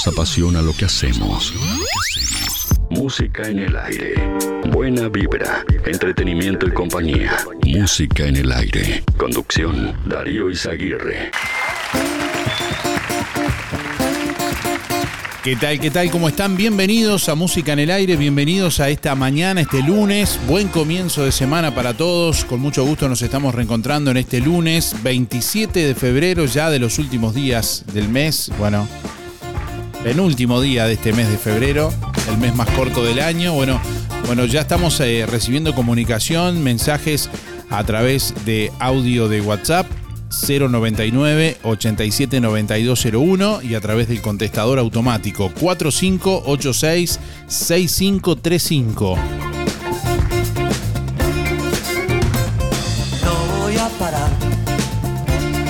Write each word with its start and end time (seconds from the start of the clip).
Nos 0.00 0.14
apasiona 0.14 0.62
lo 0.62 0.72
que 0.72 0.86
hacemos. 0.86 1.52
Música 2.88 3.46
en 3.46 3.58
el 3.58 3.76
aire. 3.76 4.14
Buena 4.70 5.10
vibra, 5.10 5.62
entretenimiento 5.84 6.66
y 6.66 6.70
compañía. 6.70 7.36
Música 7.66 8.24
en 8.24 8.36
el 8.36 8.50
aire. 8.50 9.04
Conducción, 9.18 9.94
Darío 10.06 10.48
Izaguirre. 10.48 11.30
¿Qué 15.44 15.56
tal? 15.56 15.78
¿Qué 15.78 15.90
tal? 15.90 16.10
¿Cómo 16.10 16.30
están? 16.30 16.56
Bienvenidos 16.56 17.28
a 17.28 17.34
Música 17.34 17.74
en 17.74 17.80
el 17.80 17.90
Aire, 17.90 18.16
bienvenidos 18.16 18.80
a 18.80 18.88
esta 18.88 19.14
mañana, 19.14 19.60
este 19.60 19.82
lunes. 19.82 20.38
Buen 20.46 20.68
comienzo 20.68 21.24
de 21.24 21.32
semana 21.32 21.74
para 21.74 21.92
todos. 21.94 22.46
Con 22.46 22.60
mucho 22.60 22.86
gusto 22.86 23.06
nos 23.06 23.20
estamos 23.20 23.54
reencontrando 23.54 24.10
en 24.10 24.16
este 24.16 24.40
lunes 24.40 24.94
27 25.02 25.78
de 25.78 25.94
febrero, 25.94 26.46
ya 26.46 26.70
de 26.70 26.78
los 26.78 26.98
últimos 26.98 27.34
días 27.34 27.84
del 27.92 28.08
mes. 28.08 28.50
Bueno, 28.58 28.86
penúltimo 30.02 30.60
día 30.60 30.86
de 30.86 30.94
este 30.94 31.12
mes 31.12 31.28
de 31.28 31.36
febrero, 31.36 31.92
el 32.30 32.38
mes 32.38 32.54
más 32.54 32.68
corto 32.70 33.04
del 33.04 33.20
año. 33.20 33.54
Bueno, 33.54 33.80
bueno 34.26 34.46
ya 34.46 34.60
estamos 34.60 34.98
eh, 35.00 35.26
recibiendo 35.26 35.74
comunicación, 35.74 36.62
mensajes 36.62 37.28
a 37.68 37.84
través 37.84 38.34
de 38.44 38.72
audio 38.78 39.28
de 39.28 39.40
WhatsApp 39.40 39.86
099 40.46 41.58
87 41.62 42.40
9201 42.40 43.62
y 43.62 43.74
a 43.74 43.80
través 43.80 44.08
del 44.08 44.22
contestador 44.22 44.78
automático 44.78 45.50
4586 45.58 47.18
6535. 47.48 49.49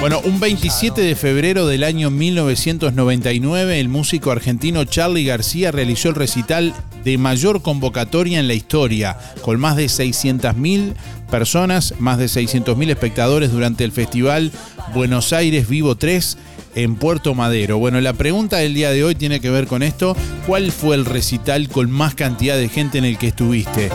Bueno, 0.01 0.23
un 0.25 0.41
27 0.41 0.99
de 1.03 1.15
febrero 1.15 1.67
del 1.67 1.85
año 1.85 2.11
1999, 2.11 3.79
el 3.79 3.91
músico 3.91 4.31
argentino 4.31 4.83
Charlie 4.87 5.27
García 5.27 5.73
realizó 5.73 6.09
el 6.09 6.15
recital 6.15 6.75
de 7.05 7.19
mayor 7.19 7.61
convocatoria 7.61 8.41
en 8.41 8.49
la 8.49 8.55
historia, 8.55 9.19
con 9.43 9.61
más 9.61 9.77
de 9.77 9.85
600.000 9.85 10.95
personas, 11.31 11.95
más 11.99 12.17
de 12.17 12.27
600.000 12.27 12.89
espectadores 12.89 13.53
durante 13.53 13.85
el 13.85 13.93
festival 13.93 14.53
Buenos 14.95 15.35
Aires 15.35 15.69
Vivo 15.69 15.95
3 15.97 16.39
en 16.77 16.97
Puerto 16.97 17.35
Madero. 17.35 17.77
Bueno, 17.77 18.01
la 18.01 18.15
pregunta 18.15 18.57
del 18.57 18.73
día 18.73 18.93
de 18.93 19.05
hoy 19.05 19.15
tiene 19.15 19.41
que 19.41 19.51
ver 19.51 19.67
con 19.67 19.83
esto. 19.83 20.17
¿Cuál 20.47 20.73
fue 20.73 20.97
el 20.97 21.05
recital 21.05 21.69
con 21.69 21.91
más 21.91 22.15
cantidad 22.15 22.57
de 22.57 22.71
gente 22.71 22.97
en 22.97 23.05
el 23.05 23.19
que 23.19 23.29
estuviste? 23.29 23.91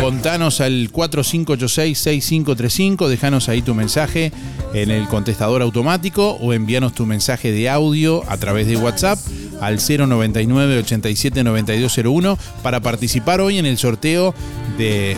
Contanos 0.00 0.60
al 0.60 0.92
4586-6535, 0.92 3.08
déjanos 3.08 3.48
ahí 3.48 3.62
tu 3.62 3.74
mensaje 3.74 4.30
en 4.74 4.90
el 4.90 5.08
contestador 5.08 5.62
automático 5.62 6.32
o 6.32 6.52
envíanos 6.52 6.92
tu 6.94 7.06
mensaje 7.06 7.50
de 7.52 7.70
audio 7.70 8.22
a 8.28 8.36
través 8.36 8.66
de 8.66 8.76
WhatsApp 8.76 9.18
al 9.60 9.78
099 9.78 10.78
87 10.78 11.44
9201 11.44 12.36
para 12.62 12.80
participar 12.80 13.40
hoy 13.40 13.58
en 13.58 13.66
el 13.66 13.78
sorteo 13.78 14.34
de 14.76 15.16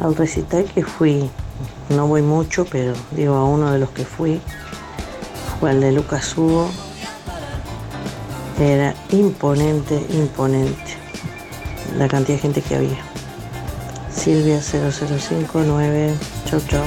Al 0.01 0.15
recital 0.15 0.63
que 0.73 0.83
fui, 0.83 1.29
no 1.89 2.07
voy 2.07 2.21
mucho, 2.21 2.65
pero 2.71 2.93
digo 3.11 3.35
a 3.35 3.43
uno 3.43 3.69
de 3.71 3.79
los 3.79 3.89
que 3.89 4.05
fui, 4.05 4.39
fue 5.59 5.71
el 5.71 5.81
de 5.81 5.91
Lucas 5.91 6.37
Hugo. 6.37 6.71
Era 8.59 8.95
imponente, 9.11 9.99
imponente 10.11 10.93
la 11.97 12.07
cantidad 12.07 12.37
de 12.37 12.41
gente 12.41 12.61
que 12.61 12.75
había. 12.75 13.12
Silvia 14.15 14.61
0059. 14.61 16.13
Chau, 16.45 16.61
chau. 16.67 16.85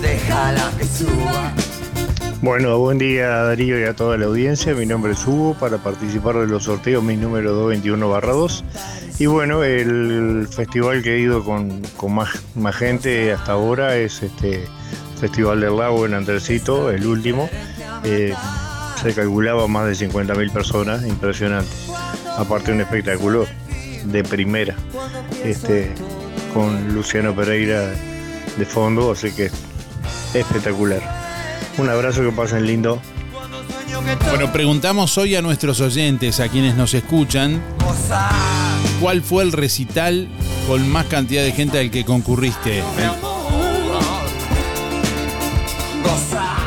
Déjala 0.00 0.70
que 0.78 0.84
suba. 0.84 1.52
Bueno, 2.42 2.78
buen 2.78 2.98
día 2.98 3.28
Darío 3.28 3.80
y 3.80 3.84
a 3.84 3.94
toda 3.94 4.18
la 4.18 4.26
audiencia. 4.26 4.74
Mi 4.74 4.84
nombre 4.84 5.12
es 5.12 5.26
Hugo 5.26 5.54
para 5.54 5.78
participar 5.78 6.36
de 6.36 6.46
los 6.46 6.64
sorteos, 6.64 7.02
mi 7.02 7.16
número 7.16 7.70
221-2. 7.72 8.62
Y 9.18 9.26
bueno, 9.26 9.64
el 9.64 10.46
festival 10.50 11.02
que 11.02 11.14
he 11.14 11.20
ido 11.20 11.44
con, 11.44 11.82
más, 12.08 12.30
más 12.54 12.76
gente 12.76 13.32
hasta 13.32 13.52
ahora 13.52 13.96
es 13.96 14.22
este 14.22 14.66
Festival 15.18 15.60
del 15.60 15.76
Lago 15.76 16.04
en 16.04 16.14
Andresito, 16.14 16.90
el 16.90 17.06
último. 17.06 17.48
Eh, 18.02 18.34
se 19.00 19.14
calculaba 19.14 19.66
más 19.68 19.86
de 19.86 20.06
50.000 20.06 20.52
personas, 20.52 21.06
impresionante. 21.06 21.70
Aparte 22.36 22.72
un 22.72 22.80
espectáculo 22.80 23.46
de 24.04 24.22
primera. 24.22 24.74
Este, 25.42 25.92
con 26.54 26.94
Luciano 26.94 27.34
Pereira 27.34 27.92
de 28.56 28.64
fondo, 28.64 29.10
así 29.10 29.32
que 29.32 29.50
espectacular. 30.32 31.02
Un 31.76 31.90
abrazo, 31.90 32.22
que 32.22 32.30
pasen 32.30 32.64
lindo. 32.64 33.02
Bueno, 34.30 34.52
preguntamos 34.52 35.18
hoy 35.18 35.34
a 35.34 35.42
nuestros 35.42 35.80
oyentes, 35.80 36.38
a 36.38 36.48
quienes 36.48 36.76
nos 36.76 36.94
escuchan, 36.94 37.60
¿cuál 39.00 39.22
fue 39.22 39.42
el 39.42 39.52
recital 39.52 40.28
con 40.68 40.88
más 40.88 41.06
cantidad 41.06 41.42
de 41.42 41.52
gente 41.52 41.78
al 41.80 41.90
que 41.90 42.04
concurriste? 42.04 42.82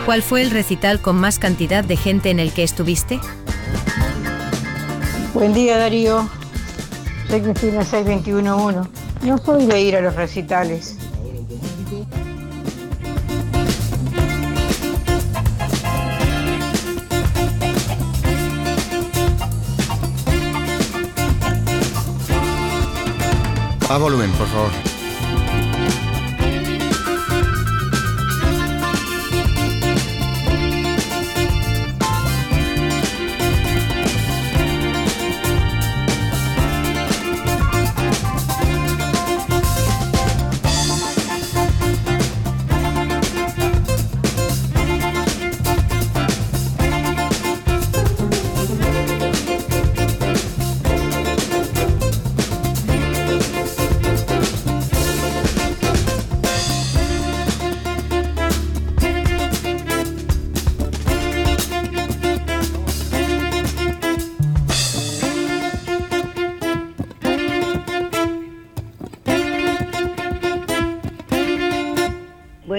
¿Cuál 0.06 0.22
fue 0.22 0.42
el 0.42 0.52
recital 0.52 1.02
con 1.02 1.16
más 1.18 1.40
cantidad 1.40 1.84
de 1.84 1.96
gente 1.96 2.30
en 2.30 2.40
el 2.40 2.52
que 2.52 2.64
estuviste? 2.64 3.20
Buen 5.34 5.54
día 5.54 5.78
Darío, 5.78 6.30
soy 7.30 7.42
Cristina 7.42 7.84
6211. 7.84 8.97
No 9.24 9.38
soy 9.38 9.66
de 9.66 9.82
ir 9.82 9.96
a 9.96 10.02
los 10.02 10.16
recitales. 10.16 10.98
A 23.90 23.98
volumen, 23.98 24.30
por 24.32 24.48
favor. 24.48 24.97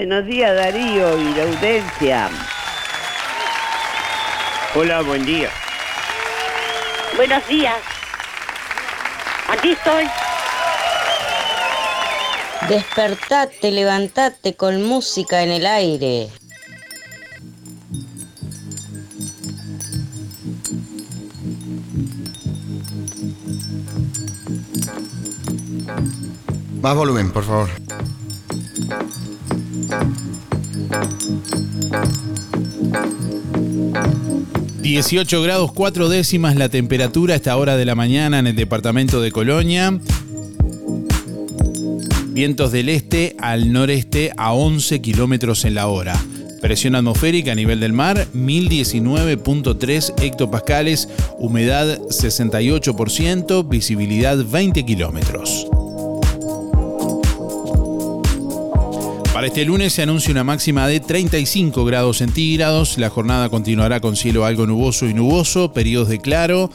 Buenos 0.09 0.25
días 0.25 0.55
Darío 0.55 1.19
y 1.19 1.35
la 1.35 1.43
audiencia. 1.43 2.29
Hola, 4.73 5.01
buen 5.01 5.23
día. 5.23 5.51
Buenos 7.15 7.47
días. 7.47 7.77
Aquí 9.49 9.69
estoy. 9.69 10.07
Despertate, 12.69 13.69
levantate 13.69 14.55
con 14.55 14.81
música 14.81 15.43
en 15.43 15.51
el 15.51 15.67
aire. 15.67 16.29
Más 26.81 26.95
volumen, 26.95 27.31
por 27.31 27.43
favor. 27.43 27.88
18 34.89 35.43
grados 35.43 35.71
4 35.71 36.09
décimas 36.09 36.55
la 36.55 36.67
temperatura 36.67 37.35
a 37.35 37.37
esta 37.37 37.55
hora 37.55 37.77
de 37.77 37.85
la 37.85 37.93
mañana 37.93 38.39
en 38.39 38.47
el 38.47 38.55
departamento 38.55 39.21
de 39.21 39.31
Colonia. 39.31 39.99
Vientos 42.29 42.71
del 42.71 42.89
este 42.89 43.35
al 43.37 43.71
noreste 43.71 44.31
a 44.35 44.51
11 44.53 44.99
kilómetros 44.99 45.63
en 45.65 45.75
la 45.75 45.85
hora. 45.85 46.19
Presión 46.59 46.95
atmosférica 46.95 47.51
a 47.51 47.55
nivel 47.55 47.79
del 47.81 47.93
mar, 47.93 48.25
1019.3 48.33 50.23
hectopascales, 50.23 51.07
humedad 51.37 51.99
68%, 51.99 53.69
visibilidad 53.69 54.43
20 54.43 54.85
kilómetros. 54.85 55.67
Para 59.39 59.47
este 59.47 59.63
lunes 59.63 59.93
se 59.93 60.01
anuncia 60.01 60.33
una 60.33 60.43
máxima 60.43 60.85
de 60.85 60.99
35 60.99 61.85
grados 61.85 62.17
centígrados. 62.17 62.97
La 62.97 63.09
jornada 63.09 63.47
continuará 63.47 64.01
con 64.01 64.17
cielo 64.17 64.43
algo 64.43 64.67
nuboso 64.67 65.05
y 65.05 65.13
nuboso, 65.13 65.71
periodos 65.71 66.09
de 66.09 66.19
claro. 66.19 66.69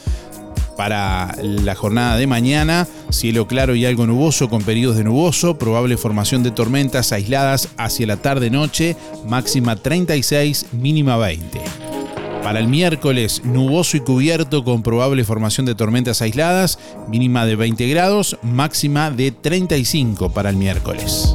Para 0.75 1.37
la 1.43 1.75
jornada 1.75 2.17
de 2.17 2.27
mañana, 2.27 2.89
cielo 3.11 3.47
claro 3.47 3.75
y 3.75 3.85
algo 3.85 4.07
nuboso 4.07 4.49
con 4.49 4.63
periodos 4.63 4.97
de 4.97 5.05
nuboso, 5.05 5.59
probable 5.59 5.99
formación 5.99 6.43
de 6.43 6.53
tormentas 6.53 7.13
aisladas 7.13 7.69
hacia 7.77 8.07
la 8.07 8.17
tarde-noche, 8.17 8.97
máxima 9.29 9.77
36, 9.77 10.69
mínima 10.73 11.19
20. 11.19 11.61
Para 12.43 12.61
el 12.61 12.69
miércoles, 12.69 13.43
nuboso 13.45 13.99
y 13.99 14.01
cubierto 14.01 14.65
con 14.65 14.83
probable 14.83 15.23
formación 15.25 15.67
de 15.67 15.75
tormentas 15.75 16.23
aisladas, 16.23 16.79
mínima 17.11 17.45
de 17.45 17.57
20 17.57 17.87
grados, 17.89 18.39
máxima 18.43 19.11
de 19.11 19.33
35 19.33 20.33
para 20.33 20.49
el 20.49 20.57
miércoles. 20.57 21.35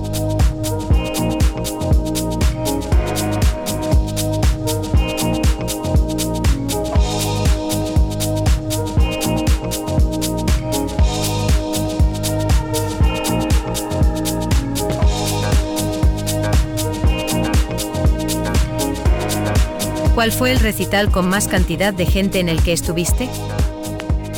¿Cuál 20.30 20.38
fue 20.38 20.52
el 20.52 20.60
recital 20.60 21.10
con 21.10 21.28
más 21.28 21.48
cantidad 21.48 21.92
de 21.92 22.06
gente 22.06 22.40
en 22.40 22.50
el 22.50 22.62
que 22.62 22.72
estuviste? 22.72 23.28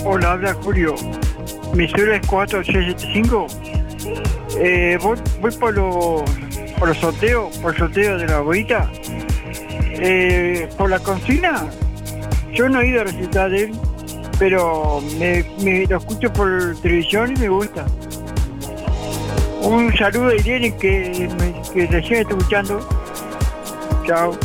Hola, 0.05 0.31
habla 0.31 0.53
Julio. 0.53 0.95
Mi 1.73 1.85
cédula 1.89 2.15
es 2.15 2.27
4675. 2.27 3.47
Eh, 4.57 4.97
voy, 5.01 5.17
voy 5.41 5.51
por 5.51 5.75
los 5.75 6.97
sorteos, 6.97 7.57
por 7.57 7.77
sorteo 7.77 8.17
de 8.17 8.25
la 8.25 8.37
abuelita. 8.37 8.89
Eh, 9.91 10.69
por 10.77 10.89
la 10.89 10.99
consigna, 10.99 11.67
yo 12.53 12.69
no 12.69 12.79
he 12.79 12.87
ido 12.87 13.01
a 13.01 13.03
recitar 13.03 13.51
de 13.51 13.63
él, 13.63 13.71
pero 14.39 15.01
me, 15.19 15.43
me 15.61 15.85
lo 15.87 15.97
escucho 15.97 16.31
por 16.31 16.73
televisión 16.81 17.33
y 17.35 17.39
me 17.41 17.49
gusta. 17.49 17.85
Un 19.61 19.93
saludo 19.97 20.27
a 20.27 20.35
Irene 20.35 20.73
que, 20.73 21.29
me, 21.37 21.53
que 21.73 21.85
recién 21.87 22.21
estoy 22.21 22.37
escuchando. 22.37 22.87
Chao. 24.07 24.39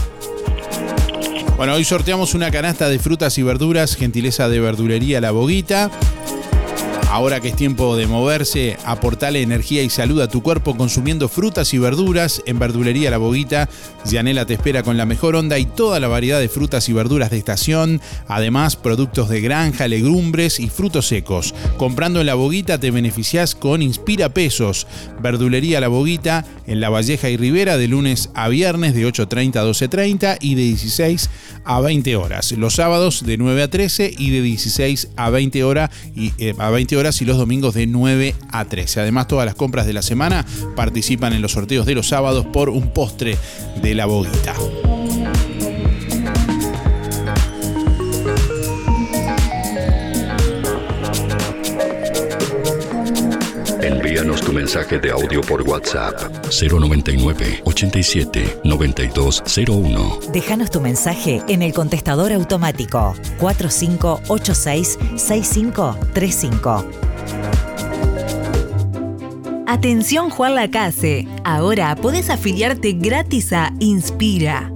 Bueno, 1.57 1.73
hoy 1.73 1.85
sorteamos 1.85 2.35
una 2.35 2.51
canasta 2.51 2.91
de 2.91 2.99
frutas 2.99 3.39
y 3.39 3.43
verduras, 3.43 3.97
gentileza 3.97 4.51
de 4.51 4.61
verdulería 4.61 5.23
La 5.23 5.31
Boguita. 5.31 5.91
Ahora 7.09 7.41
que 7.41 7.49
es 7.49 7.57
tiempo 7.57 7.97
de 7.97 8.09
moverse, 8.09 8.77
aportale 8.85 9.41
energía 9.41 9.83
y 9.83 9.91
salud 9.91 10.21
a 10.21 10.29
tu 10.29 10.43
cuerpo 10.43 10.77
consumiendo 10.77 11.29
frutas 11.29 11.73
y 11.73 11.79
verduras 11.79 12.43
en 12.47 12.59
Verdulería 12.59 13.11
La 13.11 13.19
Boguita. 13.19 13.69
Yanela 14.05 14.45
te 14.45 14.55
espera 14.55 14.83
con 14.83 14.97
la 14.97 15.07
mejor 15.07 15.37
onda 15.37 15.57
y 15.59 15.67
toda 15.67 16.01
la 16.01 16.09
variedad 16.09 16.41
de 16.41 16.49
frutas 16.49 16.89
y 16.89 16.93
verduras 16.93 17.31
de 17.31 17.39
estación. 17.39 18.01
Además, 18.27 18.75
productos 18.75 19.29
de 19.29 19.41
granja, 19.41 19.87
legumbres 19.87 20.59
y 20.59 20.69
frutos 20.69 21.07
secos. 21.07 21.55
Comprando 21.77 22.21
en 22.21 22.27
La 22.27 22.35
Boguita 22.35 22.79
te 22.79 22.91
beneficias 22.91 23.55
con 23.55 23.83
Inspira 23.83 24.31
Pesos. 24.31 24.89
Verdulería 25.23 25.81
La 25.81 25.89
Boguita 25.89 26.45
en 26.67 26.81
La 26.81 26.91
Valleja 26.91 27.31
y 27.31 27.37
Rivera 27.37 27.79
de 27.79 27.87
lunes 27.87 28.31
a 28.35 28.49
viernes 28.49 28.95
de 28.95 29.07
8.30 29.07 29.57
a 29.57 29.65
12.30 29.65 30.39
y 30.41 30.57
de 30.57 30.63
16 30.63 31.31
a 31.65 31.81
20 31.81 32.17
horas. 32.17 32.53
Los 32.53 32.75
sábados 32.75 33.25
de 33.25 33.37
9 33.39 33.63
a 33.63 33.71
13 33.71 34.13
y 34.17 34.31
de 34.31 34.43
16 34.43 35.09
a 35.17 35.31
20 35.31 35.65
horas 35.65 35.91
y 36.15 36.33
eh, 36.39 36.55
a 36.59 36.71
20 36.71 36.97
horas 36.97 37.06
y 37.07 37.25
los 37.25 37.39
domingos 37.39 37.75
de 37.75 37.87
9 37.87 38.35
a 38.51 38.65
13. 38.65 39.01
Además, 39.01 39.29
todas 39.29 39.47
las 39.47 39.55
compras 39.55 39.87
de 39.87 39.93
la 39.93 40.03
semana 40.03 40.45
participan 40.75 41.33
en 41.33 41.41
los 41.41 41.53
sorteos 41.53 41.87
de 41.87 41.95
los 41.95 42.09
sábados 42.09 42.47
por 42.47 42.69
un 42.69 42.93
postre 42.93 43.37
de 43.81 43.95
la 43.95 44.07
boguita. 44.07 44.55
Envíanos 54.27 54.45
tu 54.45 54.53
mensaje 54.53 54.99
de 54.99 55.13
audio 55.13 55.41
por 55.41 55.63
WhatsApp 55.63 56.15
099 56.51 57.61
87 57.63 58.59
9201. 58.65 60.19
Déjanos 60.33 60.69
tu 60.73 60.81
mensaje 60.81 61.45
en 61.47 61.63
el 61.63 61.73
contestador 61.73 62.33
automático 62.33 63.15
4586 63.39 64.99
6535. 65.15 66.85
Atención 69.69 70.31
Juan 70.31 70.57
Lacase, 70.57 71.29
ahora 71.45 71.95
puedes 71.95 72.29
afiliarte 72.29 72.95
gratis 72.95 73.53
a 73.53 73.73
Inspira. 73.79 74.76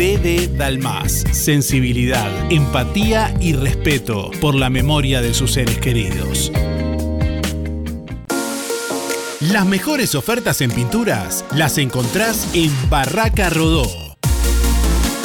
DD 0.00 0.56
Dalmas. 0.56 1.26
Sensibilidad, 1.30 2.50
empatía 2.50 3.34
y 3.38 3.52
respeto 3.52 4.30
por 4.40 4.54
la 4.54 4.70
memoria 4.70 5.20
de 5.20 5.34
sus 5.34 5.52
seres 5.52 5.76
queridos. 5.76 6.50
Las 9.40 9.66
mejores 9.66 10.14
ofertas 10.14 10.62
en 10.62 10.70
pinturas 10.70 11.44
las 11.54 11.76
encontrás 11.76 12.48
en 12.54 12.72
Barraca 12.88 13.50
Rodó. 13.50 14.16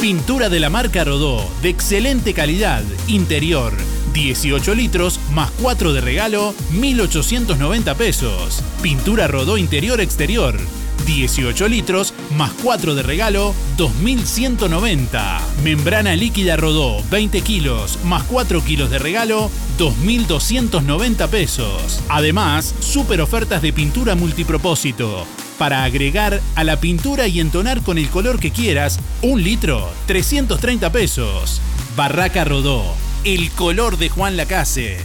Pintura 0.01 0.49
de 0.49 0.59
la 0.59 0.69
marca 0.69 1.05
Rodó, 1.05 1.49
de 1.61 1.69
excelente 1.69 2.33
calidad, 2.33 2.83
interior 3.07 3.71
18 4.15 4.75
litros 4.75 5.19
más 5.33 5.51
4 5.61 5.93
de 5.93 6.01
regalo, 6.01 6.53
1.890 6.73 7.95
pesos. 7.95 8.63
Pintura 8.81 9.27
rodó 9.27 9.57
interior-exterior. 9.57 10.57
18 11.05 11.67
litros 11.67 12.13
más 12.35 12.51
4 12.63 12.95
de 12.95 13.03
regalo, 13.03 13.53
2.190. 13.77 15.39
Membrana 15.63 16.15
líquida 16.15 16.57
rodó, 16.57 17.01
20 17.09 17.41
kilos 17.41 17.99
más 18.03 18.23
4 18.23 18.63
kilos 18.63 18.89
de 18.89 18.99
regalo, 18.99 19.49
2.290 19.77 21.27
pesos. 21.29 22.01
Además, 22.09 22.73
super 22.79 23.21
ofertas 23.21 23.61
de 23.61 23.73
pintura 23.73 24.15
multipropósito. 24.15 25.25
Para 25.57 25.85
agregar 25.85 26.41
a 26.55 26.63
la 26.63 26.81
pintura 26.81 27.27
y 27.27 27.39
entonar 27.39 27.81
con 27.81 27.97
el 27.97 28.09
color 28.09 28.39
que 28.39 28.51
quieras, 28.51 28.99
un 29.21 29.41
litro, 29.41 29.89
330 30.07 30.91
pesos. 30.91 31.61
Barraca 31.95 32.43
Rodó, 32.43 32.83
el 33.23 33.49
color 33.51 33.97
de 33.97 34.09
Juan 34.09 34.35
Lacase. 34.35 34.97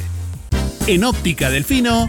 En 0.88 1.04
óptica 1.04 1.50
Delfino, 1.50 2.08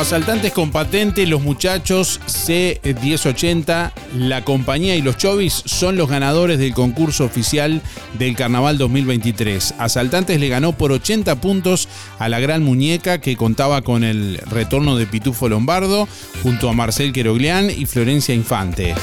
Asaltantes 0.00 0.54
con 0.54 0.70
patente, 0.70 1.26
los 1.26 1.42
muchachos 1.42 2.22
C1080, 2.26 3.92
la 4.14 4.42
compañía 4.46 4.96
y 4.96 5.02
los 5.02 5.18
chovis 5.18 5.62
son 5.66 5.98
los 5.98 6.08
ganadores 6.08 6.58
del 6.58 6.72
concurso 6.72 7.26
oficial 7.26 7.82
del 8.18 8.34
Carnaval 8.34 8.78
2023. 8.78 9.74
Asaltantes 9.78 10.40
le 10.40 10.48
ganó 10.48 10.72
por 10.72 10.90
80 10.90 11.42
puntos 11.42 11.86
a 12.18 12.30
la 12.30 12.40
Gran 12.40 12.62
Muñeca 12.62 13.20
que 13.20 13.36
contaba 13.36 13.82
con 13.82 14.02
el 14.02 14.38
retorno 14.50 14.96
de 14.96 15.04
Pitufo 15.04 15.50
Lombardo 15.50 16.08
junto 16.42 16.70
a 16.70 16.72
Marcel 16.72 17.12
Queroglián 17.12 17.68
y 17.68 17.84
Florencia 17.84 18.34
Infante. 18.34 18.94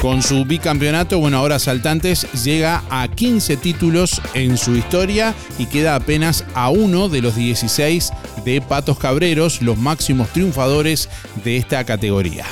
Con 0.00 0.22
su 0.22 0.44
bicampeonato, 0.44 1.18
bueno, 1.18 1.38
ahora 1.38 1.58
Saltantes 1.58 2.30
llega 2.44 2.84
a 2.88 3.08
15 3.08 3.56
títulos 3.56 4.22
en 4.32 4.56
su 4.56 4.76
historia 4.76 5.34
y 5.58 5.66
queda 5.66 5.96
apenas 5.96 6.44
a 6.54 6.70
uno 6.70 7.08
de 7.08 7.20
los 7.20 7.34
16 7.34 8.12
de 8.44 8.60
Patos 8.60 8.98
Cabreros, 8.98 9.60
los 9.60 9.76
máximos 9.76 10.28
triunfadores 10.28 11.08
de 11.44 11.56
esta 11.56 11.82
categoría. 11.84 12.46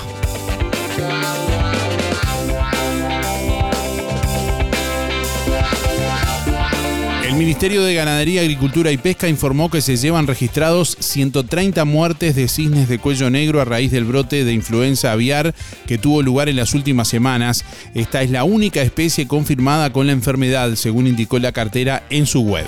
El 7.36 7.40
Ministerio 7.40 7.84
de 7.84 7.92
Ganadería, 7.92 8.40
Agricultura 8.40 8.90
y 8.90 8.96
Pesca 8.96 9.28
informó 9.28 9.70
que 9.70 9.82
se 9.82 9.98
llevan 9.98 10.26
registrados 10.26 10.96
130 11.00 11.84
muertes 11.84 12.34
de 12.34 12.48
cisnes 12.48 12.88
de 12.88 12.98
cuello 12.98 13.28
negro 13.28 13.60
a 13.60 13.66
raíz 13.66 13.92
del 13.92 14.06
brote 14.06 14.42
de 14.42 14.54
influenza 14.54 15.12
aviar 15.12 15.54
que 15.86 15.98
tuvo 15.98 16.22
lugar 16.22 16.48
en 16.48 16.56
las 16.56 16.72
últimas 16.72 17.08
semanas. 17.08 17.66
Esta 17.94 18.22
es 18.22 18.30
la 18.30 18.44
única 18.44 18.80
especie 18.80 19.28
confirmada 19.28 19.92
con 19.92 20.06
la 20.06 20.14
enfermedad, 20.14 20.76
según 20.76 21.08
indicó 21.08 21.38
la 21.38 21.52
cartera 21.52 22.06
en 22.08 22.24
su 22.24 22.40
web. 22.40 22.64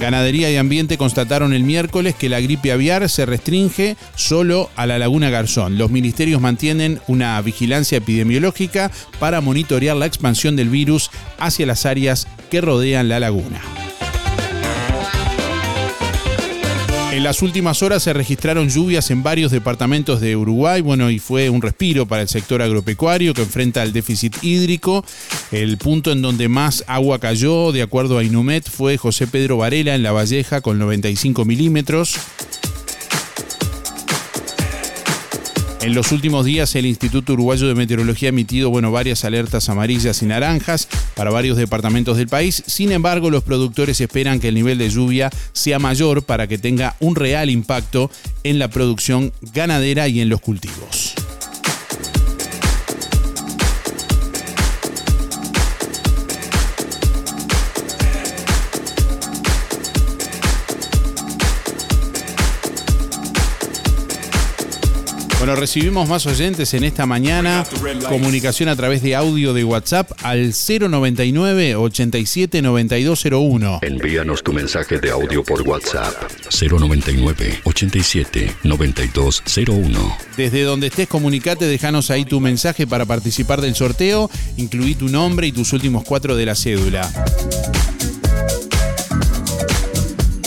Ganadería 0.00 0.50
y 0.50 0.56
Ambiente 0.56 0.98
constataron 0.98 1.52
el 1.52 1.62
miércoles 1.62 2.16
que 2.16 2.28
la 2.28 2.40
gripe 2.40 2.72
aviar 2.72 3.08
se 3.08 3.24
restringe 3.24 3.96
solo 4.16 4.68
a 4.74 4.86
la 4.86 4.98
Laguna 4.98 5.30
Garzón. 5.30 5.78
Los 5.78 5.92
ministerios 5.92 6.40
mantienen 6.40 7.00
una 7.06 7.40
vigilancia 7.40 7.98
epidemiológica 7.98 8.90
para 9.20 9.40
monitorear 9.40 9.96
la 9.96 10.06
expansión 10.06 10.56
del 10.56 10.70
virus 10.70 11.12
hacia 11.38 11.66
las 11.66 11.86
áreas 11.86 12.26
que 12.50 12.60
rodean 12.60 13.08
la 13.08 13.20
laguna. 13.20 13.60
En 17.12 17.24
las 17.24 17.42
últimas 17.42 17.82
horas 17.82 18.02
se 18.02 18.14
registraron 18.14 18.70
lluvias 18.70 19.10
en 19.10 19.22
varios 19.22 19.52
departamentos 19.52 20.18
de 20.22 20.34
Uruguay, 20.34 20.80
bueno, 20.80 21.10
y 21.10 21.18
fue 21.18 21.50
un 21.50 21.60
respiro 21.60 22.06
para 22.06 22.22
el 22.22 22.28
sector 22.28 22.62
agropecuario 22.62 23.34
que 23.34 23.42
enfrenta 23.42 23.82
el 23.82 23.92
déficit 23.92 24.42
hídrico. 24.42 25.04
El 25.50 25.76
punto 25.76 26.10
en 26.10 26.22
donde 26.22 26.48
más 26.48 26.84
agua 26.86 27.18
cayó, 27.18 27.70
de 27.70 27.82
acuerdo 27.82 28.16
a 28.16 28.24
Inumet, 28.24 28.66
fue 28.66 28.96
José 28.96 29.26
Pedro 29.26 29.58
Varela 29.58 29.94
en 29.94 30.02
La 30.02 30.12
Valleja 30.12 30.62
con 30.62 30.78
95 30.78 31.44
milímetros. 31.44 32.16
En 35.82 35.94
los 35.94 36.12
últimos 36.12 36.44
días 36.44 36.76
el 36.76 36.86
Instituto 36.86 37.32
Uruguayo 37.32 37.66
de 37.66 37.74
Meteorología 37.74 38.28
ha 38.28 38.30
emitido 38.30 38.70
bueno, 38.70 38.92
varias 38.92 39.24
alertas 39.24 39.68
amarillas 39.68 40.22
y 40.22 40.26
naranjas 40.26 40.86
para 41.16 41.32
varios 41.32 41.56
departamentos 41.56 42.16
del 42.16 42.28
país. 42.28 42.62
Sin 42.68 42.92
embargo, 42.92 43.30
los 43.30 43.42
productores 43.42 44.00
esperan 44.00 44.38
que 44.38 44.48
el 44.48 44.54
nivel 44.54 44.78
de 44.78 44.90
lluvia 44.90 45.30
sea 45.52 45.80
mayor 45.80 46.22
para 46.22 46.46
que 46.46 46.56
tenga 46.56 46.94
un 47.00 47.16
real 47.16 47.50
impacto 47.50 48.12
en 48.44 48.60
la 48.60 48.68
producción 48.68 49.32
ganadera 49.52 50.06
y 50.06 50.20
en 50.20 50.28
los 50.28 50.40
cultivos. 50.40 51.14
Bueno, 65.42 65.56
recibimos 65.56 66.08
más 66.08 66.24
oyentes 66.26 66.72
en 66.72 66.84
esta 66.84 67.04
mañana. 67.04 67.64
Comunicación 68.08 68.68
a 68.68 68.76
través 68.76 69.02
de 69.02 69.16
audio 69.16 69.52
de 69.52 69.64
WhatsApp 69.64 70.12
al 70.22 70.52
099 70.54 71.74
87 71.74 72.62
9201. 72.62 73.80
Envíanos 73.82 74.44
tu 74.44 74.52
mensaje 74.52 75.00
de 75.00 75.10
audio 75.10 75.42
por 75.42 75.62
WhatsApp 75.62 76.14
099 76.48 77.58
87 77.64 78.54
9201. 78.62 80.16
Desde 80.36 80.62
donde 80.62 80.86
estés, 80.86 81.08
comunicate, 81.08 81.66
déjanos 81.66 82.12
ahí 82.12 82.24
tu 82.24 82.38
mensaje 82.38 82.86
para 82.86 83.04
participar 83.04 83.60
del 83.60 83.74
sorteo. 83.74 84.30
Incluí 84.58 84.94
tu 84.94 85.08
nombre 85.08 85.48
y 85.48 85.50
tus 85.50 85.72
últimos 85.72 86.04
cuatro 86.04 86.36
de 86.36 86.46
la 86.46 86.54
cédula. 86.54 87.10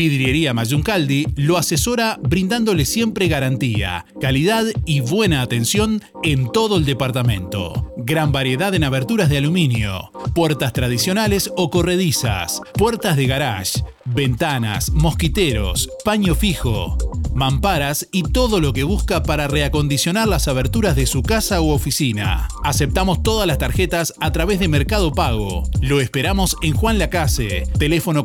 Vidriería 0.00 0.54
Mayuncaldi 0.54 1.26
lo 1.36 1.58
asesora 1.58 2.18
brindándole 2.22 2.86
siempre 2.86 3.28
garantía, 3.28 4.06
calidad 4.18 4.64
y 4.86 5.00
buena 5.00 5.42
atención 5.42 6.02
en 6.22 6.50
todo 6.50 6.78
el 6.78 6.86
departamento. 6.86 7.92
Gran 7.98 8.32
variedad 8.32 8.74
en 8.74 8.84
aberturas 8.84 9.28
de 9.28 9.36
aluminio, 9.36 10.10
puertas 10.34 10.72
tradicionales 10.72 11.52
o 11.54 11.68
corredizas, 11.68 12.62
puertas 12.78 13.18
de 13.18 13.26
garage, 13.26 13.84
ventanas, 14.06 14.90
mosquiteros, 14.90 15.90
paño 16.02 16.34
fijo, 16.34 16.96
mamparas 17.34 18.08
y 18.10 18.22
todo 18.22 18.60
lo 18.60 18.72
que 18.72 18.84
busca 18.84 19.22
para 19.22 19.48
reacondicionar 19.48 20.28
las 20.28 20.48
aberturas 20.48 20.96
de 20.96 21.06
su 21.06 21.22
casa 21.22 21.60
u 21.60 21.70
oficina. 21.70 22.48
Aceptamos 22.64 23.22
todas 23.22 23.46
las 23.46 23.58
tarjetas 23.58 24.14
a 24.18 24.32
través 24.32 24.60
de 24.60 24.68
Mercado 24.68 25.12
Pago. 25.12 25.64
Lo 25.82 26.00
esperamos 26.00 26.56
en 26.62 26.72
Juan 26.72 26.98
Lacase, 26.98 27.64
teléfono 27.78 28.22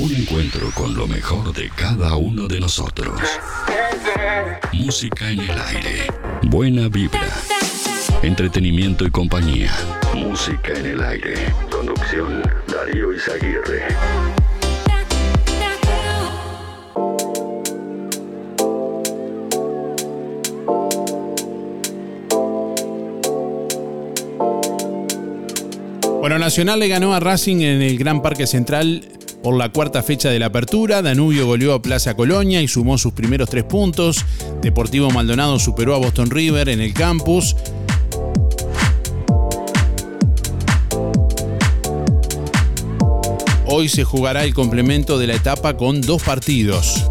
Un 0.00 0.12
encuentro 0.14 0.70
con 0.74 0.94
lo 0.94 1.06
mejor 1.06 1.54
de 1.54 1.70
cada 1.70 2.16
uno 2.16 2.48
de 2.48 2.60
nosotros. 2.60 3.20
Música 4.72 5.30
en 5.30 5.40
el 5.40 5.58
aire. 5.58 6.06
Buena 6.42 6.88
vibra. 6.88 7.28
Entretenimiento 8.22 9.04
y 9.04 9.10
compañía. 9.10 9.72
Música 10.14 10.72
en 10.74 10.86
el 10.86 11.02
aire. 11.02 11.34
Conducción 11.70 12.42
Darío 12.66 13.14
Izaguirre. 13.14 13.86
Bueno, 26.24 26.38
Nacional 26.38 26.80
le 26.80 26.88
ganó 26.88 27.12
a 27.12 27.20
Racing 27.20 27.56
en 27.56 27.82
el 27.82 27.98
Gran 27.98 28.22
Parque 28.22 28.46
Central 28.46 29.06
por 29.42 29.58
la 29.58 29.68
cuarta 29.68 30.02
fecha 30.02 30.30
de 30.30 30.38
la 30.38 30.46
apertura. 30.46 31.02
Danubio 31.02 31.46
goleó 31.46 31.74
a 31.74 31.82
Plaza 31.82 32.14
Colonia 32.14 32.62
y 32.62 32.66
sumó 32.66 32.96
sus 32.96 33.12
primeros 33.12 33.50
tres 33.50 33.64
puntos. 33.64 34.24
Deportivo 34.62 35.10
Maldonado 35.10 35.58
superó 35.58 35.94
a 35.94 35.98
Boston 35.98 36.30
River 36.30 36.70
en 36.70 36.80
el 36.80 36.94
campus. 36.94 37.54
Hoy 43.66 43.90
se 43.90 44.04
jugará 44.04 44.44
el 44.44 44.54
complemento 44.54 45.18
de 45.18 45.26
la 45.26 45.34
etapa 45.34 45.76
con 45.76 46.00
dos 46.00 46.22
partidos. 46.22 47.06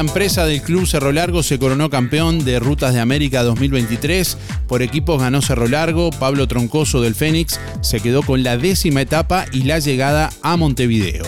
La 0.00 0.06
empresa 0.06 0.46
del 0.46 0.62
Club 0.62 0.86
Cerro 0.86 1.12
Largo 1.12 1.42
se 1.42 1.58
coronó 1.58 1.90
campeón 1.90 2.42
de 2.42 2.58
Rutas 2.58 2.94
de 2.94 3.00
América 3.00 3.42
2023. 3.42 4.38
Por 4.66 4.80
equipos 4.80 5.20
ganó 5.20 5.42
Cerro 5.42 5.68
Largo, 5.68 6.08
Pablo 6.08 6.48
Troncoso 6.48 7.02
del 7.02 7.14
Fénix 7.14 7.60
se 7.82 8.00
quedó 8.00 8.22
con 8.22 8.42
la 8.42 8.56
décima 8.56 9.02
etapa 9.02 9.44
y 9.52 9.64
la 9.64 9.78
llegada 9.78 10.30
a 10.40 10.56
Montevideo. 10.56 11.24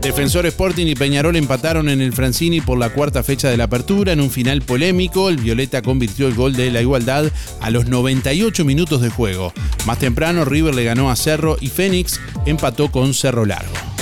Defensor 0.00 0.46
Sporting 0.46 0.86
y 0.86 0.94
Peñarol 0.94 1.34
empataron 1.34 1.88
en 1.88 2.00
el 2.00 2.12
Francini 2.12 2.60
por 2.60 2.78
la 2.78 2.90
cuarta 2.90 3.24
fecha 3.24 3.50
de 3.50 3.56
la 3.56 3.64
apertura 3.64 4.12
en 4.12 4.20
un 4.20 4.30
final 4.30 4.62
polémico. 4.62 5.28
El 5.28 5.38
Violeta 5.38 5.82
convirtió 5.82 6.28
el 6.28 6.34
gol 6.34 6.54
de 6.54 6.70
la 6.70 6.80
igualdad 6.80 7.32
a 7.60 7.70
los 7.70 7.88
98 7.88 8.64
minutos 8.64 9.00
de 9.00 9.10
juego. 9.10 9.52
Más 9.86 9.98
temprano 9.98 10.44
River 10.44 10.76
le 10.76 10.84
ganó 10.84 11.10
a 11.10 11.16
Cerro 11.16 11.56
y 11.60 11.66
Fénix 11.66 12.20
empató 12.46 12.92
con 12.92 13.12
Cerro 13.12 13.44
Largo. 13.44 13.93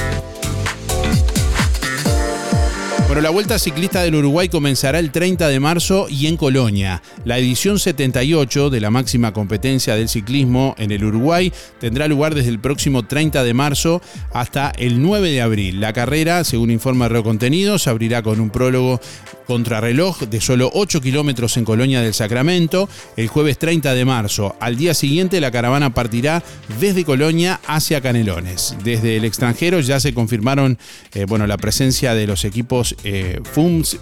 Bueno, 3.13 3.25
la 3.25 3.31
Vuelta 3.31 3.59
Ciclista 3.59 4.01
del 4.01 4.15
Uruguay 4.15 4.49
comenzará 4.49 4.99
el 4.99 5.11
30 5.11 5.47
de 5.51 5.61
marzo 5.61 6.07
y 6.09 6.29
en 6.29 6.39
Colonia. 6.39 7.03
La 7.27 7.37
edición 7.37 7.79
78 7.79 8.71
de 8.71 8.81
la 8.81 8.91
máxima 8.91 9.35
competencia 9.35 9.97
del 9.97 10.09
ciclismo 10.09 10.75
en 10.79 10.93
el 10.93 11.05
Uruguay 11.05 11.53
tendrá 11.79 12.09
lugar 12.09 12.35
desde 12.35 12.49
el 12.49 12.59
próximo 12.59 13.03
30 13.03 13.45
de 13.45 13.53
marzo 13.53 14.01
hasta 14.33 14.73
el 14.79 15.03
9 15.03 15.31
de 15.31 15.43
abril. 15.43 15.79
La 15.79 15.93
carrera, 15.93 16.43
según 16.43 16.71
informa 16.71 17.07
Reo 17.07 17.23
Contenidos, 17.23 17.87
abrirá 17.87 18.23
con 18.23 18.41
un 18.41 18.49
prólogo 18.49 18.99
contrarreloj 19.47 20.21
de 20.21 20.41
solo 20.41 20.71
8 20.73 21.03
kilómetros 21.03 21.59
en 21.59 21.67
Colonia 21.67 22.01
del 22.01 22.15
Sacramento 22.15 22.89
el 23.19 23.29
jueves 23.29 23.59
30 23.59 23.93
de 23.93 24.05
marzo. 24.07 24.57
Al 24.61 24.77
día 24.77 24.95
siguiente 24.95 25.41
la 25.43 25.51
caravana 25.51 25.93
partirá 25.93 26.43
desde 26.81 27.05
Colonia 27.05 27.61
hacia 27.67 28.01
Canelones. 28.01 28.75
Desde 28.83 29.17
el 29.19 29.27
extranjero 29.27 29.81
ya 29.81 30.01
se 30.01 30.15
confirmaron 30.15 30.79
eh, 31.13 31.27
bueno, 31.27 31.47
la 31.47 31.59
presencia 31.59 32.15
de 32.15 32.27
los 32.27 32.47
equipos 32.47 32.97
eh, 33.05 33.41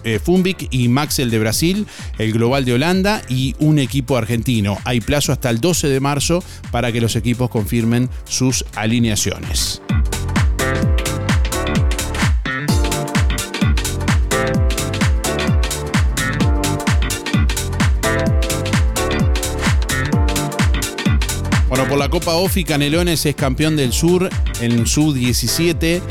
eh, 0.04 0.18
Fumbic 0.22 0.68
y 0.70 0.88
Maxel 0.88 1.30
de 1.30 1.38
Brasil, 1.38 1.86
el 2.18 2.32
Global 2.32 2.64
de 2.64 2.74
Holanda 2.74 3.22
y 3.28 3.54
un 3.58 3.78
equipo 3.78 4.16
argentino. 4.16 4.78
Hay 4.84 5.00
plazo 5.00 5.32
hasta 5.32 5.50
el 5.50 5.60
12 5.60 5.88
de 5.88 6.00
marzo 6.00 6.42
para 6.70 6.92
que 6.92 7.00
los 7.00 7.16
equipos 7.16 7.50
confirmen 7.50 8.08
sus 8.24 8.64
alineaciones. 8.74 9.82
Bueno, 21.68 21.86
por 21.88 21.98
la 21.98 22.08
Copa 22.08 22.34
OFI, 22.34 22.64
Canelones 22.64 23.24
es 23.26 23.36
campeón 23.36 23.76
del 23.76 23.92
Sur 23.92 24.28
en 24.60 24.86
Sub-17. 24.86 26.02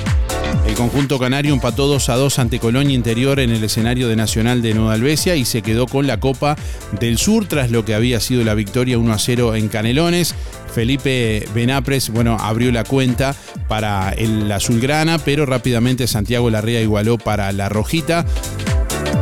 El 0.65 0.75
conjunto 0.75 1.19
canario 1.19 1.53
empató 1.53 1.87
2 1.87 2.09
a 2.09 2.15
2 2.15 2.39
ante 2.39 2.59
Colonia 2.59 2.95
Interior 2.95 3.39
en 3.39 3.49
el 3.49 3.63
escenario 3.63 4.07
de 4.07 4.15
Nacional 4.15 4.61
de 4.61 4.73
Nueva 4.73 4.93
Albesia 4.93 5.35
y 5.35 5.45
se 5.45 5.61
quedó 5.61 5.87
con 5.87 6.07
la 6.07 6.19
Copa 6.19 6.55
del 6.99 7.17
Sur 7.17 7.47
tras 7.47 7.71
lo 7.71 7.85
que 7.85 7.95
había 7.95 8.19
sido 8.19 8.43
la 8.43 8.53
victoria 8.53 8.97
1 8.97 9.13
a 9.13 9.17
0 9.17 9.55
en 9.55 9.67
Canelones. 9.67 10.35
Felipe 10.73 11.47
Benapres, 11.53 12.09
bueno, 12.09 12.37
abrió 12.39 12.71
la 12.71 12.83
cuenta 12.83 13.35
para 13.67 14.11
el 14.11 14.51
azulgrana, 14.51 15.17
pero 15.19 15.45
rápidamente 15.45 16.07
Santiago 16.07 16.49
Larrea 16.49 16.81
igualó 16.81 17.17
para 17.17 17.51
la 17.51 17.67
rojita. 17.69 18.25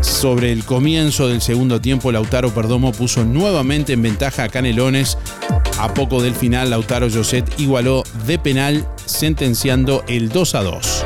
Sobre 0.01 0.51
el 0.51 0.63
comienzo 0.63 1.27
del 1.27 1.41
segundo 1.41 1.81
tiempo, 1.81 2.11
Lautaro 2.11 2.53
Perdomo 2.53 2.91
puso 2.91 3.23
nuevamente 3.23 3.93
en 3.93 4.01
ventaja 4.01 4.43
a 4.43 4.49
Canelones. 4.49 5.17
A 5.79 5.93
poco 5.93 6.21
del 6.21 6.33
final, 6.33 6.69
Lautaro 6.69 7.09
Joset 7.09 7.59
igualó 7.59 8.03
de 8.25 8.37
penal, 8.37 8.87
sentenciando 9.05 10.03
el 10.07 10.29
2 10.29 10.55
a 10.55 10.63
2. 10.63 11.05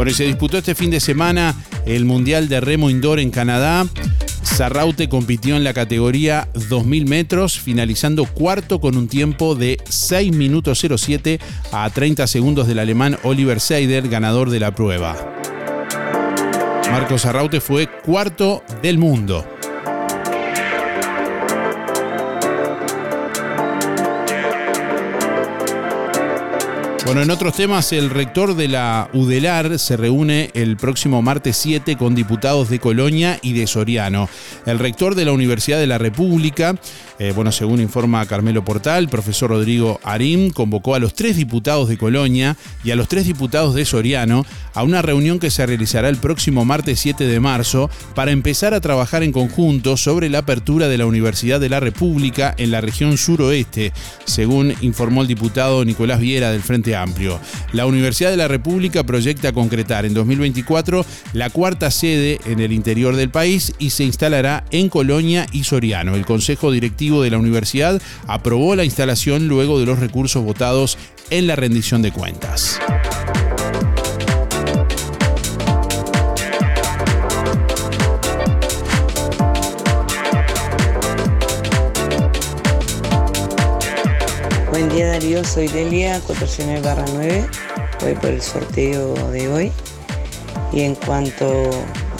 Bueno, 0.00 0.14
se 0.14 0.24
disputó 0.24 0.56
este 0.56 0.74
fin 0.74 0.90
de 0.90 0.98
semana 0.98 1.54
el 1.84 2.06
Mundial 2.06 2.48
de 2.48 2.62
Remo 2.62 2.88
Indoor 2.88 3.20
en 3.20 3.30
Canadá. 3.30 3.86
Sarraute 4.42 5.10
compitió 5.10 5.56
en 5.56 5.62
la 5.62 5.74
categoría 5.74 6.48
2000 6.70 7.04
metros, 7.04 7.60
finalizando 7.60 8.24
cuarto 8.24 8.80
con 8.80 8.96
un 8.96 9.08
tiempo 9.08 9.54
de 9.54 9.76
6 9.86 10.34
minutos 10.34 10.82
07 10.96 11.38
a 11.70 11.90
30 11.90 12.26
segundos 12.28 12.66
del 12.66 12.78
alemán 12.78 13.18
Oliver 13.24 13.60
Seider, 13.60 14.08
ganador 14.08 14.48
de 14.48 14.60
la 14.60 14.74
prueba. 14.74 15.18
Marcos 16.90 17.20
Sarraute 17.20 17.60
fue 17.60 17.86
cuarto 18.02 18.64
del 18.80 18.96
mundo. 18.96 19.44
Bueno, 27.10 27.22
en 27.22 27.30
otros 27.32 27.56
temas, 27.56 27.92
el 27.92 28.08
rector 28.08 28.54
de 28.54 28.68
la 28.68 29.10
UDELAR 29.12 29.80
se 29.80 29.96
reúne 29.96 30.52
el 30.54 30.76
próximo 30.76 31.22
martes 31.22 31.56
7 31.56 31.96
con 31.96 32.14
diputados 32.14 32.70
de 32.70 32.78
Colonia 32.78 33.36
y 33.42 33.52
de 33.52 33.66
Soriano. 33.66 34.28
El 34.64 34.78
rector 34.78 35.16
de 35.16 35.24
la 35.24 35.32
Universidad 35.32 35.80
de 35.80 35.88
la 35.88 35.98
República, 35.98 36.76
eh, 37.22 37.32
bueno, 37.36 37.52
según 37.52 37.82
informa 37.82 38.24
Carmelo 38.24 38.64
Portal, 38.64 39.10
profesor 39.10 39.50
Rodrigo 39.50 40.00
Arim, 40.04 40.48
convocó 40.48 40.94
a 40.94 40.98
los 40.98 41.12
tres 41.12 41.36
diputados 41.36 41.86
de 41.86 41.98
Colonia 41.98 42.56
y 42.82 42.92
a 42.92 42.96
los 42.96 43.08
tres 43.08 43.26
diputados 43.26 43.74
de 43.74 43.84
Soriano 43.84 44.46
a 44.72 44.84
una 44.84 45.02
reunión 45.02 45.38
que 45.38 45.50
se 45.50 45.66
realizará 45.66 46.08
el 46.08 46.16
próximo 46.16 46.64
martes 46.64 46.98
7 46.98 47.26
de 47.26 47.38
marzo 47.38 47.90
para 48.14 48.30
empezar 48.30 48.72
a 48.72 48.80
trabajar 48.80 49.22
en 49.22 49.32
conjunto 49.32 49.98
sobre 49.98 50.30
la 50.30 50.38
apertura 50.38 50.88
de 50.88 50.96
la 50.96 51.04
Universidad 51.04 51.60
de 51.60 51.68
la 51.68 51.78
República 51.78 52.54
en 52.56 52.70
la 52.70 52.80
región 52.80 53.18
suroeste, 53.18 53.92
según 54.24 54.72
informó 54.80 55.20
el 55.20 55.28
diputado 55.28 55.84
Nicolás 55.84 56.20
Viera 56.20 56.50
del 56.50 56.62
Frente 56.62 56.96
Amplio. 56.96 57.38
La 57.74 57.84
Universidad 57.84 58.30
de 58.30 58.38
la 58.38 58.48
República 58.48 59.04
proyecta 59.04 59.52
concretar 59.52 60.06
en 60.06 60.14
2024 60.14 61.04
la 61.34 61.50
cuarta 61.50 61.90
sede 61.90 62.40
en 62.46 62.60
el 62.60 62.72
interior 62.72 63.14
del 63.14 63.28
país 63.28 63.74
y 63.78 63.90
se 63.90 64.04
instalará 64.04 64.64
en 64.70 64.88
Colonia 64.88 65.44
y 65.52 65.64
Soriano. 65.64 66.14
El 66.14 66.24
Consejo 66.24 66.72
Directivo 66.72 67.09
de 67.10 67.28
la 67.28 67.38
universidad 67.38 68.00
aprobó 68.28 68.76
la 68.76 68.84
instalación 68.84 69.48
luego 69.48 69.80
de 69.80 69.86
los 69.86 69.98
recursos 69.98 70.44
votados 70.44 70.96
en 71.30 71.48
la 71.48 71.56
rendición 71.56 72.02
de 72.02 72.12
cuentas. 72.12 72.78
Buen 84.70 84.88
día 84.90 85.08
Darío, 85.08 85.44
soy 85.44 85.66
Delia, 85.66 86.20
409 86.20 86.80
barra 86.80 87.04
9, 87.12 87.44
voy 88.02 88.14
por 88.14 88.30
el 88.30 88.40
sorteo 88.40 89.14
de 89.32 89.48
hoy. 89.48 89.72
Y 90.72 90.82
en 90.82 90.94
cuanto 90.94 91.70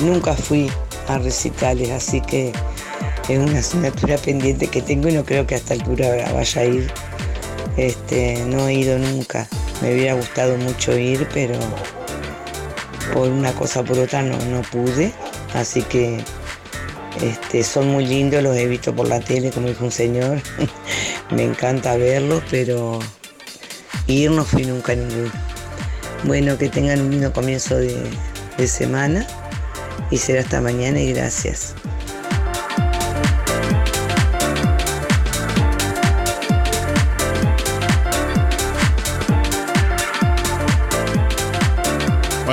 nunca 0.00 0.34
fui 0.34 0.68
a 1.06 1.18
recitales, 1.18 1.90
así 1.90 2.20
que 2.20 2.52
es 3.30 3.38
una 3.38 3.60
asignatura 3.60 4.16
pendiente 4.18 4.66
que 4.66 4.82
tengo 4.82 5.08
y 5.08 5.12
no 5.12 5.24
creo 5.24 5.46
que 5.46 5.54
a 5.54 5.58
esta 5.58 5.74
altura 5.74 6.32
vaya 6.32 6.60
a 6.60 6.64
ir. 6.64 6.92
Este, 7.76 8.44
no 8.46 8.68
he 8.68 8.74
ido 8.74 8.98
nunca. 8.98 9.48
Me 9.80 9.94
hubiera 9.94 10.14
gustado 10.14 10.56
mucho 10.56 10.98
ir, 10.98 11.28
pero 11.32 11.54
por 13.14 13.28
una 13.28 13.52
cosa 13.52 13.80
o 13.80 13.84
por 13.84 13.98
otra 13.98 14.22
no, 14.22 14.36
no 14.46 14.62
pude. 14.62 15.12
Así 15.54 15.82
que 15.82 16.18
este, 17.22 17.62
son 17.62 17.88
muy 17.88 18.06
lindos, 18.06 18.42
los 18.42 18.56
he 18.56 18.66
visto 18.66 18.94
por 18.94 19.08
la 19.08 19.20
tele, 19.20 19.50
como 19.50 19.68
dijo 19.68 19.84
un 19.84 19.92
señor. 19.92 20.40
Me 21.30 21.44
encanta 21.44 21.96
verlos, 21.96 22.42
pero 22.50 22.98
ir 24.06 24.30
no 24.30 24.44
fui 24.44 24.64
nunca 24.64 24.92
a 24.92 24.96
ninguno. 24.96 25.30
Bueno, 26.24 26.58
que 26.58 26.68
tengan 26.68 27.00
un 27.00 27.10
lindo 27.12 27.32
comienzo 27.32 27.76
de, 27.76 27.96
de 28.58 28.66
semana 28.66 29.26
y 30.10 30.18
será 30.18 30.40
hasta 30.40 30.60
mañana 30.60 31.00
y 31.00 31.12
gracias. 31.12 31.74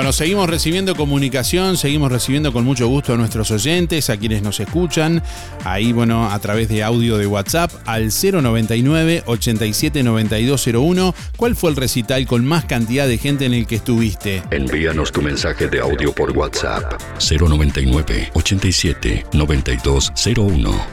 Bueno, 0.08 0.16
seguimos 0.16 0.48
recibiendo 0.48 0.94
comunicación, 0.94 1.76
seguimos 1.76 2.10
recibiendo 2.10 2.50
con 2.50 2.64
mucho 2.64 2.88
gusto 2.88 3.12
a 3.12 3.18
nuestros 3.18 3.50
oyentes, 3.50 4.08
a 4.08 4.16
quienes 4.16 4.40
nos 4.40 4.58
escuchan, 4.58 5.22
ahí, 5.64 5.92
bueno, 5.92 6.30
a 6.30 6.38
través 6.38 6.70
de 6.70 6.82
audio 6.82 7.18
de 7.18 7.26
WhatsApp 7.26 7.70
al 7.84 8.08
099 8.08 9.24
879201. 9.26 11.14
¿Cuál 11.36 11.56
fue 11.56 11.68
el 11.68 11.76
recital 11.76 12.26
con 12.26 12.46
más 12.46 12.64
cantidad 12.64 13.06
de 13.06 13.18
gente 13.18 13.44
en 13.44 13.52
el 13.52 13.66
que 13.66 13.74
estuviste? 13.74 14.42
Envíanos 14.50 15.12
tu 15.12 15.20
mensaje 15.20 15.68
de 15.68 15.80
audio 15.80 16.10
por 16.14 16.30
WhatsApp 16.30 16.90
099 17.18 18.30
87 18.32 19.26
9201. 19.34 20.86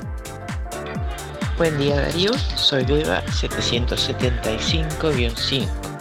Buen 1.57 1.77
día 1.77 2.01
Darío, 2.01 2.31
soy 2.57 2.83
Beba 2.83 3.23
775-5. 3.27 5.94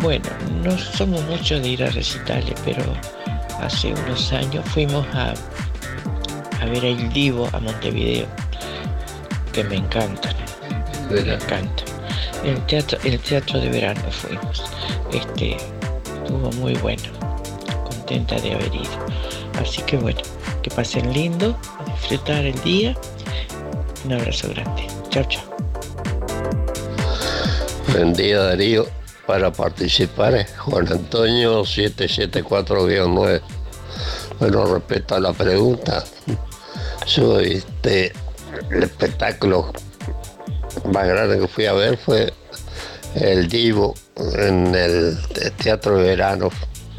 Bueno, 0.00 0.28
no 0.62 0.76
somos 0.78 1.22
muchos 1.24 1.62
de 1.62 1.68
ir 1.68 1.82
a 1.82 1.90
recitales, 1.90 2.54
pero 2.64 2.82
hace 3.60 3.92
unos 3.92 4.32
años 4.32 4.64
fuimos 4.66 5.06
a, 5.14 5.34
a 6.60 6.66
ver 6.66 6.84
el 6.84 7.12
Divo 7.12 7.48
a 7.52 7.60
Montevideo, 7.60 8.26
que 9.52 9.64
me 9.64 9.76
encantan, 9.76 10.34
me 11.10 11.20
encanta. 11.20 11.82
El 12.44 12.60
teatro, 12.66 12.98
el 13.04 13.18
teatro 13.20 13.58
de 13.58 13.70
verano 13.70 14.02
fuimos, 14.10 14.62
este, 15.12 15.56
estuvo 16.20 16.52
muy 16.52 16.74
bueno, 16.74 17.04
contenta 17.84 18.36
de 18.36 18.54
haber 18.54 18.74
ido. 18.74 19.06
Así 19.60 19.80
que 19.82 19.96
bueno, 19.96 20.20
que 20.62 20.70
pasen 20.70 21.12
lindo, 21.12 21.58
a 21.78 21.84
disfrutar 21.92 22.44
el 22.44 22.60
día. 22.62 22.94
Un 24.04 24.12
abrazo 24.12 24.48
grande. 24.50 24.86
Chao, 25.10 25.24
chao. 25.24 25.42
Buen 27.92 28.12
día 28.12 28.40
Darío. 28.42 28.86
Para 29.26 29.52
participar 29.52 30.34
es 30.34 30.56
Juan 30.58 30.86
Antonio 30.90 31.62
774-9. 31.62 33.40
Bueno, 34.38 34.66
respecto 34.66 35.14
a 35.16 35.20
la 35.20 35.32
pregunta, 35.32 36.04
yo 37.06 37.40
este, 37.40 38.12
el 38.70 38.82
espectáculo 38.82 39.72
más 40.92 41.08
grande 41.08 41.40
que 41.40 41.48
fui 41.48 41.66
a 41.66 41.72
ver 41.72 41.96
fue 41.96 42.32
el 43.14 43.48
Divo 43.48 43.94
en 44.16 44.74
el 44.74 45.18
Teatro 45.62 45.98
de 45.98 46.04
Verano, 46.04 46.50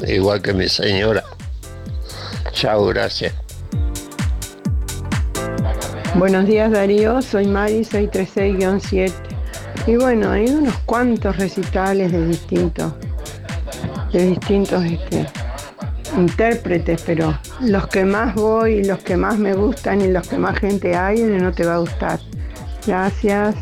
igual 0.06 0.42
que 0.42 0.52
mi 0.52 0.68
señora. 0.68 1.24
Chao, 2.52 2.86
gracias. 2.86 3.32
Buenos 6.14 6.46
días 6.46 6.72
Darío, 6.72 7.22
soy 7.22 7.46
Mari 7.46 7.82
636-7. 7.84 9.27
Y 9.88 9.96
bueno, 9.96 10.32
hay 10.32 10.44
unos 10.50 10.76
cuantos 10.80 11.38
recitales 11.38 12.12
de 12.12 12.26
distintos, 12.26 12.92
de 14.12 14.26
distintos 14.26 14.84
este, 14.84 15.26
intérpretes, 16.14 17.02
pero 17.06 17.38
los 17.62 17.88
que 17.88 18.04
más 18.04 18.34
voy, 18.34 18.84
los 18.84 18.98
que 18.98 19.16
más 19.16 19.38
me 19.38 19.54
gustan 19.54 20.02
y 20.02 20.08
los 20.08 20.28
que 20.28 20.36
más 20.36 20.58
gente 20.58 20.94
hay, 20.94 21.22
no 21.22 21.52
te 21.52 21.64
va 21.64 21.76
a 21.76 21.78
gustar. 21.78 22.20
Gracias. 22.86 23.54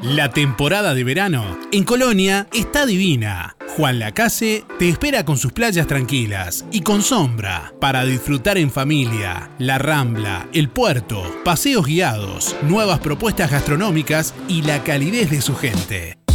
La 0.00 0.30
temporada 0.30 0.94
de 0.94 1.02
verano 1.02 1.58
en 1.72 1.82
Colonia 1.82 2.46
está 2.52 2.86
divina. 2.86 3.55
Juan 3.76 3.98
Lacase 3.98 4.64
te 4.78 4.88
espera 4.88 5.26
con 5.26 5.36
sus 5.36 5.52
playas 5.52 5.86
tranquilas 5.86 6.64
y 6.72 6.80
con 6.80 7.02
sombra 7.02 7.74
para 7.78 8.06
disfrutar 8.06 8.56
en 8.56 8.70
familia, 8.70 9.50
la 9.58 9.76
rambla, 9.76 10.48
el 10.54 10.70
puerto, 10.70 11.22
paseos 11.44 11.84
guiados, 11.84 12.56
nuevas 12.62 13.00
propuestas 13.00 13.50
gastronómicas 13.50 14.32
y 14.48 14.62
la 14.62 14.82
calidez 14.82 15.28
de 15.28 15.42
su 15.42 15.54
gente. 15.54 16.25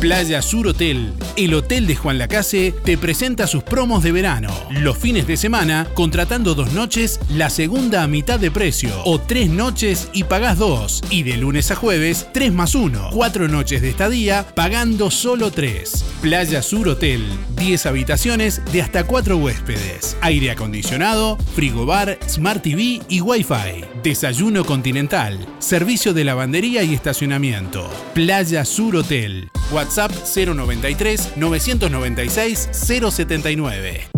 Playa 0.00 0.42
Sur 0.42 0.66
Hotel, 0.66 1.14
el 1.38 1.54
hotel 1.54 1.86
de 1.86 1.96
Juan 1.96 2.18
Lacase, 2.18 2.74
te 2.84 2.98
presenta 2.98 3.46
sus 3.46 3.62
promos 3.62 4.02
de 4.02 4.12
verano. 4.12 4.50
Los 4.70 4.98
fines 4.98 5.26
de 5.26 5.38
semana, 5.38 5.86
contratando 5.94 6.54
dos 6.54 6.74
noches, 6.74 7.18
la 7.30 7.48
segunda 7.48 8.02
a 8.02 8.06
mitad 8.06 8.38
de 8.38 8.50
precio. 8.50 8.90
O 9.06 9.18
tres 9.18 9.48
noches 9.48 10.10
y 10.12 10.24
pagás 10.24 10.58
dos. 10.58 11.02
Y 11.08 11.22
de 11.22 11.38
lunes 11.38 11.70
a 11.70 11.76
jueves, 11.76 12.28
tres 12.34 12.52
más 12.52 12.74
uno. 12.74 13.08
Cuatro 13.10 13.48
noches 13.48 13.80
de 13.80 13.88
estadía, 13.88 14.46
pagando 14.54 15.10
solo 15.10 15.50
tres. 15.50 16.04
Playa 16.20 16.60
Sur 16.60 16.88
Hotel, 16.88 17.22
10 17.56 17.86
habitaciones 17.86 18.60
de 18.72 18.82
hasta 18.82 19.04
cuatro 19.04 19.38
huéspedes. 19.38 20.18
Aire 20.20 20.50
acondicionado, 20.50 21.38
frigobar, 21.54 22.18
Smart 22.28 22.62
TV 22.62 23.00
y 23.08 23.22
Wi-Fi. 23.22 23.84
Desayuno 24.02 24.66
continental. 24.66 25.38
Servicio 25.58 26.12
de 26.12 26.24
lavandería 26.24 26.82
y 26.82 26.92
estacionamiento. 26.92 27.88
Playa 28.12 28.66
Sur 28.66 28.96
Hotel. 28.96 29.50
WhatsApp 29.72 30.12
093 30.12 31.32
996 31.36 32.68
079. 32.72 34.08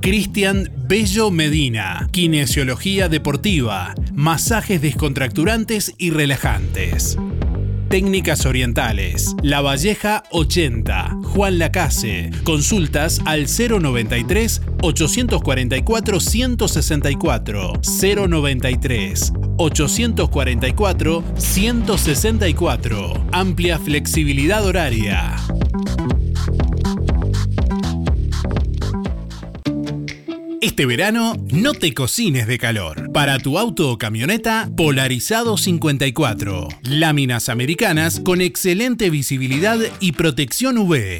Cristian 0.00 0.70
Bello 0.86 1.30
Medina, 1.30 2.08
Kinesiología 2.12 3.08
Deportiva, 3.08 3.94
masajes 4.14 4.80
descontracturantes 4.80 5.94
y 5.98 6.10
relajantes. 6.10 7.18
Técnicas 7.90 8.46
Orientales, 8.46 9.34
La 9.42 9.60
Valleja 9.60 10.22
80, 10.30 11.18
Juan 11.24 11.58
Lacase. 11.58 12.30
Consultas 12.44 13.20
al 13.24 13.46
093 13.48 14.62
844 14.82 16.20
164 16.20 17.72
093 18.28 19.32
844 19.58 21.24
164. 21.36 23.26
Amplia 23.32 23.78
flexibilidad 23.78 24.64
horaria. 24.64 25.36
Este 30.60 30.86
verano 30.86 31.34
no 31.52 31.72
te 31.72 31.94
cocines 31.94 32.46
de 32.46 32.58
calor. 32.58 33.12
Para 33.12 33.38
tu 33.38 33.58
auto 33.58 33.90
o 33.90 33.98
camioneta, 33.98 34.68
Polarizado 34.76 35.56
54. 35.56 36.68
Láminas 36.82 37.48
americanas 37.48 38.20
con 38.20 38.40
excelente 38.40 39.10
visibilidad 39.10 39.78
y 40.00 40.12
protección 40.12 40.78
UV. 40.78 41.18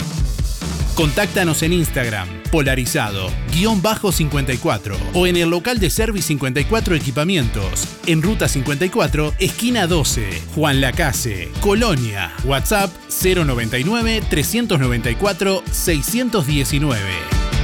Contáctanos 0.99 1.63
en 1.63 1.73
Instagram, 1.75 2.27
polarizado-54 2.51 4.97
o 5.15 5.29
en 5.29 5.37
el 5.37 5.49
local 5.49 5.79
de 5.79 5.91
Service 5.91 6.27
54 6.27 6.97
Equipamientos, 6.97 7.87
en 8.07 8.21
Ruta 8.21 8.49
54, 8.49 9.35
esquina 9.39 9.87
12, 9.87 10.43
Juan 10.57 10.81
Lacase, 10.81 11.51
Colonia. 11.61 12.33
WhatsApp 12.45 12.91
099 13.23 14.25
394 14.29 15.63
619. 15.71 17.58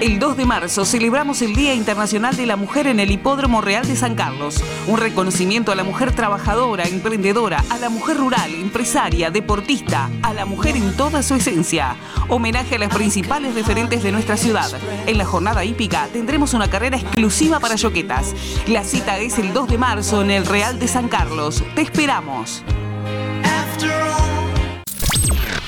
El 0.00 0.18
2 0.18 0.36
de 0.36 0.44
marzo 0.44 0.84
celebramos 0.84 1.40
el 1.40 1.54
Día 1.54 1.72
Internacional 1.72 2.36
de 2.36 2.44
la 2.44 2.56
Mujer 2.56 2.86
en 2.86 3.00
el 3.00 3.10
Hipódromo 3.10 3.62
Real 3.62 3.88
de 3.88 3.96
San 3.96 4.14
Carlos. 4.14 4.62
Un 4.86 4.98
reconocimiento 4.98 5.72
a 5.72 5.74
la 5.74 5.84
mujer 5.84 6.12
trabajadora, 6.12 6.84
emprendedora, 6.84 7.64
a 7.70 7.78
la 7.78 7.88
mujer 7.88 8.18
rural, 8.18 8.54
empresaria, 8.54 9.30
deportista, 9.30 10.10
a 10.22 10.34
la 10.34 10.44
mujer 10.44 10.76
en 10.76 10.94
toda 10.98 11.22
su 11.22 11.34
esencia. 11.34 11.96
Homenaje 12.28 12.74
a 12.74 12.78
las 12.78 12.94
principales 12.94 13.54
referentes 13.54 14.02
de 14.02 14.12
nuestra 14.12 14.36
ciudad. 14.36 14.70
En 15.06 15.16
la 15.16 15.24
jornada 15.24 15.64
hípica 15.64 16.08
tendremos 16.12 16.52
una 16.52 16.68
carrera 16.68 16.98
exclusiva 16.98 17.58
para 17.58 17.76
yoquetas. 17.76 18.34
La 18.66 18.84
cita 18.84 19.18
es 19.18 19.38
el 19.38 19.54
2 19.54 19.66
de 19.66 19.78
marzo 19.78 20.20
en 20.20 20.30
el 20.30 20.44
Real 20.44 20.78
de 20.78 20.88
San 20.88 21.08
Carlos. 21.08 21.64
Te 21.74 21.80
esperamos. 21.80 22.62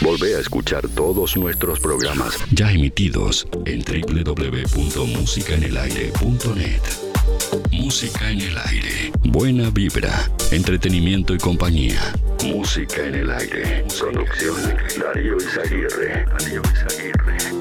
Volvé 0.01 0.37
a 0.37 0.39
escuchar 0.39 0.87
todos 0.89 1.37
nuestros 1.37 1.81
programas 1.81 2.39
ya 2.53 2.71
emitidos 2.71 3.49
en 3.65 3.83
www.musicaenelaire.net. 3.83 6.83
Música 7.73 8.31
en 8.31 8.41
el 8.41 8.57
aire. 8.59 9.11
Buena 9.25 9.71
vibra, 9.71 10.31
entretenimiento 10.53 11.35
y 11.35 11.39
compañía. 11.39 12.01
Música 12.45 13.05
en 13.05 13.17
el 13.17 13.29
aire. 13.31 13.85
Conducción 14.01 14.55
Darío 15.01 15.37
Izaguirre. 15.37 16.25
Darío 16.27 16.63
Izaguirre. 16.73 17.58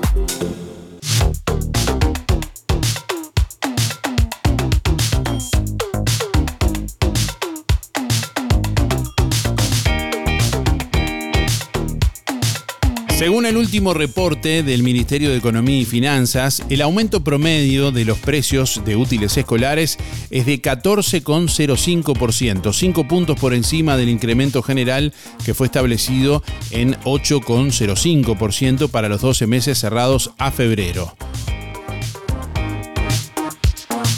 Según 13.18 13.48
el 13.48 13.58
último 13.58 13.96
reporte 13.96 14.62
del 14.62 14.84
Ministerio 14.84 15.32
de 15.32 15.38
Economía 15.38 15.80
y 15.80 15.86
Finanzas, 15.86 16.62
el 16.70 16.84
aumento 16.84 17.24
promedio 17.24 17.92
de 17.92 18.06
los 18.06 18.20
precios 18.20 18.84
de 18.86 18.96
útiles 18.96 19.36
escolares 19.36 19.98
es 20.30 20.46
de 20.46 20.62
14,05%, 20.62 22.72
5 22.72 23.08
puntos 23.08 23.40
por 23.40 23.56
encima 23.56 23.98
del 23.98 24.10
incremento 24.10 24.62
general 24.62 25.16
que 25.44 25.56
fue 25.56 25.66
establecido 25.66 26.44
en 26.70 26.94
8,05% 27.06 28.92
para 28.92 29.10
los 29.10 29.22
12 29.22 29.48
meses 29.48 29.80
cerrados 29.80 30.30
a 30.38 30.52
febrero. 30.52 31.16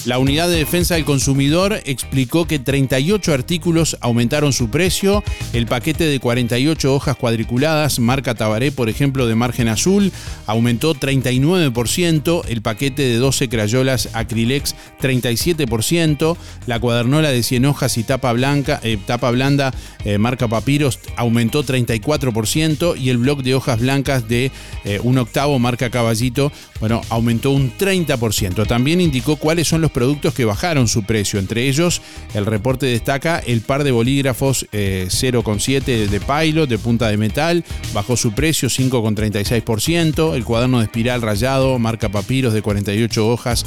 La 0.05 0.17
Unidad 0.17 0.47
de 0.47 0.55
Defensa 0.55 0.95
del 0.95 1.03
Consumidor 1.03 1.81
explicó 1.85 2.47
que 2.47 2.57
38 2.57 3.33
artículos 3.33 3.97
aumentaron 3.99 4.53
su 4.53 4.69
precio. 4.69 5.23
El 5.51 5.67
paquete 5.67 6.05
de 6.05 6.19
48 6.21 6.93
hojas 6.95 7.17
cuadriculadas, 7.17 7.99
marca 7.99 8.33
Tabaré, 8.33 8.71
por 8.71 8.87
ejemplo, 8.87 9.27
de 9.27 9.35
margen 9.35 9.67
azul, 9.67 10.13
aumentó 10.45 10.95
39%. 10.95 12.43
El 12.47 12.61
paquete 12.61 13.01
de 13.03 13.17
12 13.17 13.49
crayolas 13.49 14.09
Acrylex, 14.13 14.73
37%. 15.01 16.37
La 16.65 16.79
cuadernola 16.79 17.29
de 17.29 17.43
100 17.43 17.65
hojas 17.65 17.97
y 17.97 18.03
tapa, 18.03 18.31
blanca, 18.31 18.79
eh, 18.83 18.97
tapa 19.05 19.31
blanda, 19.31 19.73
eh, 20.05 20.17
marca 20.17 20.47
Papiros, 20.47 20.99
aumentó 21.17 21.63
34%. 21.63 22.95
Y 22.95 23.09
el 23.09 23.17
bloc 23.17 23.41
de 23.41 23.53
hojas 23.53 23.81
blancas 23.81 24.29
de 24.29 24.51
eh, 24.85 25.01
un 25.03 25.17
octavo, 25.17 25.59
marca 25.59 25.89
Caballito, 25.89 26.53
bueno, 26.79 27.01
aumentó 27.09 27.51
un 27.51 27.77
30%. 27.77 28.65
También 28.65 29.01
indicó 29.01 29.35
cuáles 29.35 29.67
son 29.67 29.81
los 29.81 29.88
productos 29.89 30.33
que 30.33 30.45
bajaron 30.45 30.87
su 30.87 31.03
precio. 31.03 31.39
Entre 31.39 31.67
ellos, 31.67 32.01
el 32.33 32.45
reporte 32.45 32.85
destaca 32.85 33.39
el 33.39 33.61
par 33.61 33.83
de 33.83 33.91
bolígrafos 33.91 34.67
0,7 34.71 35.83
eh, 35.87 36.07
de 36.07 36.19
Pilot 36.19 36.69
de 36.69 36.77
punta 36.77 37.07
de 37.09 37.17
metal, 37.17 37.63
bajó 37.93 38.17
su 38.17 38.31
precio 38.33 38.69
5,36%. 38.69 40.35
El 40.35 40.43
cuaderno 40.43 40.79
de 40.79 40.85
espiral 40.85 41.21
rayado, 41.21 41.79
marca 41.79 42.09
Papiros 42.09 42.53
de 42.53 42.61
48 42.61 43.27
hojas, 43.27 43.65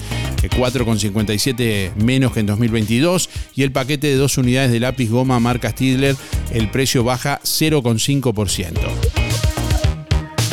4,57 0.49 1.55
eh, 1.59 1.93
menos 1.97 2.33
que 2.33 2.41
en 2.41 2.47
2022. 2.47 3.29
Y 3.55 3.63
el 3.63 3.73
paquete 3.73 4.09
de 4.09 4.17
dos 4.17 4.39
unidades 4.39 4.71
de 4.71 4.81
lápiz 4.81 5.11
goma 5.11 5.41
marca 5.41 5.71
Stidler, 5.71 6.17
el 6.53 6.71
precio 6.71 7.05
baja 7.05 7.41
0,5%. 7.43 9.32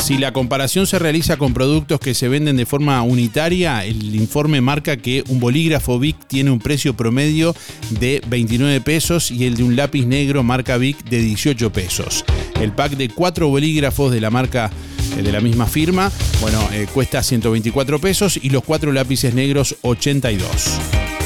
Si 0.09 0.17
la 0.17 0.33
comparación 0.33 0.87
se 0.87 0.97
realiza 0.97 1.37
con 1.37 1.53
productos 1.53 1.99
que 1.99 2.15
se 2.15 2.27
venden 2.27 2.57
de 2.57 2.65
forma 2.65 2.99
unitaria, 3.03 3.85
el 3.85 4.15
informe 4.15 4.59
marca 4.59 4.97
que 4.97 5.23
un 5.27 5.39
bolígrafo 5.39 5.99
Bic 5.99 6.17
tiene 6.25 6.49
un 6.49 6.57
precio 6.57 6.95
promedio 6.95 7.55
de 7.91 8.19
29 8.25 8.81
pesos 8.81 9.29
y 9.29 9.45
el 9.45 9.55
de 9.55 9.61
un 9.61 9.75
lápiz 9.75 10.07
negro 10.07 10.41
marca 10.41 10.77
Bic 10.77 11.03
de 11.03 11.19
18 11.19 11.71
pesos. 11.71 12.25
El 12.59 12.71
pack 12.71 12.93
de 12.93 13.09
cuatro 13.09 13.49
bolígrafos 13.49 14.11
de 14.11 14.19
la 14.19 14.31
marca 14.31 14.71
eh, 15.15 15.21
de 15.21 15.31
la 15.31 15.41
misma 15.41 15.67
firma, 15.67 16.11
bueno, 16.41 16.59
eh, 16.73 16.87
cuesta 16.91 17.21
124 17.21 17.99
pesos 17.99 18.39
y 18.41 18.49
los 18.49 18.63
cuatro 18.63 18.91
lápices 18.91 19.35
negros 19.35 19.75
82. 19.83 21.18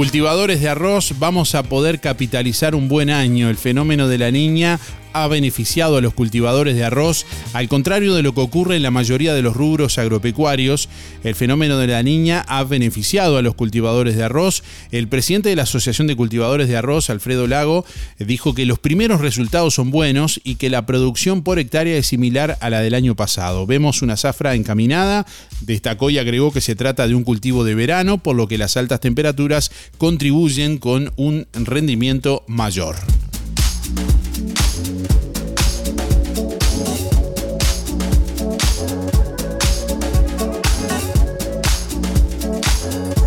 Cultivadores 0.00 0.62
de 0.62 0.68
arroz, 0.70 1.12
vamos 1.18 1.54
a 1.54 1.62
poder 1.62 2.00
capitalizar 2.00 2.74
un 2.74 2.88
buen 2.88 3.10
año. 3.10 3.50
El 3.50 3.58
fenómeno 3.58 4.08
de 4.08 4.16
la 4.16 4.30
niña 4.30 4.80
ha 5.12 5.28
beneficiado 5.28 5.96
a 5.96 6.00
los 6.00 6.14
cultivadores 6.14 6.76
de 6.76 6.84
arroz, 6.84 7.26
al 7.52 7.68
contrario 7.68 8.14
de 8.14 8.22
lo 8.22 8.34
que 8.34 8.40
ocurre 8.40 8.76
en 8.76 8.82
la 8.82 8.90
mayoría 8.90 9.34
de 9.34 9.42
los 9.42 9.56
rubros 9.56 9.98
agropecuarios. 9.98 10.88
El 11.24 11.34
fenómeno 11.34 11.78
de 11.78 11.86
la 11.86 12.02
niña 12.02 12.44
ha 12.48 12.64
beneficiado 12.64 13.36
a 13.36 13.42
los 13.42 13.54
cultivadores 13.54 14.16
de 14.16 14.24
arroz. 14.24 14.62
El 14.90 15.08
presidente 15.08 15.48
de 15.48 15.56
la 15.56 15.62
Asociación 15.62 16.06
de 16.06 16.16
Cultivadores 16.16 16.68
de 16.68 16.76
Arroz, 16.76 17.10
Alfredo 17.10 17.46
Lago, 17.46 17.84
dijo 18.18 18.54
que 18.54 18.66
los 18.66 18.78
primeros 18.78 19.20
resultados 19.20 19.74
son 19.74 19.90
buenos 19.90 20.40
y 20.44 20.56
que 20.56 20.70
la 20.70 20.86
producción 20.86 21.42
por 21.42 21.58
hectárea 21.58 21.96
es 21.96 22.06
similar 22.06 22.58
a 22.60 22.70
la 22.70 22.80
del 22.80 22.94
año 22.94 23.16
pasado. 23.16 23.66
Vemos 23.66 24.02
una 24.02 24.16
zafra 24.16 24.54
encaminada, 24.54 25.26
destacó 25.60 26.10
y 26.10 26.18
agregó 26.18 26.52
que 26.52 26.60
se 26.60 26.76
trata 26.76 27.06
de 27.06 27.14
un 27.14 27.24
cultivo 27.24 27.64
de 27.64 27.74
verano, 27.74 28.18
por 28.18 28.36
lo 28.36 28.48
que 28.48 28.58
las 28.58 28.76
altas 28.76 29.00
temperaturas 29.00 29.70
contribuyen 29.98 30.78
con 30.78 31.12
un 31.16 31.46
rendimiento 31.52 32.44
mayor. 32.46 32.96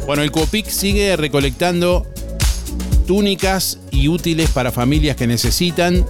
Bueno, 0.06 0.22
el 0.22 0.32
COPIC 0.32 0.68
sigue 0.68 1.16
recolectando 1.16 2.06
túnicas 3.08 3.80
y 3.90 4.10
útiles 4.10 4.50
para 4.50 4.72
familias 4.72 5.16
que 5.16 5.28
necesitan 5.28 6.06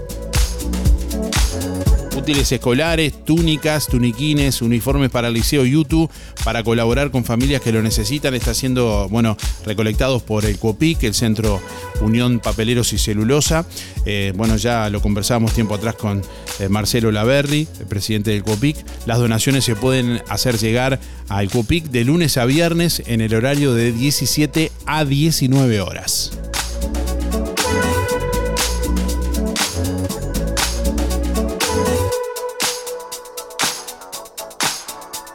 útiles 2.15 2.51
escolares, 2.51 3.25
túnicas, 3.25 3.87
tuniquines, 3.87 4.61
uniformes 4.61 5.09
para 5.09 5.27
el 5.27 5.33
Liceo 5.33 5.65
YouTube, 5.65 6.09
para 6.43 6.63
colaborar 6.63 7.11
con 7.11 7.23
familias 7.23 7.61
que 7.61 7.71
lo 7.71 7.81
necesitan. 7.81 8.33
Está 8.33 8.53
siendo, 8.53 9.07
bueno, 9.09 9.37
recolectados 9.65 10.23
por 10.23 10.45
el 10.45 10.57
COPIC, 10.57 11.03
el 11.03 11.13
Centro 11.13 11.61
Unión 12.01 12.39
Papeleros 12.39 12.93
y 12.93 12.97
Celulosa. 12.97 13.65
Eh, 14.05 14.33
bueno, 14.35 14.57
ya 14.57 14.89
lo 14.89 15.01
conversábamos 15.01 15.53
tiempo 15.53 15.75
atrás 15.75 15.95
con 15.95 16.21
eh, 16.59 16.69
Marcelo 16.69 17.11
Laverri, 17.11 17.67
el 17.79 17.85
presidente 17.85 18.31
del 18.31 18.43
COPIC. 18.43 18.77
Las 19.05 19.19
donaciones 19.19 19.63
se 19.63 19.75
pueden 19.75 20.21
hacer 20.29 20.57
llegar 20.57 20.99
al 21.29 21.49
COPIC 21.49 21.85
de 21.85 22.03
lunes 22.03 22.37
a 22.37 22.45
viernes 22.45 23.03
en 23.05 23.21
el 23.21 23.33
horario 23.33 23.73
de 23.73 23.91
17 23.91 24.71
a 24.85 25.05
19 25.05 25.81
horas. 25.81 26.31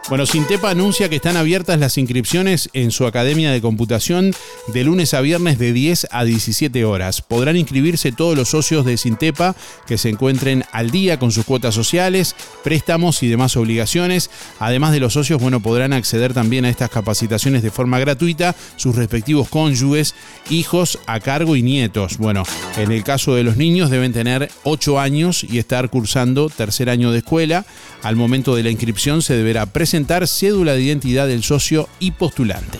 Bueno, 0.08 0.24
Sintepa 0.24 0.70
anuncia 0.70 1.10
que 1.10 1.16
están 1.16 1.36
abiertas 1.36 1.78
las 1.78 1.98
inscripciones 1.98 2.70
en 2.72 2.92
su 2.92 3.06
Academia 3.06 3.52
de 3.52 3.60
Computación 3.60 4.32
de 4.68 4.82
lunes 4.82 5.12
a 5.12 5.20
viernes 5.20 5.58
de 5.58 5.74
10 5.74 6.06
a 6.10 6.24
17 6.24 6.82
horas. 6.86 7.20
Podrán 7.20 7.58
inscribirse 7.58 8.10
todos 8.10 8.34
los 8.34 8.48
socios 8.48 8.86
de 8.86 8.96
Sintepa 8.96 9.54
que 9.86 9.98
se 9.98 10.08
encuentren 10.08 10.64
al 10.72 10.90
día 10.90 11.18
con 11.18 11.30
sus 11.30 11.44
cuotas 11.44 11.74
sociales, 11.74 12.34
préstamos 12.64 13.22
y 13.22 13.28
demás 13.28 13.54
obligaciones. 13.58 14.30
Además 14.58 14.92
de 14.92 15.00
los 15.00 15.12
socios, 15.12 15.42
bueno, 15.42 15.60
podrán 15.60 15.92
acceder 15.92 16.32
también 16.32 16.64
a 16.64 16.70
estas 16.70 16.88
capacitaciones 16.88 17.62
de 17.62 17.70
forma 17.70 17.98
gratuita 17.98 18.56
sus 18.76 18.96
respectivos 18.96 19.50
cónyuges, 19.50 20.14
hijos 20.48 20.98
a 21.04 21.20
cargo 21.20 21.54
y 21.54 21.60
nietos. 21.60 22.16
Bueno, 22.16 22.44
en 22.78 22.92
el 22.92 23.04
caso 23.04 23.34
de 23.34 23.44
los 23.44 23.58
niños 23.58 23.90
deben 23.90 24.14
tener 24.14 24.50
8 24.64 25.00
años 25.00 25.44
y 25.44 25.58
estar 25.58 25.90
cursando 25.90 26.48
tercer 26.48 26.88
año 26.88 27.12
de 27.12 27.18
escuela. 27.18 27.66
Al 28.02 28.16
momento 28.16 28.56
de 28.56 28.62
la 28.62 28.70
inscripción 28.70 29.20
se 29.20 29.36
deberá 29.36 29.66
presentar 29.66 29.97
cédula 30.06 30.74
de 30.74 30.82
identidad 30.82 31.26
del 31.26 31.42
socio 31.42 31.88
y 31.98 32.12
postulante. 32.12 32.78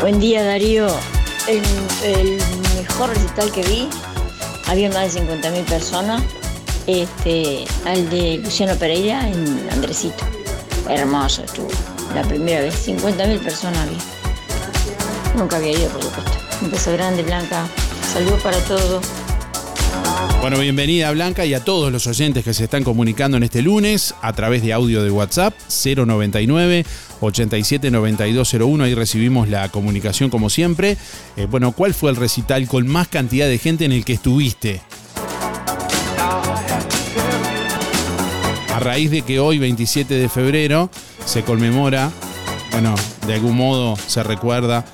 Buen 0.00 0.20
día 0.20 0.44
Darío. 0.44 0.86
El, 1.48 2.38
mejor 2.76 3.10
recital 3.10 3.50
que 3.50 3.62
vi, 3.62 3.88
había 4.68 4.88
más 4.90 5.14
de 5.14 5.20
50.000 5.20 5.64
personas, 5.64 6.22
este, 6.86 7.64
al 7.84 8.08
de 8.10 8.38
Luciano 8.38 8.74
Pereira 8.76 9.28
en 9.28 9.68
Andresito. 9.70 10.24
Hermoso 10.88 11.42
estuvo. 11.44 11.68
La 12.14 12.22
primera 12.22 12.60
vez, 12.60 12.88
50.000 12.88 13.40
personas 13.40 13.88
vi. 13.90 13.96
Nunca 15.36 15.56
había 15.56 15.72
ido, 15.72 15.88
por 15.90 16.02
supuesto. 16.02 16.45
Un 16.62 16.70
beso 16.70 16.92
grande, 16.92 17.22
Blanca. 17.22 17.66
Saludos 18.12 18.42
para 18.42 18.58
todos. 18.60 19.04
Bueno, 20.40 20.58
bienvenida 20.58 21.10
Blanca 21.10 21.44
y 21.44 21.54
a 21.54 21.64
todos 21.64 21.90
los 21.90 22.06
oyentes 22.06 22.44
que 22.44 22.54
se 22.54 22.64
están 22.64 22.84
comunicando 22.84 23.36
en 23.36 23.42
este 23.42 23.62
lunes 23.62 24.14
a 24.22 24.32
través 24.32 24.62
de 24.62 24.72
audio 24.72 25.02
de 25.02 25.10
WhatsApp 25.10 25.54
099 25.68 26.84
879201. 27.20 28.84
Ahí 28.84 28.94
recibimos 28.94 29.48
la 29.48 29.68
comunicación 29.70 30.30
como 30.30 30.48
siempre. 30.48 30.96
Eh, 31.36 31.46
bueno, 31.50 31.72
¿cuál 31.72 31.94
fue 31.94 32.10
el 32.10 32.16
recital 32.16 32.68
con 32.68 32.86
más 32.86 33.08
cantidad 33.08 33.48
de 33.48 33.58
gente 33.58 33.84
en 33.84 33.92
el 33.92 34.04
que 34.04 34.12
estuviste? 34.12 34.80
A 38.72 38.78
raíz 38.78 39.10
de 39.10 39.22
que 39.22 39.40
hoy, 39.40 39.58
27 39.58 40.14
de 40.14 40.28
febrero, 40.28 40.90
se 41.24 41.42
conmemora, 41.42 42.12
bueno, 42.76 42.94
de 43.26 43.32
algún 43.32 43.56
modo 43.56 43.96
se 43.96 44.22
recuerda 44.22 44.84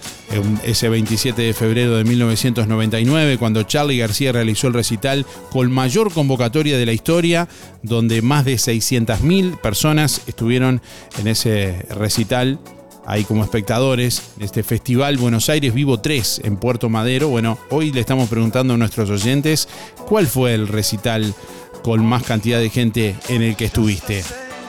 ese 0.63 0.89
27 0.89 1.43
de 1.43 1.53
febrero 1.53 1.97
de 1.97 2.05
1999, 2.05 3.39
cuando 3.39 3.65
Charlie 3.65 3.99
García 3.99 4.31
realizó 4.31 4.69
el 4.69 4.75
recital 4.75 5.27
con 5.51 5.73
mayor 5.73 6.13
convocatoria 6.13 6.79
de 6.79 6.87
la 6.87 6.93
historia, 6.93 7.49
donde 7.83 8.23
más 8.23 8.45
de 8.45 8.55
600.000 8.55 9.61
personas 9.61 10.23
estuvieron 10.29 10.81
en 11.19 11.27
ese 11.27 11.85
recital 11.91 12.61
ahí 13.05 13.25
como 13.25 13.43
espectadores 13.43 14.31
este 14.39 14.63
festival 14.63 15.17
Buenos 15.17 15.49
Aires 15.49 15.75
Vivo 15.75 15.99
3 15.99 16.43
en 16.45 16.59
Puerto 16.59 16.89
Madero. 16.89 17.31
Bueno, 17.31 17.59
hoy 17.71 17.91
le 17.91 17.99
estamos 17.99 18.29
preguntando 18.29 18.75
a 18.75 18.77
nuestros 18.77 19.11
oyentes 19.11 19.69
cuál 20.07 20.29
fue 20.29 20.55
el 20.55 20.69
recital 20.69 21.35
con 21.83 22.07
más 22.07 22.23
cantidad 22.23 22.61
de 22.61 22.71
gente 22.71 23.17
en 23.29 23.43
el 23.43 23.57
que 23.57 23.65
estuviste. 23.65 24.23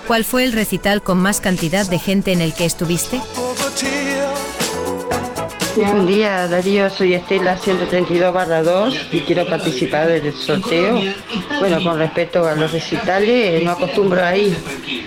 ¿Cuál 0.07 0.25
fue 0.25 0.43
el 0.43 0.51
recital 0.51 1.01
con 1.01 1.17
más 1.17 1.39
cantidad 1.39 1.85
de 1.87 1.97
gente 1.97 2.31
en 2.31 2.41
el 2.41 2.53
que 2.53 2.65
estuviste? 2.65 3.21
Buen 5.75 6.05
día 6.05 6.47
Darío, 6.47 6.89
soy 6.89 7.15
Estela 7.15 7.57
132 7.57 8.31
barra 8.31 8.61
2 8.61 9.07
y 9.11 9.21
quiero 9.21 9.47
participar 9.47 10.07
del 10.07 10.33
sorteo. 10.33 11.01
Bueno, 11.59 11.83
con 11.83 11.97
respecto 11.97 12.45
a 12.47 12.53
los 12.53 12.71
recitales, 12.71 13.63
no 13.63 13.71
acostumbro 13.71 14.23
a 14.23 14.35
ir, 14.35 14.55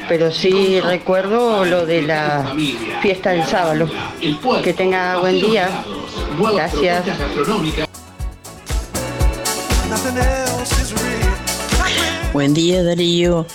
pero 0.08 0.32
sí 0.32 0.80
recuerdo 0.80 1.64
lo 1.64 1.86
de 1.86 2.02
la 2.02 2.52
fiesta 3.00 3.30
del 3.30 3.44
sábado. 3.44 3.88
Que 4.64 4.72
tenga 4.72 5.18
buen 5.18 5.40
día. 5.40 5.68
Gracias. 6.52 7.04
Buen 12.32 12.52
día 12.52 12.82
Darío, 12.82 13.46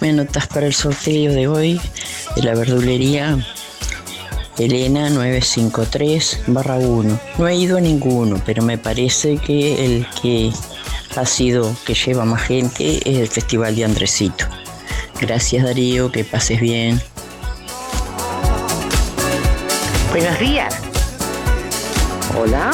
me 0.00 0.10
anotas 0.10 0.46
para 0.46 0.66
el 0.66 0.74
sorteo 0.74 1.32
de 1.32 1.48
hoy 1.48 1.80
de 2.36 2.42
la 2.42 2.54
verdulería 2.54 3.38
Elena 4.58 5.08
953 5.10 6.42
1. 6.46 7.20
No 7.38 7.48
he 7.48 7.56
ido 7.56 7.78
a 7.78 7.80
ninguno, 7.80 8.40
pero 8.44 8.62
me 8.62 8.78
parece 8.78 9.38
que 9.38 9.84
el 9.84 10.06
que 10.20 10.52
ha 11.16 11.24
sido 11.24 11.74
que 11.84 11.94
lleva 11.94 12.24
más 12.24 12.42
gente 12.42 12.98
es 13.08 13.18
el 13.18 13.28
Festival 13.28 13.74
de 13.74 13.84
Andresito. 13.84 14.46
Gracias 15.20 15.64
Darío, 15.64 16.10
que 16.12 16.24
pases 16.24 16.60
bien. 16.60 17.00
Buenos 20.12 20.38
días. 20.38 20.74
Hola. 22.38 22.70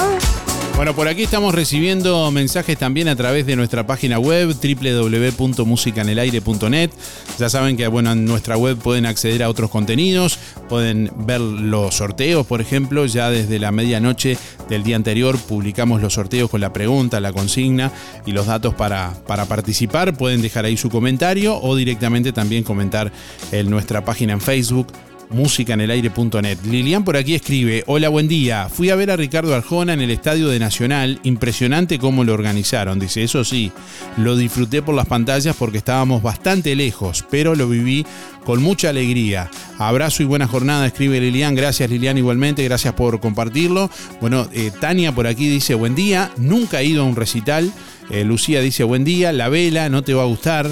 Bueno, 0.77 0.95
por 0.95 1.09
aquí 1.09 1.23
estamos 1.23 1.55
recibiendo 1.55 2.31
mensajes 2.31 2.77
también 2.77 3.09
a 3.09 3.17
través 3.17 3.47
de 3.47 3.57
nuestra 3.57 3.87
página 3.87 4.19
web 4.19 4.55
www.musicanelaire.net. 4.55 6.91
Ya 7.39 7.49
saben 7.49 7.79
que 7.79 7.87
bueno, 7.87 8.13
en 8.13 8.27
nuestra 8.27 8.59
web 8.59 8.77
pueden 8.77 9.07
acceder 9.07 9.43
a 9.43 9.49
otros 9.49 9.71
contenidos, 9.71 10.39
pueden 10.69 11.11
ver 11.17 11.41
los 11.41 11.95
sorteos, 11.95 12.47
por 12.47 12.61
ejemplo, 12.61 13.07
ya 13.07 13.31
desde 13.31 13.59
la 13.59 13.73
medianoche 13.73 14.37
del 14.69 14.83
día 14.83 14.97
anterior 14.97 15.39
publicamos 15.39 16.03
los 16.03 16.13
sorteos 16.13 16.51
con 16.51 16.61
la 16.61 16.75
pregunta, 16.75 17.21
la 17.21 17.33
consigna 17.33 17.91
y 18.27 18.33
los 18.33 18.45
datos 18.45 18.75
para, 18.75 19.15
para 19.27 19.47
participar. 19.47 20.15
Pueden 20.15 20.43
dejar 20.43 20.67
ahí 20.67 20.77
su 20.77 20.91
comentario 20.91 21.59
o 21.59 21.75
directamente 21.75 22.33
también 22.33 22.65
comentar 22.65 23.11
en 23.51 23.71
nuestra 23.71 24.05
página 24.05 24.35
en 24.35 24.43
Facebook 24.43 24.89
musicanelaire.net. 25.31 26.59
Lilian 26.65 27.05
por 27.05 27.17
aquí 27.17 27.35
escribe, 27.35 27.85
hola, 27.87 28.09
buen 28.09 28.29
día. 28.29 28.69
Fui 28.69 28.91
a 28.91 28.97
ver 28.97 29.11
a 29.11 29.17
Ricardo 29.17 29.55
Arjona 29.55 29.93
en 29.93 30.01
el 30.01 30.11
Estadio 30.11 30.49
de 30.49 30.59
Nacional, 30.59 31.21
impresionante 31.23 31.99
cómo 31.99 32.25
lo 32.25 32.35
organizaron. 32.35 32.99
Dice, 32.99 33.23
eso 33.23 33.45
sí, 33.45 33.73
lo 34.17 34.37
disfruté 34.37 34.83
por 34.83 34.95
las 34.95 35.07
pantallas 35.07 35.57
porque 35.57 35.79
estábamos 35.79 36.23
bastante 36.23 36.75
lejos, 36.77 37.25
pero 37.31 37.55
lo 37.55 37.69
viví 37.69 38.07
con 38.45 38.63
mucha 38.63 38.91
alegría. 38.91 39.51
Abrazo 39.79 40.23
y 40.23 40.27
buena 40.27 40.47
jornada, 40.47 40.87
escribe 40.87 41.21
Lilian. 41.21 41.55
Gracias 41.55 41.91
Lilian 41.91 42.19
igualmente, 42.19 42.65
gracias 42.65 42.95
por 42.95 43.21
compartirlo. 43.21 43.91
Bueno, 44.21 44.49
eh, 44.53 44.71
Tania 44.81 45.13
por 45.13 45.27
aquí 45.27 45.49
dice, 45.49 45.75
buen 45.75 45.95
día, 45.95 46.31
nunca 46.37 46.81
he 46.81 46.87
ido 46.87 47.03
a 47.03 47.07
un 47.07 47.17
recital. 47.17 47.73
Eh, 48.11 48.25
Lucía 48.25 48.61
dice, 48.61 48.85
buen 48.85 49.05
día, 49.05 49.33
la 49.33 49.49
vela, 49.49 49.89
no 49.89 50.03
te 50.03 50.15
va 50.15 50.23
a 50.23 50.27
gustar. 50.27 50.69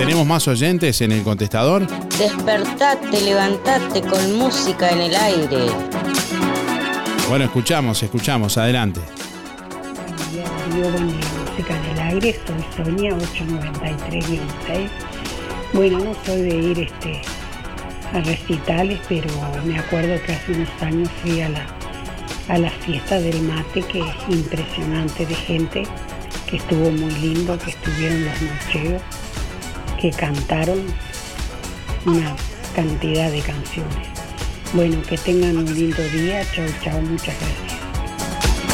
¿Tenemos 0.00 0.26
más 0.26 0.48
oyentes 0.48 1.02
en 1.02 1.12
el 1.12 1.22
contestador? 1.22 1.86
Despertate, 2.16 3.20
levantate 3.20 4.00
con 4.00 4.38
música 4.38 4.88
en 4.88 5.00
el 5.02 5.14
aire. 5.14 5.66
Bueno, 7.28 7.44
escuchamos, 7.44 8.02
escuchamos, 8.02 8.56
adelante. 8.56 9.02
Buen 10.70 11.08
día, 11.08 11.18
música 11.46 11.76
en 11.76 11.84
el 11.84 11.98
aire, 11.98 12.40
soy 12.46 12.84
Sonia 12.86 13.10
893-6. 13.10 14.88
Bueno, 15.74 15.98
no 15.98 16.14
soy 16.24 16.42
de 16.44 16.56
ir 16.56 16.78
este, 16.80 17.20
a 18.14 18.20
recitales, 18.22 18.98
pero 19.06 19.28
me 19.66 19.78
acuerdo 19.78 20.18
que 20.24 20.32
hace 20.32 20.52
unos 20.52 20.70
años 20.80 21.10
fui 21.20 21.42
a 21.42 21.50
la, 21.50 21.66
a 22.48 22.56
la 22.56 22.70
fiesta 22.70 23.20
del 23.20 23.42
mate, 23.42 23.82
que 23.82 24.00
es 24.00 24.16
impresionante 24.30 25.26
de 25.26 25.34
gente, 25.34 25.82
que 26.46 26.56
estuvo 26.56 26.90
muy 26.90 27.12
lindo, 27.16 27.58
que 27.58 27.72
estuvieron 27.72 28.24
los 28.24 28.40
nocheos 28.40 29.02
que 30.00 30.10
cantaron 30.10 30.82
una 32.06 32.34
cantidad 32.74 33.30
de 33.30 33.40
canciones. 33.40 34.08
Bueno, 34.72 35.02
que 35.02 35.18
tengan 35.18 35.58
un 35.58 35.74
lindo 35.74 36.02
día. 36.10 36.42
Chao, 36.54 36.66
chao, 36.82 37.00
muchas 37.02 37.34
gracias. 37.38 37.79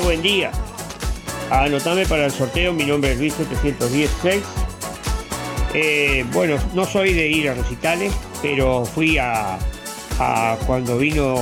buen 0.00 0.22
día. 0.22 0.50
Anotame 1.50 2.06
para 2.06 2.26
el 2.26 2.32
sorteo, 2.32 2.72
mi 2.72 2.84
nombre 2.84 3.12
es 3.12 3.18
Luis 3.18 3.34
716. 3.34 4.42
Eh, 5.74 6.24
bueno, 6.32 6.56
no 6.74 6.84
soy 6.84 7.12
de 7.12 7.28
ir 7.28 7.48
a 7.48 7.54
recitales, 7.54 8.12
pero 8.42 8.84
fui 8.84 9.18
a, 9.18 9.58
cuando 10.66 10.98
vino, 10.98 11.36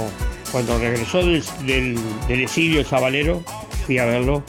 cuando 0.53 0.79
regresó 0.79 1.19
del, 1.19 1.43
del, 1.67 2.41
exilio 2.41 2.81
el 2.81 2.87
Sabalero, 2.87 3.43
fui 3.87 3.99
a 3.99 4.07
verlo. 4.07 4.43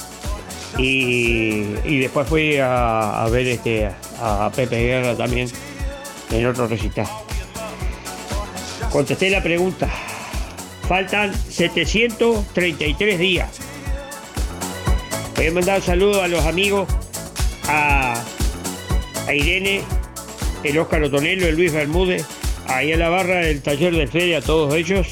Y, 0.77 1.99
después 1.99 2.27
fui 2.27 2.57
a, 2.61 3.27
ver 3.31 3.47
este, 3.47 3.89
a 4.21 4.51
Pepe 4.55 4.83
Guerra 4.83 5.15
también 5.15 5.49
en 6.31 6.45
otro 6.45 6.67
recital. 6.67 7.07
Contesté 8.91 9.29
la 9.29 9.41
pregunta. 9.43 9.89
Faltan 10.87 11.33
733 11.33 13.19
días. 13.19 13.68
Voy 15.39 15.47
a 15.47 15.51
mandar 15.53 15.77
un 15.77 15.85
saludo 15.85 16.21
a 16.21 16.27
los 16.27 16.45
amigos, 16.45 16.85
a, 17.69 18.21
Irene, 19.33 19.83
el 20.65 20.77
Óscar 20.77 21.01
Otonelo, 21.01 21.47
el 21.47 21.55
Luis 21.55 21.71
Bermúdez, 21.71 22.25
ahí 22.67 22.91
a 22.91 22.97
la 22.97 23.07
barra 23.07 23.37
del 23.37 23.61
taller 23.61 23.95
de 23.95 24.05
Fede, 24.05 24.35
a 24.35 24.41
todos 24.41 24.75
ellos, 24.75 25.07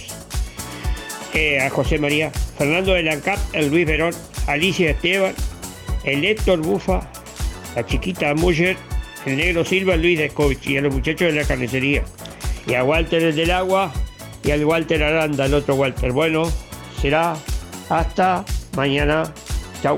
eh, 1.34 1.62
a 1.62 1.70
José 1.70 1.98
María, 1.98 2.30
Fernando 2.58 2.94
de 2.94 3.04
Lancap, 3.04 3.40
el 3.54 3.70
Luis 3.70 3.88
Verón, 3.88 4.14
Alicia 4.48 4.90
Esteban, 4.90 5.34
el 6.04 6.26
Héctor 6.26 6.60
Bufa, 6.60 7.10
la 7.74 7.86
chiquita 7.86 8.34
Muller, 8.34 8.76
el 9.26 9.38
negro 9.38 9.64
Silva, 9.64 9.96
Luis 9.96 10.20
Descovich 10.20 10.68
y 10.68 10.76
a 10.76 10.82
los 10.82 10.94
muchachos 10.94 11.32
de 11.32 11.40
la 11.40 11.48
carnicería. 11.48 12.04
Y 12.66 12.74
a 12.74 12.84
Walter 12.84 13.24
el 13.24 13.34
del 13.34 13.52
agua 13.52 13.94
y 14.44 14.52
al 14.52 14.66
Walter 14.66 15.02
Aranda, 15.04 15.46
el 15.46 15.54
otro 15.54 15.76
Walter. 15.76 16.12
Bueno, 16.12 16.52
será 17.02 17.38
hasta 17.88 18.44
mañana. 18.76 19.34
Chao. 19.82 19.98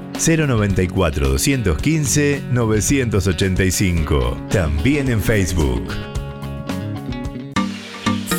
094 0.21 1.29
215 1.29 2.43
985. 2.51 4.37
También 4.49 5.09
en 5.09 5.21
Facebook. 5.21 5.87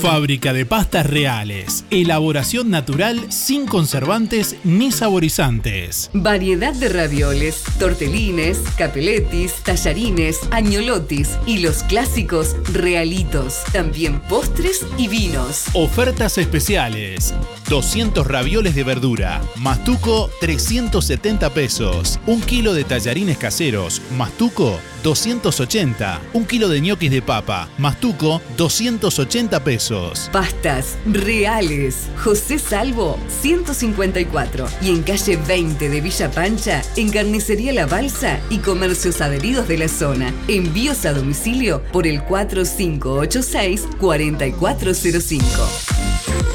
Fábrica 0.01 0.53
de 0.53 0.67
pastas 0.67 1.07
reales. 1.07 1.85
Elaboración 1.91 2.71
natural 2.71 3.31
sin 3.31 3.67
conservantes 3.67 4.57
ni 4.65 4.91
saborizantes. 4.91 6.11
Variedad 6.13 6.75
de 6.75 6.89
ravioles, 6.89 7.63
tortelines, 7.79 8.59
capeletis, 8.77 9.55
tallarines, 9.63 10.41
añolotis 10.51 11.39
y 11.47 11.59
los 11.59 11.85
clásicos 11.85 12.57
realitos. 12.73 13.63
También 13.73 14.21
postres 14.23 14.85
y 14.99 15.07
vinos. 15.07 15.67
Ofertas 15.73 16.37
especiales. 16.37 17.33
200 17.73 18.27
ravioles 18.27 18.75
de 18.75 18.85
verdura. 18.85 19.41
Mastuco 19.57 20.29
370 20.43 21.55
pesos. 21.55 22.21
Un 22.27 22.43
kilo 22.43 22.75
de 22.75 22.85
tallarines 22.85 23.39
caseros. 23.39 24.03
Mastuco 24.15 24.79
280. 25.03 26.21
Un 26.35 26.45
kilo 26.45 26.69
de 26.69 26.83
ñoquis 26.83 27.11
de 27.11 27.23
papa. 27.23 27.71
Mastuco 27.79 28.43
280 28.59 29.65
pesos. 29.65 30.29
Pastas 30.31 30.99
reales. 31.07 32.11
José 32.23 32.59
Salvo 32.59 33.19
154. 33.41 34.67
Y 34.83 34.91
en 34.91 35.03
calle 35.03 35.39
20 35.39 35.89
de 35.89 36.01
Villa 36.03 36.31
Pancha, 36.31 36.83
en 36.97 37.11
Carnicería 37.11 37.73
La 37.73 37.87
Balsa 37.87 38.39
y 38.51 38.59
comercios 38.59 39.23
adheridos 39.23 39.67
de 39.67 39.79
la 39.79 39.89
zona. 39.89 40.35
Envíos 40.47 41.07
a 41.07 41.15
domicilio 41.15 41.83
por 41.91 42.07
el 42.07 42.23
4586 42.23 43.89
4405. 43.99 46.52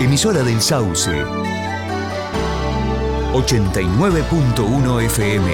Emisora 0.00 0.44
del 0.44 0.60
Sauce. 0.60 1.10
89.1 3.32 5.02
FM. 5.06 5.50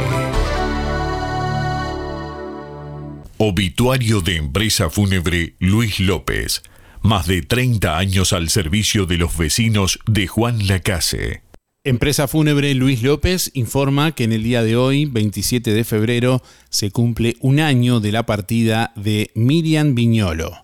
Obituario 3.38 4.20
de 4.20 4.36
empresa 4.36 4.90
fúnebre 4.90 5.54
Luis 5.60 5.98
López. 5.98 6.62
Más 7.00 7.26
de 7.26 7.40
30 7.40 7.96
años 7.96 8.34
al 8.34 8.50
servicio 8.50 9.06
de 9.06 9.16
los 9.16 9.34
vecinos 9.38 9.98
de 10.06 10.26
Juan 10.26 10.66
Lacase. 10.66 11.42
Empresa 11.82 12.28
Fúnebre 12.28 12.74
Luis 12.74 13.02
López 13.02 13.50
informa 13.54 14.12
que 14.12 14.24
en 14.24 14.32
el 14.32 14.42
día 14.42 14.62
de 14.62 14.76
hoy, 14.76 15.06
27 15.06 15.72
de 15.72 15.84
febrero, 15.84 16.42
se 16.68 16.90
cumple 16.90 17.36
un 17.40 17.60
año 17.60 18.00
de 18.00 18.12
la 18.12 18.26
partida 18.26 18.92
de 18.94 19.30
Miriam 19.34 19.94
Viñolo. 19.94 20.63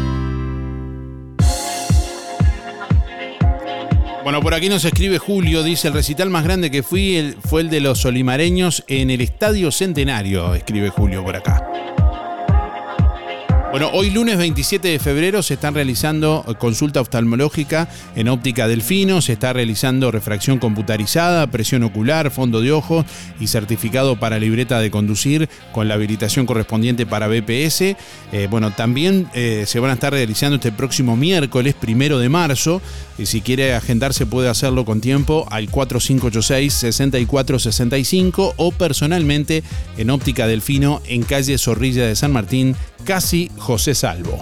Bueno, 4.23 4.39
por 4.41 4.53
aquí 4.53 4.69
nos 4.69 4.85
escribe 4.85 5.17
Julio, 5.17 5.63
dice, 5.63 5.87
el 5.87 5.95
recital 5.95 6.29
más 6.29 6.43
grande 6.43 6.69
que 6.69 6.83
fui 6.83 7.35
fue 7.43 7.61
el 7.61 7.69
de 7.71 7.79
los 7.79 7.99
solimareños 7.99 8.83
en 8.87 9.09
el 9.09 9.19
Estadio 9.19 9.71
Centenario, 9.71 10.53
escribe 10.53 10.89
Julio 10.89 11.23
por 11.23 11.35
acá. 11.35 12.00
Bueno, 13.71 13.89
hoy 13.93 14.09
lunes 14.09 14.37
27 14.37 14.89
de 14.89 14.99
febrero 14.99 15.41
se 15.41 15.53
están 15.53 15.73
realizando 15.73 16.43
eh, 16.45 16.55
consulta 16.55 16.99
oftalmológica 16.99 17.87
en 18.17 18.27
óptica 18.27 18.67
delfino, 18.67 19.21
se 19.21 19.31
está 19.31 19.53
realizando 19.53 20.11
refracción 20.11 20.59
computarizada, 20.59 21.47
presión 21.47 21.83
ocular, 21.83 22.31
fondo 22.31 22.59
de 22.59 22.73
ojo 22.73 23.05
y 23.39 23.47
certificado 23.47 24.19
para 24.19 24.39
libreta 24.39 24.81
de 24.81 24.91
conducir 24.91 25.47
con 25.71 25.87
la 25.87 25.93
habilitación 25.93 26.45
correspondiente 26.45 27.05
para 27.05 27.29
BPS. 27.29 27.95
Eh, 28.33 28.49
bueno, 28.49 28.71
también 28.71 29.29
eh, 29.33 29.63
se 29.65 29.79
van 29.79 29.91
a 29.91 29.93
estar 29.93 30.11
realizando 30.11 30.57
este 30.57 30.73
próximo 30.73 31.15
miércoles, 31.15 31.73
primero 31.73 32.19
de 32.19 32.27
marzo. 32.27 32.81
Y 33.17 33.27
si 33.27 33.39
quiere 33.39 33.73
agendarse 33.73 34.25
puede 34.25 34.49
hacerlo 34.49 34.83
con 34.83 34.99
tiempo 34.99 35.47
al 35.49 35.71
4586-6465 35.71 38.53
o 38.57 38.73
personalmente 38.73 39.63
en 39.97 40.09
óptica 40.09 40.45
delfino 40.45 41.01
en 41.05 41.23
calle 41.23 41.57
Zorrilla 41.57 42.05
de 42.05 42.17
San 42.17 42.33
Martín, 42.33 42.75
casi 43.03 43.51
José 43.57 43.95
Salvo. 43.95 44.39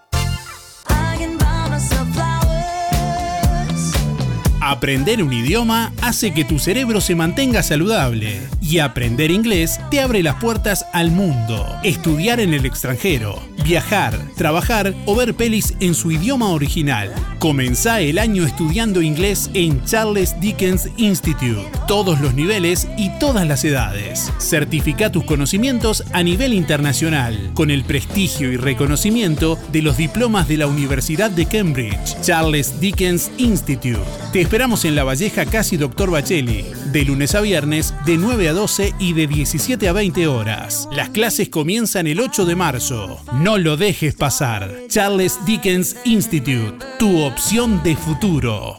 Aprender 4.70 5.24
un 5.24 5.34
idioma 5.34 5.92
hace 6.00 6.32
que 6.32 6.46
tu 6.46 6.60
cerebro 6.60 7.02
se 7.02 7.16
mantenga 7.16 7.64
saludable 7.64 8.40
y 8.62 8.78
aprender 8.78 9.32
inglés 9.32 9.80
te 9.90 10.00
abre 10.00 10.22
las 10.22 10.36
puertas 10.36 10.86
al 10.94 11.10
mundo. 11.10 11.66
Estudiar 11.84 12.40
en 12.40 12.54
el 12.54 12.68
extranjero, 12.68 13.42
viajar, 13.64 14.16
trabajar 14.36 14.94
o 15.08 15.16
ver 15.16 15.34
pelis 15.34 15.74
en 15.80 15.96
su 15.96 16.12
idioma 16.12 16.50
original. 16.50 17.12
Comenzá 17.40 18.02
el 18.02 18.20
año 18.20 18.46
estudiando 18.46 19.02
inglés 19.02 19.50
en 19.56 19.84
Charles 19.86 20.40
Dickens 20.40 20.90
Institute. 20.98 21.66
Todos 21.88 22.22
los 22.22 22.36
niveles 22.36 22.88
y 22.96 23.10
todas 23.18 23.48
las 23.48 23.64
edades. 23.64 24.32
Certifica 24.38 25.12
tus 25.12 25.24
conocimientos 25.24 26.04
a 26.14 26.22
nivel 26.22 26.54
internacional 26.54 27.50
con 27.56 27.72
el 27.72 27.84
prestigio 27.86 28.52
y 28.52 28.58
reconocimiento 28.58 29.58
de 29.72 29.82
los 29.82 29.98
diplomas 29.98 30.48
de 30.48 30.58
la 30.58 30.68
Universidad 30.68 31.32
de 31.32 31.48
Cambridge. 31.48 32.22
Charles 32.22 32.80
Dickens 32.80 33.32
Institute. 33.40 33.98
Te 34.32 34.46
esperamos 34.60 34.84
en 34.84 34.94
La 34.94 35.06
Valleja 35.06 35.46
Casi 35.46 35.78
Doctor 35.78 36.12
Bacheli, 36.12 36.66
de 36.92 37.06
lunes 37.06 37.34
a 37.34 37.40
viernes 37.40 37.94
de 38.06 38.18
9 38.18 38.50
a 38.50 38.52
12 38.52 38.94
y 39.00 39.14
de 39.14 39.26
17 39.26 39.88
a 39.88 39.94
20 39.94 40.28
horas. 40.28 40.90
Las 40.92 41.08
clases 41.12 41.48
comienzan 41.48 42.08
el 42.08 42.20
8 42.20 42.44
de 42.44 42.58
marzo. 42.58 43.24
No 43.32 43.58
lo 43.58 43.78
dejes 43.78 44.16
pasar. 44.16 44.70
Charles 44.90 45.40
Dickens 45.46 45.96
Institute, 46.04 46.76
tu 47.00 47.22
opción 47.22 47.82
de 47.84 47.96
futuro. 47.96 48.79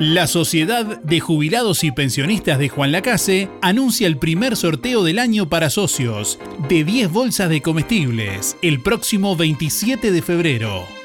La 0.00 0.28
Sociedad 0.28 1.02
de 1.02 1.18
Jubilados 1.18 1.82
y 1.82 1.90
Pensionistas 1.90 2.60
de 2.60 2.68
Juan 2.68 2.92
Lacase 2.92 3.50
anuncia 3.60 4.06
el 4.06 4.16
primer 4.16 4.54
sorteo 4.54 5.02
del 5.02 5.18
año 5.18 5.48
para 5.48 5.70
socios 5.70 6.38
de 6.68 6.84
10 6.84 7.10
bolsas 7.10 7.48
de 7.48 7.62
comestibles 7.62 8.56
el 8.62 8.80
próximo 8.80 9.34
27 9.34 10.12
de 10.12 10.22
febrero. 10.22 10.97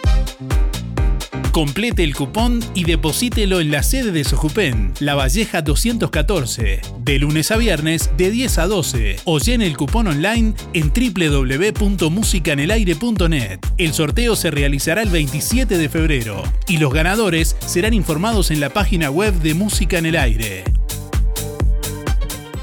Complete 1.53 2.03
el 2.03 2.13
cupón 2.15 2.59
y 2.73 2.83
deposítelo 2.83 3.61
en 3.61 3.69
la 3.69 3.83
sede 3.83 4.11
de 4.11 4.23
Sojupen, 4.23 4.91
La 4.99 5.13
Valleja 5.13 5.61
214, 5.61 6.81
de 6.97 7.19
lunes 7.19 7.51
a 7.51 7.57
viernes 7.57 8.09
de 8.17 8.31
10 8.31 8.57
a 8.57 8.65
12 8.65 9.17
o 9.25 9.37
llene 9.37 9.67
el 9.67 9.77
cupón 9.77 10.07
online 10.07 10.55
en 10.73 10.91
www.musicanelaire.net. 10.91 13.59
El 13.77 13.93
sorteo 13.93 14.35
se 14.35 14.49
realizará 14.49 15.03
el 15.03 15.09
27 15.09 15.77
de 15.77 15.89
febrero 15.89 16.41
y 16.67 16.77
los 16.77 16.91
ganadores 16.91 17.55
serán 17.63 17.93
informados 17.93 18.49
en 18.49 18.59
la 18.59 18.71
página 18.71 19.11
web 19.11 19.35
de 19.35 19.53
Música 19.53 19.99
en 19.99 20.07
el 20.07 20.15
Aire. 20.15 20.63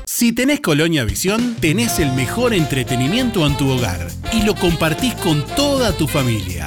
Si 0.05 0.33
tenés 0.33 0.59
Colonia 0.59 1.05
Visión, 1.05 1.55
tenés 1.61 2.01
el 2.01 2.11
mejor 2.15 2.55
entretenimiento 2.55 3.47
en 3.47 3.57
tu 3.57 3.71
hogar 3.71 4.09
y 4.33 4.43
lo 4.43 4.57
compartís 4.57 5.15
con 5.15 5.47
toda 5.55 5.97
tu 5.97 6.09
familia. 6.09 6.67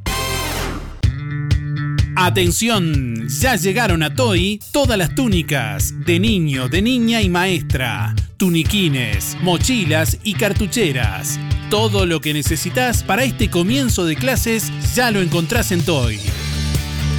Atención, 2.23 3.27
ya 3.29 3.55
llegaron 3.55 4.03
a 4.03 4.13
Toy 4.13 4.61
todas 4.71 4.95
las 4.95 5.15
túnicas 5.15 6.05
de 6.05 6.19
niño, 6.19 6.69
de 6.69 6.83
niña 6.83 7.19
y 7.19 7.29
maestra, 7.29 8.13
tuniquines, 8.37 9.35
mochilas 9.41 10.19
y 10.23 10.35
cartucheras. 10.35 11.39
Todo 11.71 12.05
lo 12.05 12.21
que 12.21 12.35
necesitas 12.35 13.01
para 13.01 13.23
este 13.23 13.49
comienzo 13.49 14.05
de 14.05 14.17
clases 14.17 14.71
ya 14.93 15.09
lo 15.09 15.19
encontrás 15.19 15.71
en 15.71 15.81
Toy. 15.81 16.19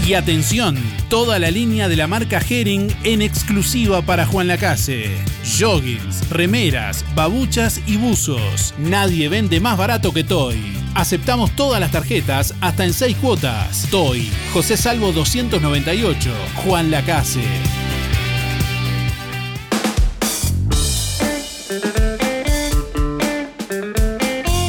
Y 0.07 0.15
atención, 0.15 0.79
toda 1.09 1.41
la 1.41 1.51
línea 1.51 1.89
de 1.89 1.97
la 1.97 2.07
marca 2.07 2.39
Herring 2.39 2.87
en 3.03 3.23
exclusiva 3.23 4.03
para 4.03 4.25
Juan 4.25 4.47
Lacase. 4.47 5.11
Joggings, 5.59 6.31
remeras, 6.31 7.05
babuchas 7.17 7.81
y 7.89 7.97
buzos. 7.97 8.73
Nadie 8.79 9.29
vende 9.29 9.59
más 9.59 9.77
barato 9.77 10.13
que 10.13 10.23
Toy. 10.23 10.82
Aceptamos 10.95 11.57
todas 11.57 11.81
las 11.81 11.91
tarjetas 11.91 12.55
hasta 12.61 12.85
en 12.85 12.93
6 12.93 13.17
cuotas. 13.17 13.89
Toy, 13.91 14.29
José 14.53 14.77
Salvo 14.77 15.13
298, 15.13 16.31
Juan 16.65 16.91
Lacase. 16.91 17.41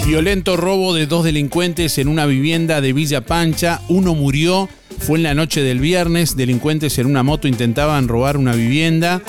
Violento 0.05 0.57
robo 0.57 0.93
de 0.93 1.07
dos 1.07 1.23
delincuentes 1.25 1.97
en 1.97 2.07
una 2.07 2.25
vivienda 2.25 2.81
de 2.81 2.93
Villa 2.93 3.21
Pancha. 3.21 3.81
Uno 3.89 4.13
murió, 4.15 4.69
fue 4.99 5.17
en 5.17 5.23
la 5.23 5.33
noche 5.33 5.61
del 5.61 5.79
viernes. 5.79 6.37
Delincuentes 6.37 6.97
en 6.99 7.07
una 7.07 7.23
moto 7.23 7.47
intentaban 7.47 8.07
robar 8.07 8.37
una 8.37 8.53
vivienda. 8.53 9.21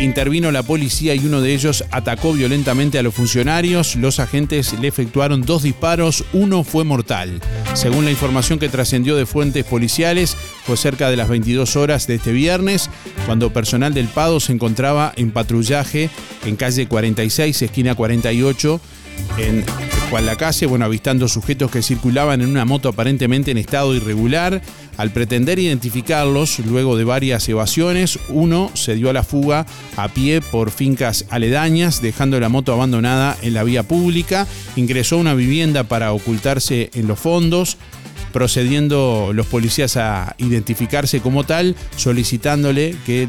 Intervino 0.00 0.52
la 0.52 0.62
policía 0.62 1.16
y 1.16 1.26
uno 1.26 1.40
de 1.40 1.52
ellos 1.52 1.84
atacó 1.90 2.32
violentamente 2.32 3.00
a 3.00 3.02
los 3.02 3.12
funcionarios. 3.12 3.96
Los 3.96 4.20
agentes 4.20 4.78
le 4.80 4.86
efectuaron 4.86 5.42
dos 5.42 5.64
disparos, 5.64 6.24
uno 6.32 6.62
fue 6.62 6.84
mortal. 6.84 7.40
Según 7.74 8.04
la 8.04 8.12
información 8.12 8.60
que 8.60 8.68
trascendió 8.68 9.16
de 9.16 9.26
fuentes 9.26 9.64
policiales, 9.64 10.36
fue 10.64 10.76
cerca 10.76 11.10
de 11.10 11.16
las 11.16 11.28
22 11.28 11.74
horas 11.74 12.06
de 12.06 12.14
este 12.14 12.30
viernes, 12.30 12.90
cuando 13.26 13.52
personal 13.52 13.92
del 13.92 14.06
PADO 14.06 14.38
se 14.38 14.52
encontraba 14.52 15.12
en 15.16 15.32
patrullaje 15.32 16.10
en 16.44 16.54
calle 16.54 16.86
46, 16.86 17.62
esquina 17.62 17.96
48, 17.96 18.80
en 19.38 19.64
Juan 20.10 20.26
Lacase, 20.26 20.66
bueno, 20.66 20.84
avistando 20.84 21.26
sujetos 21.26 21.70
que 21.70 21.82
circulaban 21.82 22.40
en 22.40 22.48
una 22.48 22.64
moto 22.64 22.88
aparentemente 22.88 23.50
en 23.50 23.58
estado 23.58 23.94
irregular. 23.94 24.62
Al 24.98 25.12
pretender 25.12 25.60
identificarlos, 25.60 26.58
luego 26.58 26.96
de 26.96 27.04
varias 27.04 27.48
evasiones, 27.48 28.18
uno 28.30 28.68
se 28.74 28.96
dio 28.96 29.08
a 29.08 29.12
la 29.12 29.22
fuga 29.22 29.64
a 29.96 30.08
pie 30.08 30.40
por 30.40 30.72
fincas 30.72 31.24
aledañas, 31.30 32.02
dejando 32.02 32.40
la 32.40 32.48
moto 32.48 32.72
abandonada 32.72 33.36
en 33.42 33.54
la 33.54 33.62
vía 33.62 33.84
pública. 33.84 34.48
Ingresó 34.74 35.14
a 35.14 35.20
una 35.20 35.34
vivienda 35.34 35.84
para 35.84 36.12
ocultarse 36.12 36.90
en 36.94 37.06
los 37.06 37.20
fondos 37.20 37.76
procediendo 38.32 39.30
los 39.32 39.46
policías 39.46 39.96
a 39.96 40.34
identificarse 40.38 41.20
como 41.20 41.44
tal, 41.44 41.76
solicitándole 41.96 42.96
que 43.06 43.26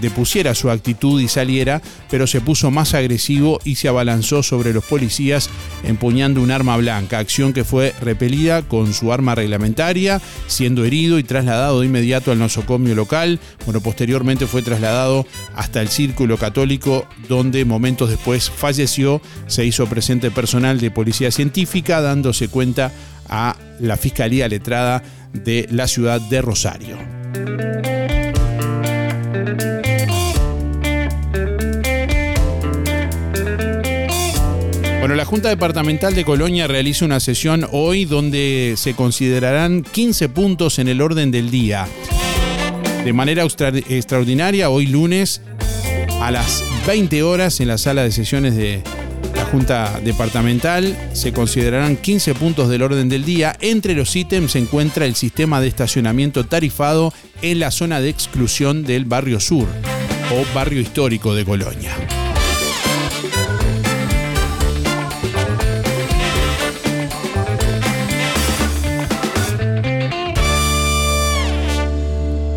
depusiera 0.00 0.54
su 0.54 0.70
actitud 0.70 1.20
y 1.20 1.28
saliera, 1.28 1.82
pero 2.10 2.26
se 2.26 2.40
puso 2.40 2.70
más 2.70 2.94
agresivo 2.94 3.60
y 3.64 3.76
se 3.76 3.88
abalanzó 3.88 4.42
sobre 4.42 4.72
los 4.72 4.84
policías 4.84 5.50
empuñando 5.82 6.40
un 6.40 6.50
arma 6.50 6.76
blanca, 6.76 7.18
acción 7.18 7.52
que 7.52 7.64
fue 7.64 7.94
repelida 8.00 8.62
con 8.62 8.94
su 8.94 9.12
arma 9.12 9.34
reglamentaria, 9.34 10.20
siendo 10.46 10.84
herido 10.84 11.18
y 11.18 11.24
trasladado 11.24 11.80
de 11.80 11.86
inmediato 11.86 12.32
al 12.32 12.38
nosocomio 12.38 12.94
local. 12.94 13.38
Bueno, 13.64 13.80
posteriormente 13.80 14.46
fue 14.46 14.62
trasladado 14.62 15.26
hasta 15.54 15.80
el 15.80 15.88
Círculo 15.88 16.38
Católico, 16.38 17.06
donde 17.28 17.64
momentos 17.64 18.10
después 18.10 18.50
falleció. 18.50 19.20
Se 19.46 19.64
hizo 19.64 19.86
presente 19.86 20.30
personal 20.30 20.80
de 20.80 20.90
policía 20.90 21.30
científica, 21.30 22.00
dándose 22.00 22.48
cuenta 22.48 22.92
a 23.28 23.56
la 23.80 23.96
Fiscalía 23.96 24.48
Letrada 24.48 25.02
de 25.32 25.66
la 25.70 25.86
ciudad 25.88 26.20
de 26.20 26.42
Rosario. 26.42 26.98
Bueno, 35.00 35.16
la 35.16 35.26
Junta 35.26 35.50
Departamental 35.50 36.14
de 36.14 36.24
Colonia 36.24 36.66
realiza 36.66 37.04
una 37.04 37.20
sesión 37.20 37.68
hoy 37.72 38.06
donde 38.06 38.72
se 38.78 38.94
considerarán 38.94 39.82
15 39.82 40.30
puntos 40.30 40.78
en 40.78 40.88
el 40.88 41.02
orden 41.02 41.30
del 41.30 41.50
día. 41.50 41.86
De 43.04 43.12
manera 43.12 43.42
extraordinaria, 43.42 44.70
hoy 44.70 44.86
lunes 44.86 45.42
a 46.22 46.30
las 46.30 46.64
20 46.86 47.22
horas 47.22 47.60
en 47.60 47.68
la 47.68 47.76
sala 47.76 48.02
de 48.02 48.12
sesiones 48.12 48.56
de 48.56 48.82
Junta 49.54 50.00
Departamental 50.02 50.96
se 51.12 51.32
considerarán 51.32 51.96
15 51.96 52.34
puntos 52.34 52.68
del 52.68 52.82
orden 52.82 53.08
del 53.08 53.24
día. 53.24 53.54
Entre 53.60 53.94
los 53.94 54.16
ítems 54.16 54.50
se 54.50 54.58
encuentra 54.58 55.06
el 55.06 55.14
sistema 55.14 55.60
de 55.60 55.68
estacionamiento 55.68 56.44
tarifado 56.44 57.12
en 57.40 57.60
la 57.60 57.70
zona 57.70 58.00
de 58.00 58.08
exclusión 58.08 58.82
del 58.82 59.04
barrio 59.04 59.38
sur 59.38 59.68
o 60.32 60.54
barrio 60.56 60.80
histórico 60.80 61.36
de 61.36 61.44
Colonia. 61.44 61.92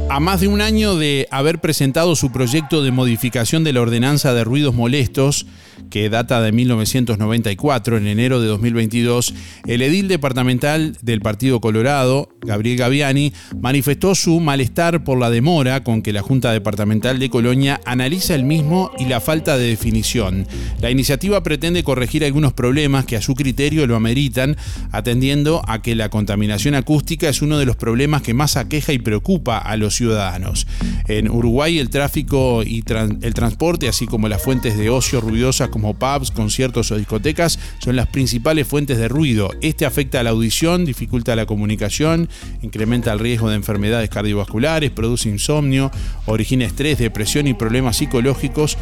A 0.09 0.19
más 0.19 0.41
de 0.41 0.47
un 0.47 0.61
año 0.61 0.95
de 0.95 1.27
haber 1.29 1.59
presentado 1.59 2.15
su 2.15 2.31
proyecto 2.31 2.81
de 2.81 2.89
modificación 2.89 3.63
de 3.63 3.71
la 3.71 3.81
ordenanza 3.81 4.33
de 4.33 4.43
ruidos 4.43 4.73
molestos, 4.73 5.45
que 5.89 6.09
data 6.09 6.41
de 6.41 6.51
1994, 6.51 7.97
en 7.97 8.07
enero 8.07 8.41
de 8.41 8.47
2022, 8.47 9.33
el 9.65 9.81
edil 9.81 10.07
departamental 10.07 10.97
del 11.01 11.21
Partido 11.21 11.61
Colorado, 11.61 12.29
Gabriel 12.41 12.77
Gaviani, 12.77 13.33
manifestó 13.59 14.15
su 14.15 14.39
malestar 14.39 15.03
por 15.03 15.19
la 15.19 15.29
demora 15.29 15.83
con 15.83 16.01
que 16.01 16.13
la 16.13 16.21
Junta 16.21 16.51
Departamental 16.51 17.19
de 17.19 17.29
Colonia 17.29 17.81
analiza 17.85 18.35
el 18.35 18.43
mismo 18.43 18.91
y 18.99 19.05
la 19.05 19.21
falta 19.21 19.57
de 19.57 19.67
definición. 19.67 20.47
La 20.81 20.91
iniciativa 20.91 21.43
pretende 21.43 21.83
corregir 21.83 22.23
algunos 22.25 22.53
problemas 22.53 23.05
que 23.05 23.17
a 23.17 23.21
su 23.21 23.35
criterio 23.35 23.87
lo 23.87 23.95
ameritan, 23.95 24.57
atendiendo 24.91 25.61
a 25.67 25.81
que 25.81 25.95
la 25.95 26.09
contaminación 26.09 26.75
acústica 26.75 27.29
es 27.29 27.41
uno 27.41 27.57
de 27.57 27.65
los 27.65 27.75
problemas 27.75 28.21
que 28.21 28.33
más 28.33 28.57
aqueja 28.57 28.93
y 28.93 28.99
preocupa 28.99 29.57
a 29.57 29.77
los 29.77 29.95
ciudadanos. 29.95 30.67
En 31.07 31.29
Uruguay 31.29 31.79
el 31.79 31.89
tráfico 31.89 32.63
y 32.63 32.83
el 33.21 33.33
transporte, 33.33 33.87
así 33.87 34.05
como 34.05 34.27
las 34.27 34.41
fuentes 34.41 34.77
de 34.77 34.89
ocio 34.89 35.21
como 35.69 35.93
pubs, 35.93 36.31
conciertos 36.31 36.91
o 36.91 36.97
discotecas, 36.97 37.59
son 37.79 37.95
las 37.95 38.07
principales 38.07 38.67
fuentes 38.67 38.97
de 38.97 39.07
ruido. 39.07 39.49
Este 39.61 39.85
afecta 39.85 40.19
a 40.19 40.23
la 40.23 40.31
audición, 40.31 40.85
dificulta 40.85 41.35
la 41.35 41.45
comunicación, 41.45 42.29
incrementa 42.61 43.11
el 43.13 43.19
riesgo 43.19 43.49
de 43.49 43.55
enfermedades 43.55 44.09
cardiovasculares, 44.09 44.91
produce 44.91 45.29
insomnio, 45.29 45.91
origina 46.25 46.65
estrés, 46.65 46.97
depresión 46.97 47.47
y 47.47 47.53
problemas 47.53 47.97
psicológicos, 47.97 48.77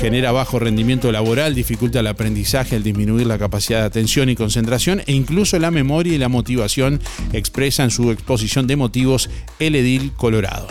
genera 0.00 0.32
bajo 0.32 0.58
rendimiento 0.58 1.12
laboral, 1.12 1.54
dificulta 1.54 2.00
el 2.00 2.06
aprendizaje 2.06 2.76
al 2.76 2.82
disminuir 2.82 3.26
la 3.26 3.38
capacidad 3.38 3.80
de 3.80 3.86
atención 3.86 4.28
y 4.28 4.36
concentración 4.36 5.02
e 5.06 5.12
incluso 5.12 5.58
la 5.58 5.70
memoria 5.70 6.14
y 6.14 6.18
la 6.18 6.28
motivación 6.28 7.00
expresa 7.32 7.84
en 7.84 7.90
su 7.90 8.10
exposición 8.10 8.66
de 8.66 8.76
motivos 8.76 9.30
el 9.58 9.76
edil 9.76 10.12
Colorado. 10.16 10.68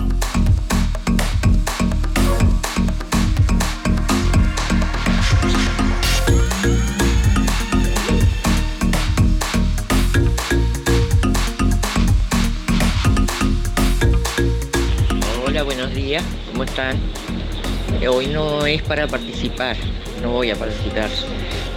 ¿Cómo 16.60 16.70
están? 16.70 16.97
Eh, 18.01 18.10
Hoy 18.10 18.28
no 18.28 18.66
es 18.66 18.82
para 18.82 19.07
participar, 19.07 19.78
no 20.22 20.32
voy 20.32 20.51
a 20.51 20.57
participar. 20.57 21.10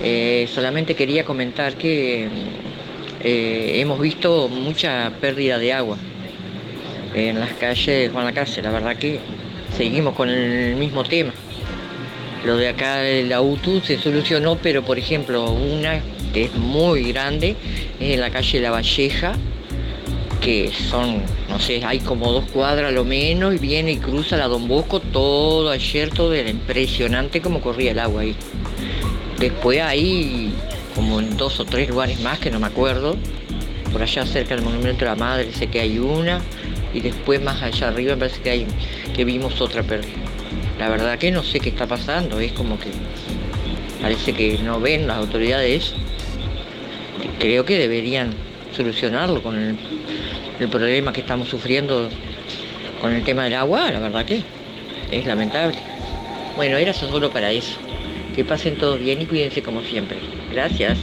Eh, 0.03 0.49
solamente 0.53 0.97
quería 0.97 1.25
comentar 1.25 1.77
que 1.77 2.29
eh, 3.23 3.73
hemos 3.77 4.01
visto 4.01 4.49
mucha 4.49 5.13
pérdida 5.21 5.61
de 5.61 5.73
agua 5.73 5.97
en 7.15 7.39
las 7.39 7.53
calles 7.53 8.11
Juan 8.11 8.25
Lacase. 8.25 8.61
La 8.61 8.73
verdad 8.73 8.97
que 8.97 9.21
seguimos 9.77 10.17
con 10.17 10.29
el 10.29 10.75
mismo 10.75 11.05
tema. 11.05 11.33
Lo 12.45 12.57
de 12.57 12.67
acá 12.67 12.97
de 12.97 13.23
la 13.23 13.41
UTU 13.41 13.83
se 13.83 13.99
solucionó, 13.99 14.57
pero 14.57 14.83
por 14.83 14.99
ejemplo, 14.99 15.49
una 15.53 16.01
que 16.35 16.47
es 16.47 16.55
muy 16.55 17.13
grande 17.13 17.55
es 18.01 18.15
en 18.15 18.21
la 18.21 18.31
calle 18.31 18.59
La 18.59 18.73
Valleja, 18.73 19.35
que 20.43 20.73
son, 20.91 21.23
no 21.49 21.61
sé, 21.61 21.85
hay 21.85 22.01
como 22.01 22.33
dos 22.33 22.51
cuadras 22.51 22.93
lo 22.93 23.05
menos, 23.05 23.55
y 23.55 23.59
viene 23.59 23.93
y 23.93 23.97
cruza 23.99 24.37
la 24.37 24.49
Don 24.49 24.67
Bosco 24.67 24.99
todo 24.99 25.71
ayer, 25.71 26.11
todo 26.11 26.35
era 26.35 26.51
impresionante 26.51 27.41
como 27.41 27.61
corría 27.61 27.93
el 27.93 28.01
agua 28.01 28.23
ahí. 28.23 28.35
Después 29.39 29.81
hay 29.81 30.53
como 30.97 31.21
en 31.21 31.37
dos 31.37 31.61
o 31.61 31.65
tres 31.65 31.89
lugares 31.89 32.21
más 32.21 32.41
que 32.41 32.51
no 32.51 32.59
me 32.59 32.67
acuerdo, 32.67 33.17
por 33.93 34.03
allá 34.03 34.27
cerca 34.27 34.57
del 34.57 34.65
Monumento 34.65 35.05
de 35.05 35.11
la 35.13 35.15
Madre 35.15 35.53
sé 35.53 35.69
que 35.69 35.81
hay 35.81 36.01
una, 36.01 36.41
y 36.93 37.01
después 37.01 37.41
más 37.41 37.63
allá 37.63 37.89
arriba 37.89 38.17
parece 38.17 38.43
que, 38.43 38.51
hay, 38.51 38.67
que 39.15 39.25
vimos 39.25 39.61
otra 39.61 39.85
pérdida. 39.85 40.13
La 40.81 40.89
verdad 40.89 41.19
que 41.19 41.31
no 41.31 41.45
sé 41.45 41.61
qué 41.61 41.69
está 41.69 41.87
pasando, 41.87 42.41
es 42.41 42.53
como 42.53 42.81
que 42.81 42.89
parece 44.01 44.33
que 44.33 44.59
no 44.59 44.81
ven 44.81 45.07
las 45.07 45.19
autoridades. 45.19 45.95
Creo 47.39 47.65
que 47.65 47.79
deberían 47.79 48.35
solucionarlo 48.77 49.43
con 49.43 49.57
el, 49.57 49.77
el 50.63 50.69
problema 50.69 51.13
que 51.13 51.21
estamos 51.21 51.49
sufriendo 51.49 52.09
con 53.01 53.13
el 53.13 53.25
tema 53.25 53.45
del 53.45 53.55
agua, 53.55 53.91
la 53.91 53.99
verdad 53.99 54.25
que 54.25 54.43
es 55.11 55.27
lamentable. 55.27 55.77
Bueno, 56.57 56.77
era 56.77 56.93
solo 56.93 57.31
para 57.31 57.51
eso. 57.51 57.79
Que 58.35 58.45
pasen 58.45 58.77
todos 58.77 58.99
bien 58.99 59.21
y 59.21 59.27
cuídense 59.27 59.63
como 59.63 59.83
siempre. 59.83 60.19
Gracias. 60.51 60.99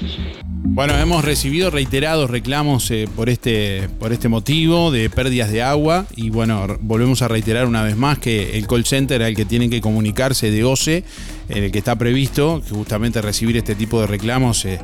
Bueno, 0.71 0.97
hemos 0.97 1.25
recibido 1.25 1.71
reiterados 1.71 2.29
reclamos 2.29 2.89
eh, 2.91 3.07
por, 3.15 3.27
este, 3.29 3.89
por 3.99 4.13
este 4.13 4.29
motivo 4.29 4.91
de 4.91 5.09
pérdidas 5.09 5.51
de 5.51 5.63
agua 5.63 6.05
y 6.15 6.29
bueno, 6.29 6.77
volvemos 6.81 7.21
a 7.21 7.27
reiterar 7.27 7.65
una 7.65 7.83
vez 7.83 7.97
más 7.97 8.19
que 8.19 8.57
el 8.57 8.67
call 8.67 8.85
center 8.85 9.23
al 9.23 9.35
que 9.35 9.45
tienen 9.45 9.69
que 9.71 9.81
comunicarse 9.81 10.51
de 10.51 10.63
OCE, 10.63 11.03
en 11.49 11.63
el 11.65 11.71
que 11.71 11.79
está 11.79 11.97
previsto 11.97 12.61
que 12.65 12.75
justamente 12.75 13.21
recibir 13.21 13.57
este 13.57 13.75
tipo 13.75 13.99
de 13.99 14.07
reclamos 14.07 14.63
eh, 14.63 14.79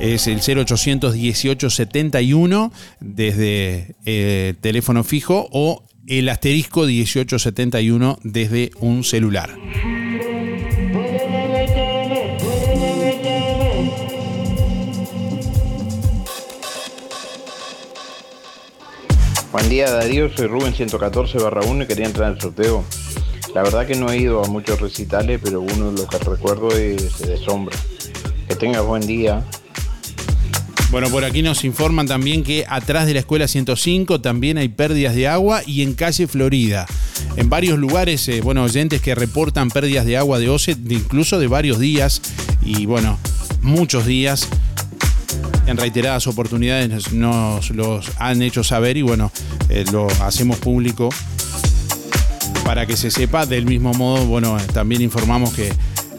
es 0.00 0.28
el 0.28 0.40
0800 0.40 1.12
18 1.12 1.68
71 1.68 2.72
desde 3.00 3.96
eh, 4.06 4.54
teléfono 4.60 5.02
fijo 5.02 5.48
o 5.50 5.84
el 6.06 6.28
asterisco 6.28 6.86
1871 6.86 8.18
desde 8.22 8.70
un 8.80 9.02
celular. 9.04 9.50
Buen 19.54 19.68
día 19.68 19.88
Darío, 19.88 20.28
soy 20.36 20.48
Rubén 20.48 20.74
114 20.74 21.38
barra 21.38 21.60
1 21.64 21.84
y 21.84 21.86
quería 21.86 22.06
entrar 22.06 22.28
en 22.28 22.34
el 22.34 22.42
sorteo. 22.42 22.82
La 23.54 23.62
verdad 23.62 23.86
que 23.86 23.94
no 23.94 24.10
he 24.10 24.18
ido 24.18 24.44
a 24.44 24.48
muchos 24.48 24.80
recitales, 24.80 25.38
pero 25.40 25.60
uno 25.60 25.92
de 25.92 25.98
los 25.98 26.08
que 26.08 26.18
recuerdo 26.18 26.72
es 26.76 27.20
de 27.20 27.36
sombra. 27.36 27.76
Que 28.48 28.56
tengas 28.56 28.84
buen 28.84 29.06
día. 29.06 29.44
Bueno, 30.90 31.08
por 31.08 31.22
aquí 31.22 31.40
nos 31.40 31.62
informan 31.62 32.08
también 32.08 32.42
que 32.42 32.64
atrás 32.68 33.06
de 33.06 33.14
la 33.14 33.20
escuela 33.20 33.46
105 33.46 34.20
también 34.20 34.58
hay 34.58 34.70
pérdidas 34.70 35.14
de 35.14 35.28
agua 35.28 35.62
y 35.64 35.82
en 35.82 35.94
calle 35.94 36.26
Florida. 36.26 36.86
En 37.36 37.48
varios 37.48 37.78
lugares, 37.78 38.26
eh, 38.26 38.40
bueno, 38.40 38.64
oyentes 38.64 39.02
que 39.02 39.14
reportan 39.14 39.70
pérdidas 39.70 40.04
de 40.04 40.16
agua 40.16 40.40
de 40.40 40.48
OCE, 40.48 40.76
incluso 40.88 41.38
de 41.38 41.46
varios 41.46 41.78
días 41.78 42.22
y 42.60 42.86
bueno, 42.86 43.20
muchos 43.62 44.04
días. 44.04 44.48
En 45.74 45.78
reiteradas 45.78 46.28
oportunidades 46.28 47.12
nos, 47.12 47.70
los 47.70 48.08
han 48.20 48.42
hecho 48.42 48.62
saber 48.62 48.96
y 48.96 49.02
bueno, 49.02 49.32
eh, 49.68 49.84
lo 49.90 50.06
hacemos 50.22 50.58
público 50.58 51.08
para 52.64 52.86
que 52.86 52.96
se 52.96 53.10
sepa. 53.10 53.44
Del 53.44 53.66
mismo 53.66 53.92
modo, 53.92 54.24
bueno, 54.24 54.56
también 54.72 55.02
informamos 55.02 55.52
que 55.52 55.72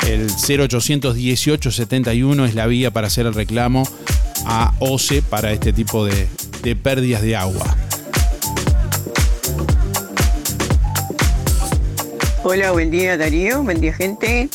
el 0.09 0.29
0800 0.29 1.15
18 1.15 1.71
71 1.71 2.45
es 2.45 2.53
la 2.53 2.67
vía 2.67 2.91
para 2.91 3.07
hacer 3.07 3.27
el 3.27 3.33
reclamo 3.33 3.87
a 4.45 4.73
OCE 4.79 5.21
para 5.21 5.53
este 5.53 5.71
tipo 5.71 6.03
de, 6.03 6.27
de 6.61 6.75
pérdidas 6.75 7.21
de 7.21 7.37
agua. 7.37 7.77
Hola, 12.43 12.73
buen 12.73 12.91
día 12.91 13.15
Darío, 13.15 13.63
buen 13.63 13.79
día 13.79 13.93
gente. 13.93 14.49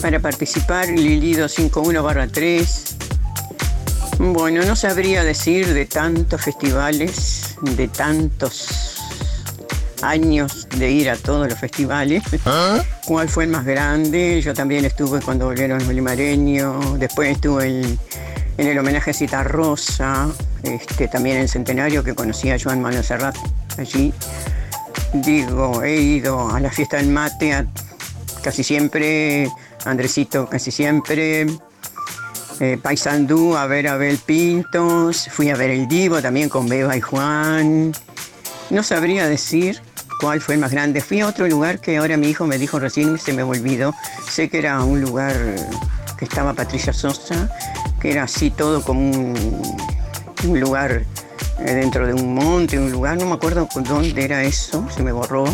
Para 0.00 0.20
participar, 0.20 0.86
Lili 0.88 1.34
251 1.34 2.00
barra 2.00 2.28
3. 2.28 2.91
Bueno, 4.22 4.62
no 4.64 4.76
sabría 4.76 5.24
decir 5.24 5.74
de 5.74 5.84
tantos 5.84 6.40
festivales, 6.42 7.56
de 7.60 7.88
tantos 7.88 8.96
años 10.00 10.68
de 10.76 10.90
ir 10.92 11.10
a 11.10 11.16
todos 11.16 11.48
los 11.48 11.58
festivales. 11.58 12.22
¿Cuál 13.04 13.28
fue 13.28 13.44
el 13.44 13.50
más 13.50 13.64
grande? 13.64 14.40
Yo 14.40 14.54
también 14.54 14.84
estuve 14.84 15.20
cuando 15.20 15.46
volvieron 15.46 15.80
los 15.80 15.88
limareños, 15.88 17.00
después 17.00 17.32
estuve 17.32 17.66
en, 17.82 17.98
en 18.58 18.66
el 18.68 18.78
homenaje 18.78 19.10
a 19.10 19.14
Cita 19.14 19.42
Rosa, 19.42 20.28
este, 20.62 21.08
también 21.08 21.38
en 21.38 21.48
Centenario 21.48 22.04
que 22.04 22.14
conocí 22.14 22.48
a 22.50 22.58
Joan 22.62 22.80
Manuel 22.80 23.02
Serrat 23.02 23.36
allí. 23.76 24.14
Digo, 25.14 25.82
he 25.82 25.96
ido 25.96 26.48
a 26.48 26.60
la 26.60 26.70
fiesta 26.70 26.98
del 26.98 27.08
mate 27.08 27.52
a- 27.54 27.66
casi 28.42 28.62
siempre, 28.62 29.50
Andresito 29.84 30.48
casi 30.48 30.70
siempre, 30.70 31.46
eh, 32.60 32.78
Paysandú 32.80 33.56
a 33.56 33.66
ver 33.66 33.88
a 33.88 33.94
Abel 33.94 34.18
Pintos, 34.18 35.28
fui 35.30 35.50
a 35.50 35.56
ver 35.56 35.70
el 35.70 35.88
Divo 35.88 36.20
también 36.20 36.48
con 36.48 36.68
Beba 36.68 36.96
y 36.96 37.00
Juan. 37.00 37.92
No 38.70 38.82
sabría 38.82 39.26
decir 39.26 39.80
cuál 40.20 40.40
fue 40.40 40.54
el 40.54 40.60
más 40.60 40.70
grande. 40.70 41.00
Fui 41.00 41.20
a 41.20 41.26
otro 41.26 41.48
lugar 41.48 41.80
que 41.80 41.96
ahora 41.96 42.16
mi 42.16 42.28
hijo 42.28 42.46
me 42.46 42.58
dijo 42.58 42.78
recién 42.78 43.18
se 43.18 43.32
me 43.32 43.42
olvidó. 43.42 43.94
Sé 44.28 44.48
que 44.48 44.58
era 44.58 44.82
un 44.82 45.00
lugar 45.00 45.34
que 46.16 46.24
estaba 46.24 46.54
Patricia 46.54 46.92
Sosa, 46.92 47.50
que 48.00 48.12
era 48.12 48.24
así 48.24 48.50
todo 48.50 48.82
como 48.82 49.10
un, 49.10 50.60
lugar 50.60 51.04
eh, 51.58 51.74
dentro 51.74 52.06
de 52.06 52.14
un 52.14 52.34
monte, 52.34 52.78
un 52.78 52.92
lugar, 52.92 53.18
no 53.18 53.26
me 53.26 53.34
acuerdo 53.34 53.68
dónde 53.74 54.24
era 54.24 54.42
eso, 54.44 54.86
se 54.94 55.02
me 55.02 55.10
borró. 55.10 55.44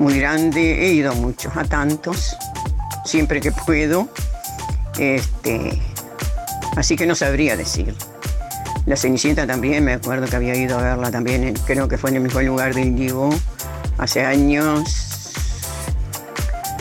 muy 0.00 0.18
grande, 0.18 0.84
he 0.84 0.92
ido 0.94 1.12
a 1.12 1.14
muchos, 1.14 1.56
a 1.56 1.64
tantos, 1.64 2.36
siempre 3.04 3.40
que 3.40 3.52
puedo. 3.52 4.08
Este, 4.98 5.80
así 6.76 6.96
que 6.96 7.06
no 7.06 7.14
sabría 7.14 7.56
decir. 7.56 7.94
La 8.86 8.96
Cenicienta 8.96 9.46
también, 9.46 9.84
me 9.84 9.92
acuerdo 9.92 10.26
que 10.26 10.36
había 10.36 10.56
ido 10.56 10.78
a 10.78 10.82
verla 10.82 11.10
también, 11.10 11.54
creo 11.66 11.86
que 11.86 11.96
fue 11.98 12.10
en 12.10 12.16
el 12.16 12.22
mismo 12.22 12.40
lugar 12.40 12.74
de 12.74 12.80
Indigo, 12.80 13.30
hace 13.98 14.24
años. 14.24 15.32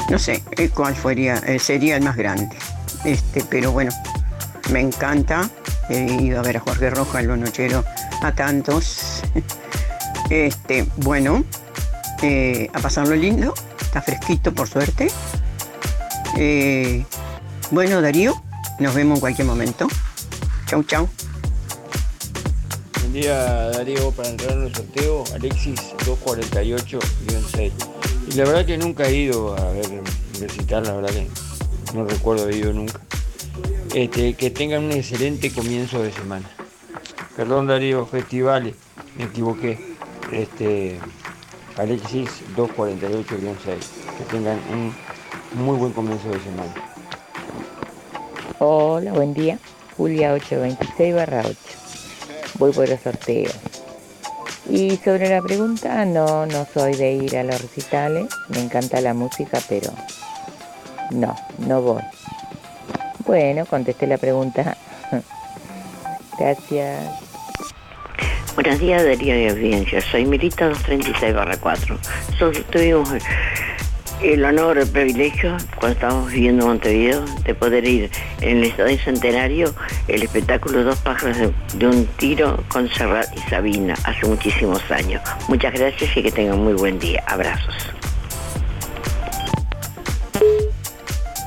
No 0.10 0.18
sé 0.18 0.44
eh, 0.58 0.70
cuál 0.70 0.96
fuera, 0.96 1.38
eh, 1.46 1.60
sería 1.60 1.96
el 1.98 2.04
más 2.04 2.18
grande. 2.18 2.50
Este, 3.06 3.44
pero 3.50 3.72
bueno, 3.72 3.92
me 4.72 4.80
encanta. 4.80 5.50
He 5.90 6.06
ido 6.22 6.40
a 6.40 6.44
ver 6.44 6.58
a 6.58 6.60
Jorge 6.60 6.90
Roja, 6.90 7.20
el 7.20 7.40
nochero, 7.40 7.84
a 8.22 8.32
tantos. 8.34 9.22
Este, 10.30 10.88
bueno, 10.96 11.44
eh, 12.22 12.70
a 12.74 12.80
pasarlo 12.80 13.18
lindo. 13.18 13.54
Está 13.82 14.02
fresquito, 14.02 14.54
por 14.54 14.70
suerte. 14.70 15.10
Eh, 16.38 17.04
bueno, 17.72 18.02
Darío, 18.02 18.34
nos 18.80 18.94
vemos 18.94 19.18
en 19.18 19.22
cualquier 19.22 19.48
momento. 19.48 19.88
Chau, 20.68 20.84
chau. 20.84 21.10
Buen 23.00 23.14
día 23.14 23.70
Darío, 23.70 24.12
para 24.12 24.30
entrar 24.30 24.52
en 24.52 24.64
el 24.64 24.76
sorteo, 24.76 25.24
Alexis 25.34 25.80
248-6. 26.00 27.72
Y 28.30 28.36
la 28.36 28.44
verdad 28.44 28.66
que 28.66 28.78
nunca 28.78 29.06
he 29.06 29.16
ido 29.16 29.58
a 29.58 29.72
ver 29.72 29.88
un 29.88 30.04
recital, 30.40 30.84
la 30.84 30.94
verdad 30.94 31.12
que 31.12 31.28
no 31.94 32.06
recuerdo 32.06 32.44
haber 32.44 32.56
ido 32.56 32.74
nunca. 32.74 33.00
Este, 33.96 34.34
que 34.34 34.50
tengan 34.52 34.84
un 34.84 34.92
excelente 34.92 35.52
comienzo 35.52 36.04
de 36.04 36.12
semana. 36.12 36.50
Perdón 37.38 37.68
Darío, 37.68 38.06
festivales, 38.06 38.76
me 39.18 39.26
equivoqué. 39.26 39.96
Este, 40.32 41.00
Alexis 41.78 42.30
248-6. 42.58 43.26
Que 44.18 44.24
tengan 44.30 44.60
un 44.72 44.94
muy 45.54 45.78
buen 45.78 45.94
comienzo 45.94 46.30
de 46.30 46.40
semana. 46.42 46.91
Hola, 48.64 49.12
buen 49.14 49.34
día. 49.34 49.58
Julia 49.98 50.34
826 50.34 51.16
barra 51.16 51.42
8. 51.44 51.58
Voy 52.60 52.72
por 52.72 52.88
el 52.88 53.00
sorteo. 53.00 53.50
Y 54.70 54.98
sobre 54.98 55.30
la 55.30 55.42
pregunta, 55.42 56.06
no, 56.06 56.46
no 56.46 56.68
soy 56.72 56.94
de 56.94 57.14
ir 57.14 57.38
a 57.40 57.44
los 57.44 57.60
recitales. 57.60 58.28
Me 58.50 58.60
encanta 58.62 59.02
la 59.02 59.16
música, 59.16 59.60
pero 59.68 59.92
no, 61.10 61.36
no 61.58 61.82
voy. 61.82 62.04
Bueno, 63.26 63.66
contesté 63.66 64.06
la 64.06 64.20
pregunta. 64.20 64.78
Gracias. 66.38 67.20
Buenos 68.54 68.78
días, 68.78 69.04
Darío 69.04 69.34
de 69.34 69.50
Audiencia. 69.50 70.02
Soy 70.02 70.26
Mirita 70.26 70.68
236 70.68 71.34
4. 71.60 71.98
El 74.22 74.46
honor, 74.46 74.78
el 74.78 74.88
privilegio, 74.88 75.58
cuando 75.78 75.96
estábamos 75.96 76.32
viviendo 76.32 76.64
en 76.64 76.70
Montevideo, 76.70 77.26
de 77.44 77.56
poder 77.56 77.88
ir 77.88 78.12
en 78.42 78.58
el 78.58 78.66
Estadio 78.66 79.00
Centenario 79.00 79.74
el 80.08 80.22
espectáculo 80.22 80.84
Dos 80.84 81.00
pájaros 81.00 81.38
de, 81.38 81.52
de 81.74 81.88
un 81.88 82.06
tiro 82.18 82.64
con 82.68 82.88
Serrat 82.90 83.36
y 83.36 83.40
Sabina 83.50 83.96
hace 84.04 84.28
muchísimos 84.28 84.80
años. 84.92 85.24
Muchas 85.48 85.74
gracias 85.74 86.16
y 86.16 86.22
que 86.22 86.32
tengan 86.32 86.60
muy 86.60 86.74
buen 86.74 87.00
día. 87.00 87.24
Abrazos. 87.26 87.76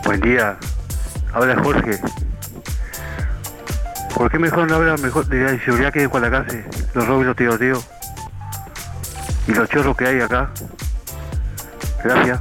Buen 0.05 0.21
día, 0.21 0.59
habla 1.33 1.57
Jorge. 1.63 2.01
¿Por 4.17 4.31
qué 4.31 4.39
mejor 4.39 4.69
no 4.69 4.77
habla 4.77 4.97
mejor 4.97 5.27
de 5.27 5.45
la 5.45 5.53
inseguridad 5.53 5.93
que 5.93 6.01
hay 6.01 6.05
en 6.07 6.11
Guadalajara? 6.11 6.65
Los 6.93 7.07
robos 7.07 7.23
y 7.23 7.27
los 7.27 7.37
tiroteos. 7.37 7.89
Y 9.47 9.53
los 9.53 9.69
chorros 9.69 9.97
que 9.97 10.07
hay 10.07 10.21
acá. 10.21 10.51
Gracias. 12.03 12.41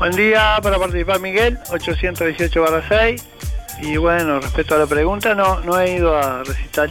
Buen 0.00 0.16
día 0.16 0.58
para 0.62 0.78
participar 0.78 1.20
Miguel, 1.20 1.58
818 1.68 2.62
barra 2.62 2.82
6. 2.88 3.22
Y 3.82 3.98
bueno, 3.98 4.40
respecto 4.40 4.74
a 4.74 4.78
la 4.78 4.86
pregunta, 4.86 5.34
no, 5.34 5.60
no 5.60 5.78
he 5.78 5.96
ido 5.96 6.16
a 6.16 6.42
recitar. 6.42 6.88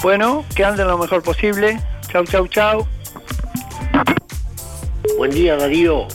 Bueno, 0.00 0.44
que 0.54 0.64
anden 0.64 0.86
lo 0.86 0.96
mejor 0.96 1.24
posible. 1.24 1.80
Chau, 2.12 2.24
chau, 2.26 2.46
chau. 2.46 2.86
Buen 5.18 5.32
día 5.32 5.56
Darío. 5.56 6.06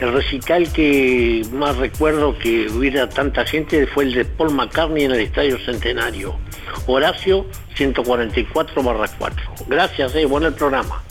El 0.00 0.14
recital 0.14 0.72
que 0.72 1.46
más 1.52 1.76
recuerdo 1.76 2.38
que 2.38 2.68
hubiera 2.70 3.06
tanta 3.06 3.44
gente 3.44 3.86
fue 3.86 4.04
el 4.04 4.14
de 4.14 4.24
Paul 4.24 4.54
McCartney 4.54 5.04
en 5.04 5.10
el 5.10 5.20
Estadio 5.20 5.58
Centenario. 5.66 6.34
Horacio 6.86 7.44
144 7.74 8.82
barra 8.82 9.10
4. 9.18 9.44
Gracias, 9.68 10.14
eh, 10.14 10.24
bueno 10.24 10.46
el 10.46 10.54
programa. 10.54 11.03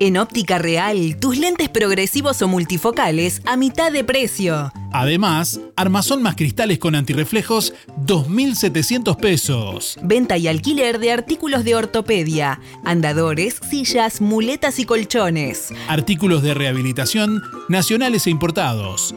En 0.00 0.16
Óptica 0.16 0.58
Real, 0.58 1.16
tus 1.18 1.38
lentes 1.38 1.68
progresivos 1.68 2.40
o 2.42 2.46
multifocales 2.46 3.42
a 3.44 3.56
mitad 3.56 3.90
de 3.90 4.04
precio. 4.04 4.72
Además, 4.92 5.60
armazón 5.74 6.22
más 6.22 6.36
cristales 6.36 6.78
con 6.78 6.94
antirreflejos, 6.94 7.74
2.700 8.06 9.16
pesos. 9.16 9.98
Venta 10.02 10.38
y 10.38 10.46
alquiler 10.46 11.00
de 11.00 11.10
artículos 11.10 11.64
de 11.64 11.74
ortopedia, 11.74 12.60
andadores, 12.84 13.60
sillas, 13.68 14.20
muletas 14.20 14.78
y 14.78 14.84
colchones. 14.84 15.74
Artículos 15.88 16.42
de 16.42 16.54
rehabilitación 16.54 17.42
nacionales 17.68 18.28
e 18.28 18.30
importados. 18.30 19.16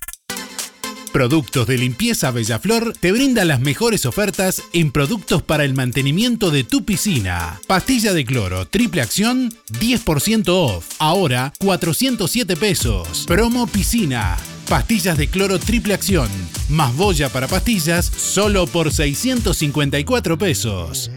Productos 1.11 1.67
de 1.67 1.77
Limpieza 1.77 2.31
Bellaflor 2.31 2.93
te 2.97 3.11
brinda 3.11 3.43
las 3.43 3.59
mejores 3.59 4.05
ofertas 4.05 4.63
en 4.71 4.91
productos 4.91 5.43
para 5.43 5.65
el 5.65 5.73
mantenimiento 5.73 6.51
de 6.51 6.63
tu 6.63 6.85
piscina. 6.85 7.59
Pastilla 7.67 8.13
de 8.13 8.23
cloro, 8.23 8.65
triple 8.65 9.01
acción, 9.01 9.53
10% 9.79 10.45
off. 10.47 10.85
Ahora 10.99 11.51
407 11.59 12.55
pesos. 12.55 13.25
Promo 13.27 13.67
piscina. 13.67 14.37
Pastillas 14.69 15.17
de 15.17 15.27
cloro 15.27 15.59
triple 15.59 15.93
acción, 15.93 16.29
más 16.69 16.95
boya 16.95 17.27
para 17.27 17.49
pastillas, 17.49 18.05
solo 18.05 18.67
por 18.67 18.93
654 18.93 20.37
pesos. 20.37 21.11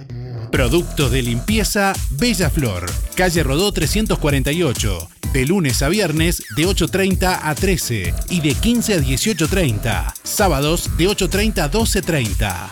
Productos 0.54 1.10
de 1.10 1.20
limpieza 1.20 1.94
Bella 2.10 2.48
Flor, 2.48 2.86
calle 3.16 3.42
Rodó 3.42 3.72
348, 3.72 5.10
de 5.32 5.46
lunes 5.46 5.82
a 5.82 5.88
viernes 5.88 6.44
de 6.54 6.64
8.30 6.64 7.40
a 7.42 7.54
13 7.56 8.14
y 8.30 8.38
de 8.40 8.54
15 8.54 8.94
a 8.94 8.98
18.30, 8.98 10.14
sábados 10.22 10.96
de 10.96 11.08
8.30 11.08 11.58
a 11.58 11.70
12.30. 11.72 12.68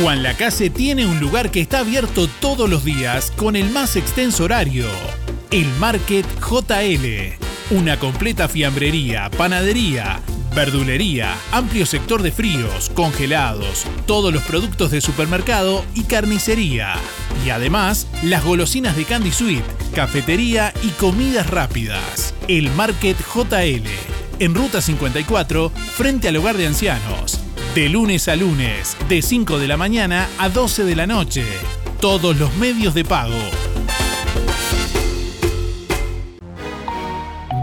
Juan 0.00 0.24
Lacase 0.24 0.70
tiene 0.70 1.06
un 1.06 1.20
lugar 1.20 1.52
que 1.52 1.60
está 1.60 1.78
abierto 1.78 2.28
todos 2.40 2.68
los 2.68 2.84
días 2.84 3.32
con 3.36 3.54
el 3.54 3.70
más 3.70 3.94
extenso 3.94 4.42
horario. 4.42 4.88
El 5.52 5.68
Market 5.78 6.26
JL. 6.40 7.36
Una 7.70 8.00
completa 8.00 8.48
fiambrería, 8.48 9.30
panadería, 9.30 10.20
verdulería, 10.54 11.34
amplio 11.50 11.86
sector 11.86 12.22
de 12.22 12.32
fríos, 12.32 12.90
congelados, 12.94 13.84
todos 14.06 14.32
los 14.32 14.42
productos 14.42 14.90
de 14.90 15.00
supermercado 15.00 15.84
y 15.94 16.04
carnicería. 16.04 16.94
Y 17.44 17.50
además, 17.50 18.06
las 18.22 18.44
golosinas 18.44 18.96
de 18.96 19.04
Candy 19.04 19.32
Sweet, 19.32 19.64
cafetería 19.94 20.72
y 20.82 20.88
comidas 20.90 21.48
rápidas. 21.48 22.34
El 22.48 22.70
Market 22.70 23.16
JL. 23.18 23.86
En 24.38 24.54
Ruta 24.54 24.80
54, 24.80 25.70
frente 25.70 26.28
al 26.28 26.36
hogar 26.36 26.56
de 26.56 26.66
ancianos. 26.66 27.40
De 27.74 27.88
lunes 27.88 28.28
a 28.28 28.36
lunes, 28.36 28.96
de 29.08 29.22
5 29.22 29.58
de 29.58 29.68
la 29.68 29.76
mañana 29.76 30.28
a 30.38 30.48
12 30.48 30.84
de 30.84 30.96
la 30.96 31.06
noche. 31.06 31.44
Todos 32.00 32.36
los 32.36 32.54
medios 32.56 32.94
de 32.94 33.04
pago. 33.04 33.38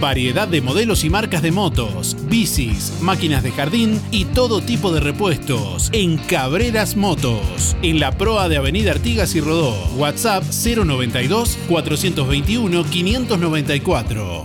Variedad 0.00 0.46
de 0.46 0.60
modelos 0.60 1.02
y 1.02 1.10
marcas 1.10 1.42
de 1.42 1.50
motos, 1.50 2.16
bicis, 2.28 2.92
máquinas 3.00 3.42
de 3.42 3.50
jardín 3.50 4.00
y 4.12 4.26
todo 4.26 4.60
tipo 4.60 4.92
de 4.92 5.00
repuestos 5.00 5.90
en 5.92 6.18
Cabreras 6.18 6.96
Motos, 6.96 7.76
en 7.82 7.98
la 7.98 8.16
proa 8.16 8.48
de 8.48 8.58
Avenida 8.58 8.92
Artigas 8.92 9.34
y 9.34 9.40
Rodó. 9.40 9.74
WhatsApp 9.96 10.44
092 10.44 11.58
421 11.68 12.84
594. 12.84 14.44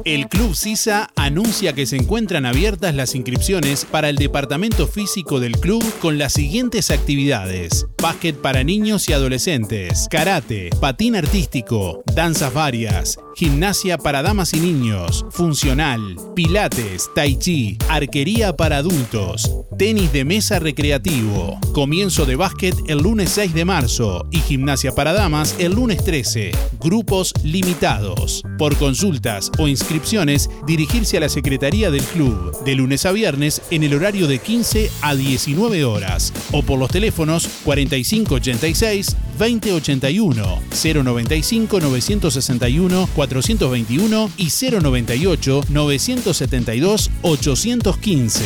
El 0.06 0.28
Club 0.28 0.54
Sisa 0.54 1.10
anuncia 1.16 1.72
que 1.72 1.84
se 1.84 1.96
encuentran 1.96 2.46
abiertas 2.46 2.94
las 2.94 3.16
inscripciones 3.16 3.84
para 3.84 4.08
el 4.08 4.14
departamento 4.14 4.86
físico 4.86 5.40
del 5.40 5.58
club 5.58 5.82
con 6.00 6.16
las 6.16 6.32
siguientes 6.32 6.92
actividades. 6.92 7.88
Básquet 8.00 8.36
para 8.36 8.62
niños 8.62 9.08
y 9.08 9.14
adolescentes, 9.14 10.06
karate, 10.08 10.70
patín 10.80 11.16
artístico, 11.16 12.04
danzas 12.14 12.54
varias, 12.54 13.18
gimnasia 13.36 13.98
para 13.98 14.22
damas 14.22 14.54
y 14.54 14.60
niños, 14.60 15.26
funcional, 15.30 16.16
pilates, 16.34 17.10
tai 17.14 17.36
chi, 17.36 17.76
arquería 17.90 18.56
para 18.56 18.78
adultos, 18.78 19.50
tenis 19.76 20.10
de 20.10 20.24
mesa 20.24 20.58
recreativo, 20.58 21.60
comienzo 21.74 22.24
de 22.24 22.36
básquet 22.36 22.74
el 22.86 23.00
lunes 23.00 23.28
6 23.28 23.52
de 23.52 23.66
marzo 23.66 24.26
y 24.30 24.38
gimnasia 24.38 24.94
para 24.94 25.12
damas 25.12 25.54
el 25.58 25.72
lunes 25.74 26.02
13. 26.02 26.52
Grupos 26.80 27.34
limitados. 27.42 28.42
Por 28.56 28.74
consultas 28.76 29.52
o 29.58 29.68
inscripciones, 29.68 30.48
dirigirse 30.66 31.18
a 31.18 31.20
la 31.20 31.28
Secretaría 31.28 31.90
del 31.90 32.04
Club. 32.04 32.64
De 32.64 32.74
lunes 32.74 33.04
a 33.04 33.12
viernes 33.12 33.60
en 33.70 33.82
el 33.82 33.92
horario 33.92 34.28
de 34.28 34.38
15 34.38 34.90
a 35.02 35.14
19 35.14 35.84
horas. 35.84 36.32
O 36.52 36.62
por 36.62 36.78
los 36.78 36.90
teléfonos 36.90 37.48
4586 37.64 39.14
2081 39.38 40.62
095 40.70 41.80
961 41.80 43.08
421 43.26 44.30
y 44.36 44.50
098 44.50 45.64
972 45.68 47.10
815. 47.22 48.44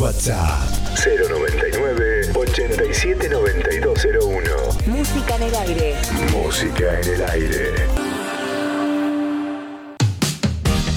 WhatsApp 0.00 0.68
099 0.94 2.30
879201. 2.34 4.50
Música 4.86 5.36
en 5.36 5.42
el 5.42 5.54
aire. 5.54 5.94
Música 6.32 7.00
en 7.00 7.08
el 7.14 7.22
aire. 7.30 7.74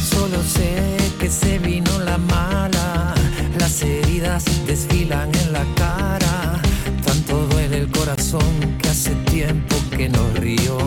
Solo 0.04 0.42
sé 0.44 0.98
que 1.20 1.30
se 1.30 1.60
vino 1.60 2.00
la 2.00 2.18
mala, 2.18 3.14
las 3.60 3.82
heridas 3.82 4.44
desfilan 4.68 5.30
en 5.34 5.54
la 5.54 5.66
cara, 5.76 6.62
tanto 7.04 7.46
duele 7.48 7.78
el 7.80 7.90
corazón 7.92 8.78
que 8.82 8.90
hace 8.90 9.16
tiempo 9.26 9.76
que 9.98 10.10
no 10.10 10.30
río. 10.36 10.78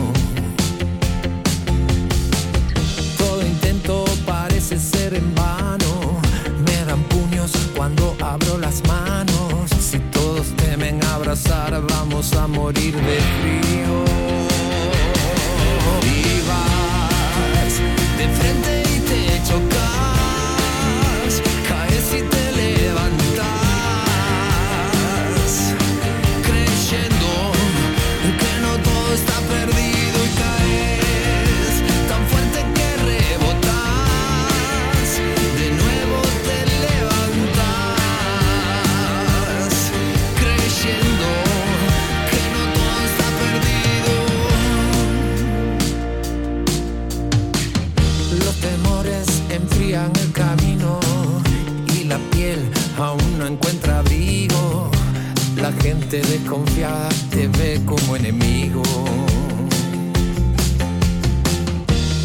Vamos 11.81 12.33
a 12.33 12.47
morir 12.47 12.95
de 12.95 13.19
frío. 13.39 14.04
Aún 52.97 53.39
no 53.39 53.47
encuentra 53.47 53.99
abrigo. 53.99 54.89
La 55.57 55.71
gente 55.71 56.21
desconfiada 56.21 57.09
te 57.29 57.47
ve 57.47 57.81
como 57.85 58.15
enemigo. 58.15 58.83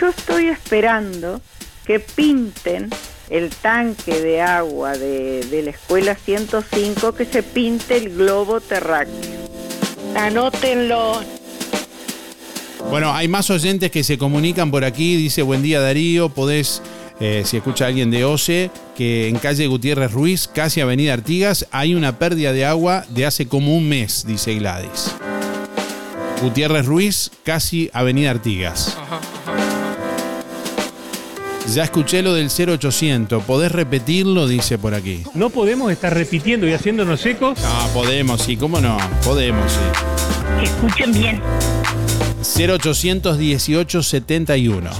Yo 0.00 0.08
estoy 0.08 0.48
esperando 0.48 1.40
que 1.84 2.00
pinten 2.00 2.90
el 3.28 3.50
tanque 3.50 4.20
de 4.20 4.42
agua 4.42 4.96
de, 4.96 5.44
de 5.44 5.62
la 5.62 5.70
escuela 5.70 6.14
105, 6.14 7.14
que 7.14 7.24
se 7.24 7.42
pinte 7.42 7.96
el 7.96 8.16
globo 8.16 8.60
terráqueo. 8.60 9.40
Anótenlo. 10.16 11.39
Bueno, 12.88 13.12
hay 13.12 13.28
más 13.28 13.50
oyentes 13.50 13.90
que 13.90 14.02
se 14.02 14.18
comunican 14.18 14.70
por 14.70 14.84
aquí. 14.84 15.16
Dice, 15.16 15.42
buen 15.42 15.62
día 15.62 15.80
Darío, 15.80 16.28
podés, 16.28 16.82
eh, 17.20 17.42
si 17.44 17.58
escucha 17.58 17.86
alguien 17.86 18.10
de 18.10 18.24
OCE, 18.24 18.70
que 18.96 19.28
en 19.28 19.36
calle 19.38 19.66
Gutiérrez 19.66 20.12
Ruiz, 20.12 20.48
casi 20.48 20.80
Avenida 20.80 21.12
Artigas, 21.12 21.66
hay 21.70 21.94
una 21.94 22.18
pérdida 22.18 22.52
de 22.52 22.64
agua 22.64 23.04
de 23.10 23.26
hace 23.26 23.46
como 23.46 23.76
un 23.76 23.88
mes, 23.88 24.24
dice 24.26 24.54
Gladys. 24.54 25.14
Gutiérrez 26.42 26.86
Ruiz, 26.86 27.30
casi 27.44 27.90
Avenida 27.92 28.30
Artigas. 28.30 28.96
Ya 31.74 31.84
escuché 31.84 32.22
lo 32.22 32.34
del 32.34 32.48
0800, 32.50 33.44
¿podés 33.44 33.70
repetirlo? 33.70 34.48
Dice 34.48 34.76
por 34.76 34.92
aquí. 34.92 35.22
No 35.34 35.50
podemos 35.50 35.92
estar 35.92 36.12
repitiendo 36.12 36.66
y 36.66 36.72
haciéndonos 36.72 37.24
ecos. 37.26 37.60
No, 37.60 37.88
podemos, 37.94 38.42
sí, 38.42 38.56
¿cómo 38.56 38.80
no? 38.80 38.98
Podemos, 39.22 39.70
sí. 39.70 40.64
Escuchen 40.64 41.12
bien. 41.12 41.40
0800 42.56 43.38
18 43.38 44.02
71. 44.02 44.90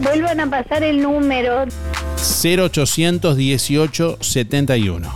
Vuelvan 0.00 0.40
a 0.40 0.50
pasar 0.50 0.82
el 0.82 1.02
número. 1.02 1.64
0800 2.16 3.36
18 3.36 4.18
71. 4.20 5.14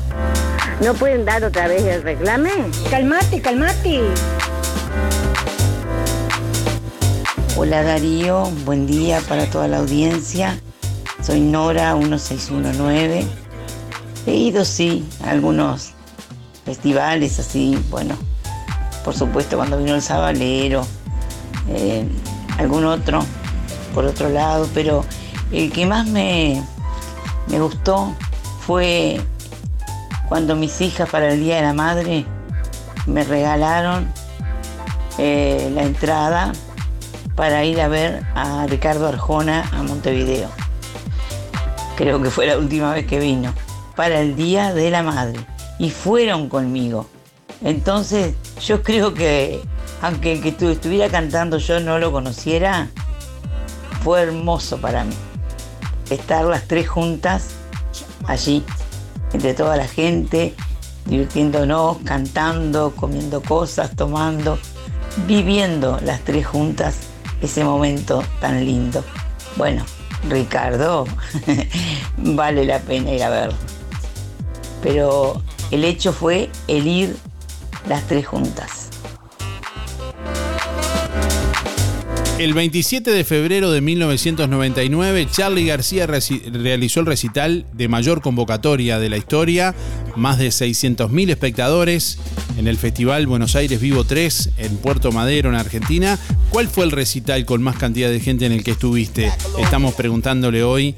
¿No 0.84 0.94
pueden 0.94 1.24
dar 1.24 1.42
otra 1.44 1.68
vez 1.68 1.82
el 1.84 2.02
reclame? 2.02 2.50
Calmate, 2.90 3.40
calmate. 3.40 4.00
Hola 7.56 7.82
Darío, 7.82 8.44
buen 8.64 8.86
día 8.86 9.20
para 9.28 9.46
toda 9.46 9.66
la 9.66 9.78
audiencia. 9.78 10.58
Soy 11.22 11.40
Nora 11.40 11.94
1619. 11.94 13.24
He 14.26 14.34
ido, 14.34 14.64
sí, 14.64 15.04
a 15.24 15.30
algunos 15.30 15.92
festivales 16.64 17.38
así, 17.38 17.78
bueno, 17.90 18.16
por 19.04 19.14
supuesto 19.14 19.56
cuando 19.56 19.78
vino 19.78 19.94
el 19.94 20.02
Sabalero, 20.02 20.86
eh, 21.68 22.06
algún 22.58 22.84
otro 22.84 23.24
por 23.94 24.04
otro 24.04 24.28
lado, 24.28 24.68
pero 24.74 25.04
el 25.50 25.70
que 25.72 25.86
más 25.86 26.06
me, 26.06 26.62
me 27.48 27.60
gustó 27.60 28.14
fue 28.60 29.20
cuando 30.28 30.56
mis 30.56 30.80
hijas 30.80 31.08
para 31.10 31.32
el 31.32 31.40
Día 31.40 31.56
de 31.56 31.62
la 31.62 31.74
Madre 31.74 32.24
me 33.06 33.24
regalaron 33.24 34.10
eh, 35.18 35.70
la 35.74 35.82
entrada 35.82 36.52
para 37.34 37.64
ir 37.64 37.80
a 37.80 37.88
ver 37.88 38.24
a 38.34 38.66
Ricardo 38.66 39.08
Arjona 39.08 39.68
a 39.72 39.82
Montevideo. 39.82 40.48
Creo 41.96 42.22
que 42.22 42.30
fue 42.30 42.46
la 42.46 42.56
última 42.56 42.92
vez 42.94 43.06
que 43.06 43.18
vino, 43.18 43.52
para 43.94 44.20
el 44.20 44.36
Día 44.36 44.72
de 44.72 44.90
la 44.90 45.02
Madre. 45.02 45.40
Y 45.78 45.90
fueron 45.90 46.48
conmigo. 46.48 47.06
Entonces 47.62 48.34
yo 48.60 48.82
creo 48.82 49.14
que, 49.14 49.60
aunque 50.02 50.32
el 50.34 50.42
que 50.42 50.52
tu- 50.52 50.68
estuviera 50.68 51.08
cantando 51.08 51.56
yo 51.58 51.80
no 51.80 51.98
lo 51.98 52.12
conociera, 52.12 52.88
fue 54.04 54.20
hermoso 54.22 54.78
para 54.78 55.04
mí. 55.04 55.14
Estar 56.10 56.44
las 56.44 56.66
tres 56.68 56.88
juntas 56.88 57.50
allí, 58.26 58.62
entre 59.32 59.54
toda 59.54 59.76
la 59.76 59.86
gente, 59.88 60.54
divirtiéndonos, 61.06 61.98
cantando, 62.04 62.92
comiendo 62.94 63.40
cosas, 63.42 63.94
tomando, 63.96 64.58
viviendo 65.26 65.98
las 66.04 66.20
tres 66.20 66.46
juntas 66.46 66.96
ese 67.40 67.64
momento 67.64 68.22
tan 68.40 68.64
lindo. 68.64 69.04
Bueno, 69.56 69.84
Ricardo, 70.28 71.06
vale 72.16 72.64
la 72.64 72.78
pena 72.80 73.10
ir 73.12 73.22
a 73.22 73.30
verlo. 73.30 73.56
Pero 74.82 75.42
el 75.70 75.84
hecho 75.84 76.12
fue 76.12 76.50
el 76.68 76.86
ir 76.86 77.16
las 77.88 78.02
tres 78.06 78.26
juntas. 78.26 78.81
El 82.42 82.54
27 82.54 83.12
de 83.12 83.22
febrero 83.22 83.70
de 83.70 83.80
1999, 83.80 85.28
Charlie 85.30 85.64
García 85.64 86.08
realizó 86.08 86.98
el 86.98 87.06
recital 87.06 87.66
de 87.72 87.86
mayor 87.86 88.20
convocatoria 88.20 88.98
de 88.98 89.08
la 89.08 89.16
historia, 89.16 89.76
más 90.16 90.38
de 90.38 90.48
600.000 90.48 91.30
espectadores 91.30 92.18
en 92.58 92.66
el 92.66 92.78
Festival 92.78 93.28
Buenos 93.28 93.54
Aires 93.54 93.80
Vivo 93.80 94.02
3 94.02 94.54
en 94.56 94.76
Puerto 94.78 95.12
Madero, 95.12 95.50
en 95.50 95.54
Argentina. 95.54 96.18
¿Cuál 96.50 96.66
fue 96.66 96.84
el 96.84 96.90
recital 96.90 97.44
con 97.44 97.62
más 97.62 97.76
cantidad 97.76 98.10
de 98.10 98.18
gente 98.18 98.44
en 98.44 98.50
el 98.50 98.64
que 98.64 98.72
estuviste? 98.72 99.30
Estamos 99.60 99.94
preguntándole 99.94 100.64
hoy 100.64 100.96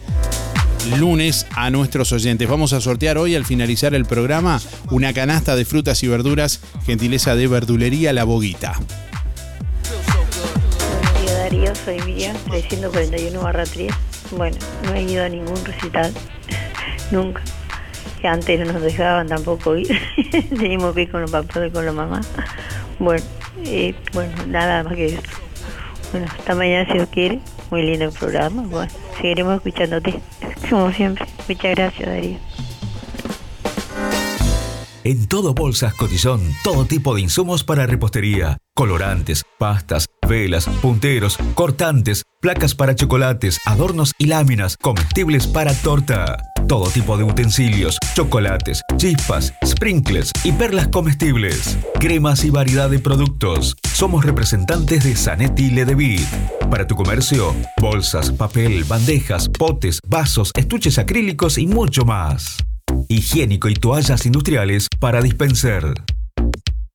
lunes 0.98 1.46
a 1.50 1.68
nuestros 1.68 2.10
oyentes. 2.12 2.48
Vamos 2.48 2.72
a 2.72 2.80
sortear 2.80 3.18
hoy 3.18 3.34
al 3.34 3.44
finalizar 3.44 3.94
el 3.94 4.06
programa 4.06 4.62
una 4.90 5.12
canasta 5.12 5.56
de 5.56 5.66
frutas 5.66 6.02
y 6.04 6.08
verduras, 6.08 6.60
gentileza 6.86 7.36
de 7.36 7.48
verdulería 7.48 8.14
La 8.14 8.24
Boguita. 8.24 8.80
Soy 11.74 12.00
Miriam, 12.02 12.36
341 12.50 13.40
barra 13.40 13.64
3. 13.64 13.92
Bueno, 14.32 14.56
no 14.84 14.94
he 14.94 15.02
ido 15.02 15.24
a 15.24 15.28
ningún 15.28 15.62
recital, 15.64 16.12
nunca. 17.10 17.42
Antes 18.22 18.66
no 18.66 18.72
nos 18.72 18.82
dejaban 18.82 19.28
tampoco 19.28 19.76
ir, 19.76 19.86
teníamos 20.48 20.94
que 20.94 21.02
ir 21.02 21.10
con 21.10 21.20
los 21.20 21.30
papás 21.30 21.68
y 21.68 21.70
con 21.70 21.84
la 21.84 21.92
mamá. 21.92 22.22
Bueno, 22.98 23.22
eh, 23.64 23.94
bueno, 24.12 24.32
nada 24.46 24.82
más 24.82 24.94
que 24.94 25.06
eso. 25.06 25.20
Bueno, 26.10 26.26
hasta 26.30 26.54
mañana 26.54 26.86
si 26.86 26.94
Dios 26.94 27.08
quiere. 27.10 27.40
Muy 27.70 27.82
lindo 27.82 28.06
el 28.06 28.12
programa. 28.12 28.62
Bueno, 28.62 28.92
seguiremos 29.16 29.56
escuchándote, 29.56 30.20
como 30.70 30.92
siempre. 30.92 31.26
Muchas 31.48 31.74
gracias 31.74 32.08
Darío. 32.08 32.38
En 35.04 35.28
todo 35.28 35.52
Bolsas 35.52 35.92
Cotillón, 35.92 36.40
todo 36.62 36.86
tipo 36.86 37.14
de 37.14 37.20
insumos 37.20 37.62
para 37.62 37.84
repostería, 37.84 38.56
colorantes, 38.74 39.44
pastas, 39.58 40.06
velas, 40.26 40.66
punteros, 40.80 41.38
cortantes, 41.54 42.24
placas 42.40 42.74
para 42.74 42.94
chocolates, 42.94 43.58
adornos 43.66 44.12
y 44.18 44.26
láminas, 44.26 44.76
comestibles 44.76 45.46
para 45.46 45.74
torta. 45.74 46.36
Todo 46.68 46.88
tipo 46.88 47.18
de 47.18 47.24
utensilios, 47.24 47.98
chocolates, 48.14 48.80
chispas, 48.96 49.52
sprinkles 49.64 50.30
y 50.44 50.52
perlas 50.52 50.88
comestibles. 50.88 51.76
Cremas 52.00 52.44
y 52.44 52.50
variedad 52.50 52.88
de 52.88 52.98
productos. 52.98 53.76
Somos 53.92 54.24
representantes 54.24 55.04
de 55.04 55.14
Zanetti 55.14 55.70
Ledevit. 55.70 56.26
Para 56.70 56.86
tu 56.86 56.96
comercio, 56.96 57.54
bolsas, 57.80 58.30
papel, 58.30 58.84
bandejas, 58.84 59.48
potes, 59.48 60.00
vasos, 60.06 60.52
estuches 60.56 60.98
acrílicos 60.98 61.58
y 61.58 61.66
mucho 61.66 62.04
más. 62.04 62.56
Higiénico 63.08 63.68
y 63.68 63.74
toallas 63.74 64.24
industriales 64.24 64.88
para 64.98 65.20
dispensar. 65.20 65.94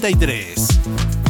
93. 0.00 1.29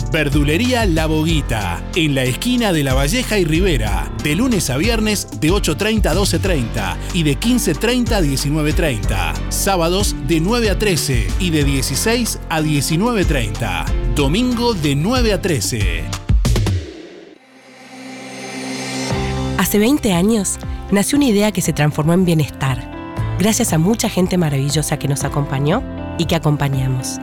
Verdulería 0.11 0.85
La 0.85 1.05
Boguita, 1.05 1.81
en 1.95 2.15
la 2.15 2.23
esquina 2.23 2.73
de 2.73 2.83
La 2.83 2.93
Valleja 2.93 3.39
y 3.39 3.45
Rivera, 3.45 4.11
de 4.21 4.35
lunes 4.35 4.69
a 4.69 4.75
viernes 4.75 5.39
de 5.39 5.51
8.30 5.51 6.07
a 6.07 6.13
12.30 6.13 6.97
y 7.13 7.23
de 7.23 7.39
15.30 7.39 8.11
a 8.11 8.21
19.30. 8.21 9.33
Sábados 9.49 10.13
de 10.27 10.41
9 10.41 10.69
a 10.69 10.77
13 10.77 11.27
y 11.39 11.49
de 11.51 11.63
16 11.63 12.39
a 12.49 12.61
19.30. 12.61 14.13
Domingo 14.13 14.73
de 14.73 14.95
9 14.95 15.31
a 15.31 15.41
13. 15.41 16.03
Hace 19.57 19.79
20 19.79 20.11
años 20.11 20.57
nació 20.91 21.19
una 21.19 21.27
idea 21.27 21.53
que 21.53 21.61
se 21.61 21.71
transformó 21.71 22.11
en 22.11 22.25
bienestar, 22.25 22.91
gracias 23.39 23.71
a 23.71 23.77
mucha 23.77 24.09
gente 24.09 24.37
maravillosa 24.37 24.99
que 24.99 25.07
nos 25.07 25.23
acompañó 25.23 25.81
y 26.17 26.25
que 26.25 26.35
acompañamos. 26.35 27.19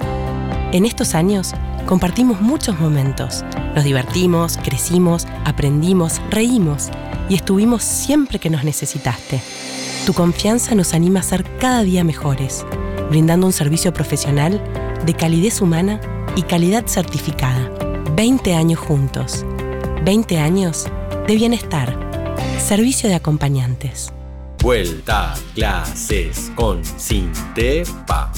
En 0.73 0.87
estos 0.87 1.15
años 1.15 1.55
compartimos 1.89 2.43
muchos 2.43 2.79
momentos, 2.79 3.43
nos 3.75 3.83
divertimos, 3.83 4.59
crecimos, 4.59 5.27
aprendimos, 5.47 6.21
reímos 6.31 6.91
y 7.31 7.35
estuvimos 7.35 7.83
siempre 7.83 8.39
que 8.39 8.51
nos 8.51 8.63
necesitaste. 8.63 9.41
Tu 10.05 10.13
confianza 10.13 10.75
nos 10.75 10.93
anima 10.93 11.21
a 11.21 11.23
ser 11.23 11.45
cada 11.59 11.83
día 11.83 12.05
mejores, 12.05 12.67
brindando 13.09 13.47
un 13.47 13.55
servicio 13.55 13.95
profesional 13.95 14.63
de 15.07 15.15
calidez 15.15 15.63
humana 15.63 15.99
y 16.37 16.43
calidad 16.43 16.87
certificada. 16.87 17.73
20 18.15 18.55
años 18.55 18.81
juntos. 18.81 19.47
20 20.05 20.39
años 20.39 20.89
de 21.27 21.37
bienestar. 21.37 21.99
Servicio 22.59 23.09
de 23.09 23.15
acompañantes. 23.15 24.13
Vuelta 24.61 25.33
a 25.33 25.39
clases 25.55 26.53
con 26.55 26.85
Sintepa. 26.85 28.31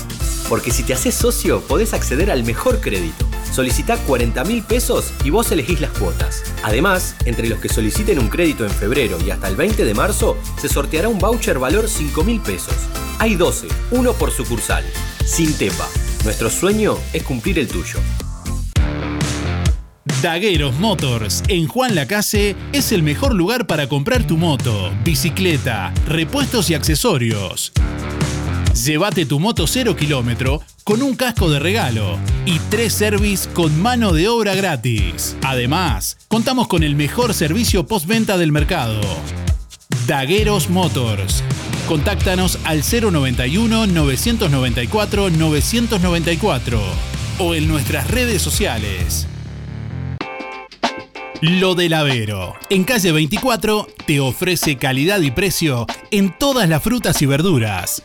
Porque 0.48 0.70
si 0.70 0.85
te 0.85 0.93
haces 0.93 1.14
socio, 1.14 1.60
podés 1.62 1.94
acceder 1.94 2.31
al 2.31 2.44
mejor 2.44 2.81
crédito. 2.81 3.30
Solicita 3.52 3.97
40 3.97 4.44
mil 4.44 4.62
pesos 4.62 5.12
y 5.24 5.31
vos 5.31 5.51
elegís 5.51 5.81
las 5.81 5.90
cuotas. 5.90 6.43
Además, 6.62 7.16
entre 7.24 7.48
los 7.48 7.59
que 7.59 7.68
soliciten 7.68 8.18
un 8.18 8.28
crédito 8.28 8.64
en 8.64 8.70
febrero 8.70 9.18
y 9.24 9.31
hasta 9.31 9.48
el 9.48 9.56
20 9.56 9.85
de 9.85 9.94
marzo, 9.94 10.36
se 10.60 10.68
sorteará 10.68 11.09
un 11.09 11.18
voucher 11.18 11.59
valor 11.59 11.89
5 11.89 12.24
mil 12.24 12.40
pesos. 12.40 12.74
Hay 13.18 13.35
12, 13.35 13.68
uno 13.90 14.12
por 14.12 14.31
sucursal. 14.31 14.85
Sintepa. 15.24 15.89
Nuestro 16.24 16.51
sueño 16.51 16.97
es 17.12 17.22
cumplir 17.22 17.59
el 17.59 17.68
tuyo. 17.68 17.98
Dagueros 20.22 20.78
Motors 20.78 21.43
en 21.48 21.66
Juan 21.66 21.94
Lacase 21.94 22.55
es 22.74 22.93
el 22.93 23.02
mejor 23.02 23.35
lugar 23.35 23.66
para 23.66 23.89
comprar 23.89 24.27
tu 24.27 24.36
moto, 24.36 24.93
bicicleta, 25.02 25.94
repuestos 26.06 26.68
y 26.68 26.74
accesorios. 26.74 27.72
Llévate 28.74 29.26
tu 29.26 29.40
moto 29.40 29.66
0 29.66 29.97
kilómetro 29.97 30.62
con 30.84 31.02
un 31.02 31.16
casco 31.16 31.51
de 31.51 31.59
regalo 31.59 32.18
y 32.47 32.59
tres 32.70 32.92
service 32.92 33.48
con 33.51 33.80
mano 33.82 34.12
de 34.12 34.28
obra 34.28 34.55
gratis. 34.55 35.36
Además, 35.42 36.16
contamos 36.28 36.68
con 36.68 36.84
el 36.84 36.94
mejor 36.94 37.34
servicio 37.34 37.86
postventa 37.86 38.38
del 38.38 38.52
mercado. 38.52 39.01
Dagueros 40.06 40.70
Motors. 40.70 41.42
Contáctanos 41.88 42.59
al 42.64 42.82
091 42.82 43.88
994 43.88 45.30
994 45.30 46.80
o 47.40 47.55
en 47.55 47.66
nuestras 47.66 48.09
redes 48.09 48.40
sociales. 48.40 49.26
Lo 51.40 51.74
del 51.74 51.94
Avero. 51.94 52.55
En 52.68 52.84
calle 52.84 53.10
24 53.10 53.88
te 54.06 54.20
ofrece 54.20 54.76
calidad 54.76 55.20
y 55.22 55.32
precio 55.32 55.86
en 56.12 56.32
todas 56.38 56.68
las 56.68 56.82
frutas 56.82 57.20
y 57.20 57.26
verduras. 57.26 58.05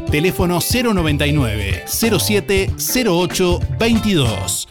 Teléfono 0.11 0.59
099 0.59 1.83
07 1.87 2.69
08 2.77 3.59
22. 3.79 4.70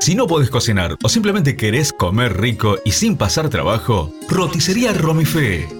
Si 0.00 0.14
no 0.14 0.26
podés 0.26 0.50
cocinar 0.50 0.96
o 1.02 1.08
simplemente 1.08 1.56
querés 1.56 1.92
comer 1.92 2.40
rico 2.40 2.78
y 2.84 2.92
sin 2.92 3.16
pasar 3.16 3.48
trabajo, 3.50 4.12
roticería 4.28 4.92
Romifé. 4.92 5.79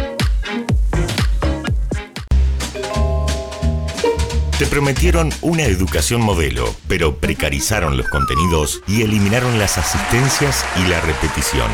Te 4.61 4.67
prometieron 4.67 5.31
una 5.41 5.63
educación 5.63 6.21
modelo, 6.21 6.75
pero 6.87 7.17
precarizaron 7.17 7.97
los 7.97 8.07
contenidos 8.09 8.83
y 8.87 9.01
eliminaron 9.01 9.57
las 9.57 9.79
asistencias 9.79 10.63
y 10.77 10.87
la 10.87 11.01
repetición. 11.01 11.71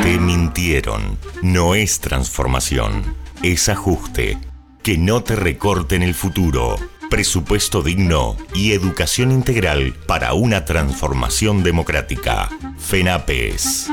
Te 0.00 0.16
mintieron. 0.20 1.18
No 1.42 1.74
es 1.74 1.98
transformación, 1.98 3.16
es 3.42 3.68
ajuste. 3.68 4.38
Que 4.84 4.96
no 4.96 5.24
te 5.24 5.34
recorten 5.34 6.04
el 6.04 6.14
futuro. 6.14 6.76
Presupuesto 7.10 7.82
digno 7.82 8.36
y 8.54 8.74
educación 8.74 9.32
integral 9.32 9.92
para 10.06 10.34
una 10.34 10.64
transformación 10.64 11.64
democrática. 11.64 12.48
FENAPES. 12.78 13.90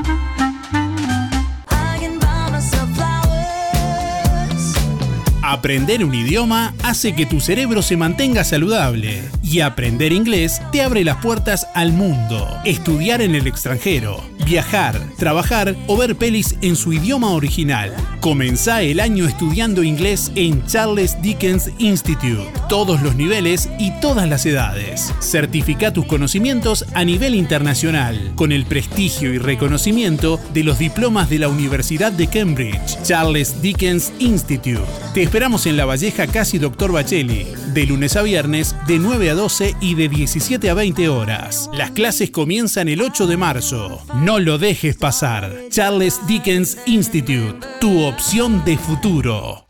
Aprender 5.49 6.05
un 6.05 6.13
idioma 6.13 6.75
hace 6.83 7.15
que 7.15 7.25
tu 7.25 7.41
cerebro 7.41 7.81
se 7.81 7.97
mantenga 7.97 8.43
saludable 8.43 9.23
y 9.41 9.61
aprender 9.61 10.13
inglés 10.13 10.61
te 10.71 10.83
abre 10.83 11.03
las 11.03 11.17
puertas 11.23 11.65
al 11.73 11.91
mundo. 11.91 12.47
Estudiar 12.65 13.23
en 13.23 13.33
el 13.33 13.47
extranjero, 13.47 14.23
viajar, 14.45 15.01
trabajar 15.17 15.75
o 15.87 15.97
ver 15.97 16.15
pelis 16.15 16.55
en 16.61 16.75
su 16.75 16.93
idioma 16.93 17.31
original. 17.31 17.95
Comenzá 18.21 18.83
el 18.83 18.99
año 18.99 19.25
estudiando 19.27 19.81
inglés 19.81 20.31
en 20.35 20.63
Charles 20.67 21.19
Dickens 21.23 21.71
Institute. 21.79 22.45
Todos 22.67 23.01
los 23.01 23.15
niveles 23.15 23.69
y 23.79 23.89
todas 24.01 24.29
las 24.29 24.45
edades. 24.45 25.11
Certifica 25.19 25.91
tus 25.91 26.05
conocimientos 26.05 26.85
a 26.93 27.03
nivel 27.03 27.33
internacional 27.33 28.33
con 28.35 28.51
el 28.51 28.65
prestigio 28.65 29.33
y 29.33 29.39
reconocimiento 29.39 30.39
de 30.53 30.63
los 30.63 30.77
diplomas 30.77 31.27
de 31.27 31.39
la 31.39 31.47
Universidad 31.47 32.11
de 32.11 32.27
Cambridge. 32.27 33.01
Charles 33.01 33.63
Dickens 33.63 34.13
Institute. 34.19 34.85
Te 35.15 35.25
esperamos 35.39 35.65
en 35.67 35.77
La 35.77 35.85
Valleja 35.85 36.27
Casi 36.27 36.57
Doctor 36.57 36.91
Bacheli, 36.91 37.47
de 37.73 37.85
lunes 37.85 38.17
a 38.17 38.23
viernes 38.23 38.75
de 38.87 38.99
9 38.99 39.29
a 39.29 39.35
12 39.35 39.73
y 39.79 39.95
de 39.95 40.09
17 40.09 40.69
a 40.69 40.73
20 40.73 41.07
horas. 41.07 41.69
Las 41.73 41.91
clases 41.91 42.29
comienzan 42.29 42.89
el 42.89 43.01
8 43.01 43.25
de 43.25 43.37
marzo. 43.37 44.03
No 44.15 44.39
lo 44.39 44.57
dejes 44.57 44.97
pasar. 44.97 45.49
Charles 45.69 46.19
Dickens 46.27 46.77
Institute, 46.87 47.65
tu 47.79 48.03
opción 48.03 48.65
de 48.65 48.77
futuro. 48.77 49.65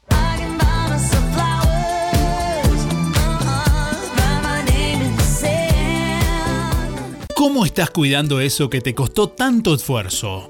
¿Cómo 7.36 7.64
estás 7.64 7.92
cuidando 7.92 8.40
eso 8.40 8.72
que 8.72 8.82
te 8.82 8.96
costó 8.96 9.30
tanto 9.30 9.76
esfuerzo? 9.76 10.50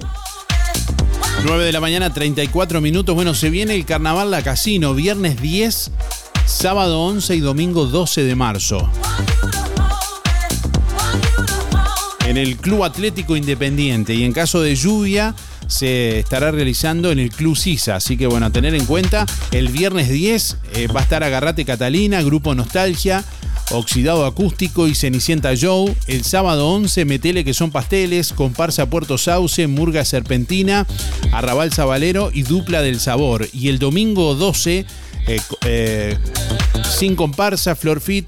9 1.46 1.64
de 1.64 1.72
la 1.72 1.80
mañana, 1.80 2.12
34 2.12 2.80
minutos. 2.82 3.14
Bueno, 3.14 3.34
se 3.34 3.48
viene 3.50 3.74
el 3.74 3.84
carnaval 3.86 4.30
La 4.30 4.42
Casino, 4.42 4.94
viernes 4.94 5.40
10, 5.40 5.90
sábado 6.46 7.00
11 7.00 7.36
y 7.36 7.40
domingo 7.40 7.86
12 7.86 8.24
de 8.24 8.34
marzo. 8.34 8.90
En 12.34 12.38
el 12.38 12.56
Club 12.56 12.82
Atlético 12.82 13.36
Independiente 13.36 14.12
y 14.12 14.24
en 14.24 14.32
caso 14.32 14.60
de 14.60 14.74
lluvia 14.74 15.36
se 15.68 16.18
estará 16.18 16.50
realizando 16.50 17.12
en 17.12 17.20
el 17.20 17.30
Club 17.30 17.56
Sisa. 17.56 17.94
Así 17.94 18.16
que 18.16 18.26
bueno, 18.26 18.46
a 18.46 18.50
tener 18.50 18.74
en 18.74 18.86
cuenta, 18.86 19.24
el 19.52 19.68
viernes 19.68 20.08
10 20.08 20.56
eh, 20.72 20.88
va 20.88 20.98
a 20.98 21.02
estar 21.04 21.22
Agarrate 21.22 21.64
Catalina, 21.64 22.20
Grupo 22.22 22.52
Nostalgia, 22.56 23.22
Oxidado 23.70 24.26
Acústico 24.26 24.88
y 24.88 24.96
Cenicienta 24.96 25.52
Joe. 25.56 25.94
El 26.08 26.24
sábado 26.24 26.70
11, 26.70 27.04
Metele 27.04 27.44
que 27.44 27.54
son 27.54 27.70
pasteles, 27.70 28.32
Comparsa 28.32 28.90
Puerto 28.90 29.16
Sauce, 29.16 29.68
Murga 29.68 30.04
Serpentina, 30.04 30.88
Arrabal 31.30 31.72
Zabalero 31.72 32.32
y 32.34 32.42
Dupla 32.42 32.82
del 32.82 32.98
Sabor. 32.98 33.48
Y 33.52 33.68
el 33.68 33.78
domingo 33.78 34.34
12, 34.34 34.86
eh, 35.28 35.40
eh, 35.66 36.18
sin 36.98 37.14
comparsa, 37.14 37.76
Flor 37.76 38.00
Fit, 38.00 38.26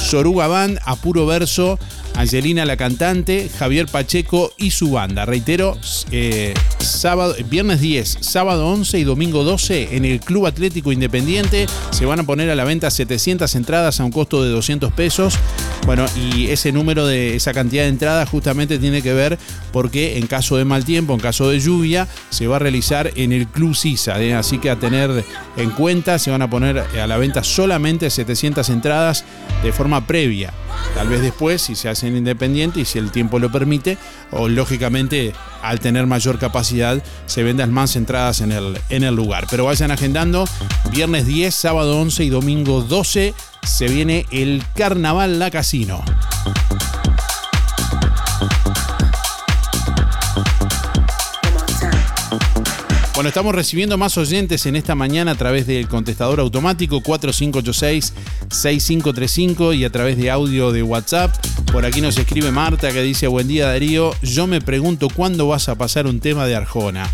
Soruga 0.00 0.46
Band, 0.46 0.78
Apuro 0.84 1.26
Verso, 1.26 1.80
Angelina 2.14 2.64
la 2.64 2.76
cantante, 2.76 3.50
Javier 3.58 3.86
Pacheco 3.86 4.52
y 4.56 4.72
su 4.72 4.90
banda. 4.90 5.24
Reitero, 5.24 5.78
eh, 6.10 6.54
sábado, 6.78 7.34
viernes 7.48 7.80
10, 7.80 8.18
sábado 8.20 8.68
11 8.68 8.98
y 8.98 9.04
domingo 9.04 9.44
12 9.44 9.96
en 9.96 10.04
el 10.04 10.20
Club 10.20 10.46
Atlético 10.46 10.92
Independiente 10.92 11.66
se 11.90 12.06
van 12.06 12.20
a 12.20 12.24
poner 12.24 12.50
a 12.50 12.54
la 12.54 12.64
venta 12.64 12.90
700 12.90 13.54
entradas 13.54 14.00
a 14.00 14.04
un 14.04 14.12
costo 14.12 14.42
de 14.42 14.50
200 14.50 14.92
pesos. 14.92 15.38
Bueno, 15.86 16.04
y 16.14 16.48
ese 16.48 16.72
número 16.72 17.06
de 17.06 17.36
esa 17.36 17.52
cantidad 17.52 17.84
de 17.84 17.88
entradas 17.88 18.28
justamente 18.28 18.78
tiene 18.78 19.02
que 19.02 19.14
ver 19.14 19.38
porque 19.72 20.18
en 20.18 20.26
caso 20.26 20.56
de 20.56 20.64
mal 20.64 20.84
tiempo, 20.84 21.14
en 21.14 21.20
caso 21.20 21.48
de 21.48 21.60
lluvia, 21.60 22.06
se 22.28 22.46
va 22.46 22.56
a 22.56 22.58
realizar 22.58 23.10
en 23.16 23.32
el 23.32 23.46
Club 23.46 23.74
Sisa. 23.74 24.20
¿eh? 24.20 24.34
Así 24.34 24.58
que 24.58 24.70
a 24.70 24.76
tener 24.76 25.24
en 25.56 25.70
cuenta, 25.70 26.18
se 26.18 26.30
van 26.30 26.42
a 26.42 26.50
poner 26.50 26.78
a 26.78 27.06
la 27.06 27.16
venta 27.16 27.42
solamente 27.42 28.10
700 28.10 28.68
entradas 28.68 29.24
de 29.62 29.72
forma 29.72 30.06
previa. 30.06 30.52
Tal 30.94 31.08
vez 31.08 31.20
después, 31.20 31.62
si 31.62 31.74
se 31.74 31.88
hacen 32.00 32.16
independiente 32.16 32.80
y 32.80 32.84
si 32.86 32.98
el 32.98 33.10
tiempo 33.10 33.38
lo 33.38 33.52
permite, 33.52 33.98
o 34.30 34.48
lógicamente 34.48 35.34
al 35.62 35.80
tener 35.80 36.06
mayor 36.06 36.38
capacidad, 36.38 37.02
se 37.26 37.42
vendan 37.42 37.72
más 37.72 37.94
entradas 37.96 38.40
en 38.40 38.52
el, 38.52 38.78
en 38.88 39.04
el 39.04 39.14
lugar. 39.14 39.46
Pero 39.50 39.66
vayan 39.66 39.90
agendando, 39.90 40.46
viernes 40.90 41.26
10, 41.26 41.54
sábado 41.54 42.00
11 42.00 42.24
y 42.24 42.28
domingo 42.30 42.80
12, 42.80 43.34
se 43.62 43.88
viene 43.88 44.24
el 44.30 44.62
Carnaval 44.74 45.38
La 45.38 45.50
Casino. 45.50 46.02
Bueno, 53.20 53.28
estamos 53.28 53.54
recibiendo 53.54 53.98
más 53.98 54.16
oyentes 54.16 54.64
en 54.64 54.76
esta 54.76 54.94
mañana 54.94 55.32
a 55.32 55.34
través 55.34 55.66
del 55.66 55.88
contestador 55.88 56.40
automático 56.40 57.02
4586-6535 57.02 59.76
y 59.76 59.84
a 59.84 59.90
través 59.90 60.16
de 60.16 60.30
audio 60.30 60.72
de 60.72 60.82
WhatsApp. 60.82 61.36
Por 61.70 61.84
aquí 61.84 62.00
nos 62.00 62.16
escribe 62.16 62.50
Marta 62.50 62.90
que 62.90 63.02
dice, 63.02 63.26
buen 63.26 63.46
día 63.46 63.66
Darío, 63.66 64.12
yo 64.22 64.46
me 64.46 64.62
pregunto 64.62 65.08
cuándo 65.14 65.46
vas 65.46 65.68
a 65.68 65.74
pasar 65.74 66.06
un 66.06 66.18
tema 66.18 66.46
de 66.46 66.56
Arjona. 66.56 67.10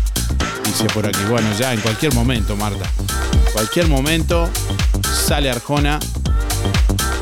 Dice 0.63 0.85
por 0.93 1.05
aquí, 1.05 1.19
bueno, 1.27 1.49
ya 1.59 1.73
en 1.73 1.81
cualquier 1.81 2.13
momento, 2.13 2.55
Marta. 2.55 2.89
Cualquier 3.51 3.89
momento 3.89 4.49
sale 5.03 5.51
Arjona. 5.51 5.99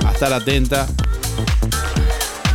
A 0.06 0.12
estar 0.12 0.32
atenta. 0.32 0.86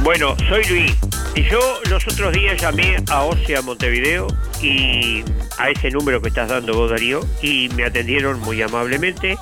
Bueno, 0.05 0.37
soy 0.49 0.63
Luis. 0.69 0.93
Y 1.35 1.43
yo 1.51 1.59
los 1.89 2.07
otros 2.07 2.33
días 2.33 2.63
llamé 2.63 3.03
a 3.09 3.23
OCEA 3.23 3.63
Montevideo 3.63 4.29
y 4.63 5.25
a 5.59 5.71
ese 5.71 5.91
número 5.91 6.21
que 6.21 6.29
estás 6.29 6.49
dando 6.49 6.75
vos, 6.75 6.91
Darío, 6.91 7.21
y 7.43 7.69
me 7.77 7.85
atendieron 7.85 8.41
muy 8.41 8.61
amablemente 8.63 9.37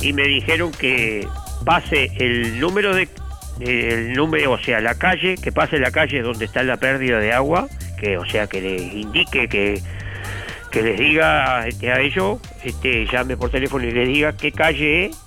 y 0.00 0.12
me 0.12 0.24
dijeron 0.24 0.72
que 0.72 1.26
pase 1.64 2.10
el 2.16 2.58
número 2.60 2.94
de 2.94 3.08
el 3.60 4.14
número, 4.14 4.52
o 4.52 4.58
sea, 4.58 4.80
la 4.80 4.94
calle, 4.94 5.34
que 5.36 5.52
pase 5.52 5.78
la 5.78 5.90
calle 5.90 6.22
donde 6.22 6.46
está 6.46 6.62
la 6.62 6.78
pérdida 6.78 7.18
de 7.18 7.32
agua, 7.32 7.68
que 7.98 8.16
o 8.16 8.24
sea, 8.24 8.46
que 8.46 8.60
les 8.62 8.94
indique 8.94 9.48
que 9.48 9.82
que 10.70 10.82
les 10.82 10.98
diga 10.98 11.66
este, 11.66 11.90
a 11.90 12.00
ellos, 12.00 12.38
este, 12.62 13.06
llame 13.06 13.36
por 13.36 13.50
teléfono 13.50 13.84
y 13.84 13.90
les 13.90 14.08
diga 14.08 14.36
qué 14.36 14.52
calle 14.52 15.06
es 15.06 15.18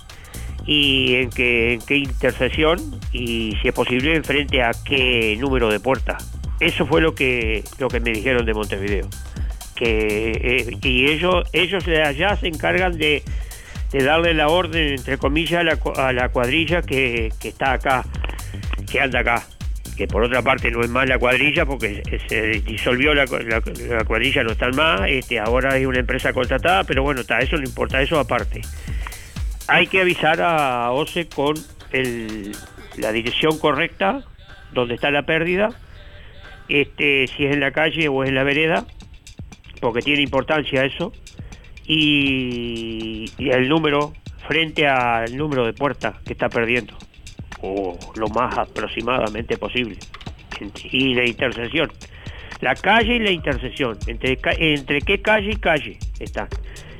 y 0.65 1.15
en 1.15 1.29
qué, 1.29 1.73
en 1.73 1.81
qué 1.81 1.97
intersección 1.97 2.79
y 3.11 3.57
si 3.61 3.67
es 3.67 3.73
posible 3.73 4.15
enfrente 4.15 4.63
a 4.63 4.71
qué 4.85 5.37
número 5.39 5.69
de 5.69 5.79
puerta. 5.79 6.17
Eso 6.59 6.85
fue 6.85 7.01
lo 7.01 7.13
que 7.13 7.63
lo 7.77 7.89
que 7.89 7.99
me 7.99 8.11
dijeron 8.11 8.45
de 8.45 8.53
Montevideo. 8.53 9.09
Que 9.75 10.31
eh, 10.69 10.77
y 10.81 11.05
ellos 11.11 11.45
ellos 11.53 11.85
de 11.85 12.01
allá 12.03 12.35
se 12.35 12.47
encargan 12.47 12.97
de, 12.97 13.23
de 13.91 14.03
darle 14.03 14.33
la 14.33 14.47
orden 14.49 14.93
entre 14.93 15.17
comillas 15.17 15.61
a 15.61 15.63
la, 15.63 15.79
a 16.07 16.13
la 16.13 16.29
cuadrilla 16.29 16.81
que, 16.81 17.31
que 17.41 17.47
está 17.49 17.73
acá, 17.73 18.03
que 18.91 18.99
anda 19.01 19.19
acá. 19.19 19.43
Que 19.97 20.07
por 20.07 20.23
otra 20.23 20.41
parte 20.41 20.71
no 20.71 20.81
es 20.81 20.89
más 20.89 21.07
la 21.07 21.19
cuadrilla 21.19 21.65
porque 21.67 22.01
se- 22.27 22.61
disolvió 22.61 23.13
la, 23.13 23.25
la- 23.25 23.61
la 23.95 24.03
cuadrilla, 24.05 24.43
no 24.43 24.51
están 24.53 24.75
más, 24.75 25.01
este, 25.07 25.39
ahora 25.39 25.73
hay 25.73 25.85
una 25.85 25.99
empresa 25.99 26.33
contratada, 26.33 26.83
pero 26.83 27.03
bueno, 27.03 27.21
está, 27.21 27.37
eso 27.39 27.57
no 27.57 27.63
importa, 27.63 28.01
eso 28.01 28.19
aparte 28.19 28.61
hay 29.67 29.85
que 29.87 30.01
avisar 30.01 30.41
a 30.41 30.91
OCE 30.91 31.27
con 31.29 31.53
el- 31.91 32.53
la 32.97 33.11
dirección 33.11 33.59
correcta, 33.59 34.23
donde 34.73 34.95
está 34.95 35.11
la 35.11 35.23
pérdida, 35.27 35.69
este, 36.69 37.27
si 37.27 37.45
es 37.45 37.53
en 37.53 37.59
la 37.59 37.71
calle 37.71 38.07
o 38.07 38.23
es 38.23 38.29
en 38.29 38.35
la 38.35 38.43
vereda, 38.43 38.85
porque 39.83 39.99
tiene 39.99 40.21
importancia 40.21 40.85
eso, 40.85 41.11
y, 41.85 43.25
el 43.37 43.67
número 43.67 44.13
frente 44.47 44.87
al 44.87 45.35
número 45.35 45.65
de 45.65 45.73
puerta 45.73 46.21
que 46.25 46.31
está 46.31 46.47
perdiendo, 46.47 46.93
o 47.61 47.99
lo 48.15 48.29
más 48.29 48.57
aproximadamente 48.57 49.57
posible, 49.57 49.97
y 50.89 51.13
la 51.15 51.25
intersección. 51.25 51.91
La 52.61 52.75
calle 52.75 53.15
y 53.15 53.19
la 53.19 53.31
intersección, 53.31 53.97
entre, 54.07 54.39
entre 54.57 55.01
qué 55.01 55.21
calle 55.21 55.51
y 55.51 55.55
calle 55.57 55.99
están. 56.17 56.47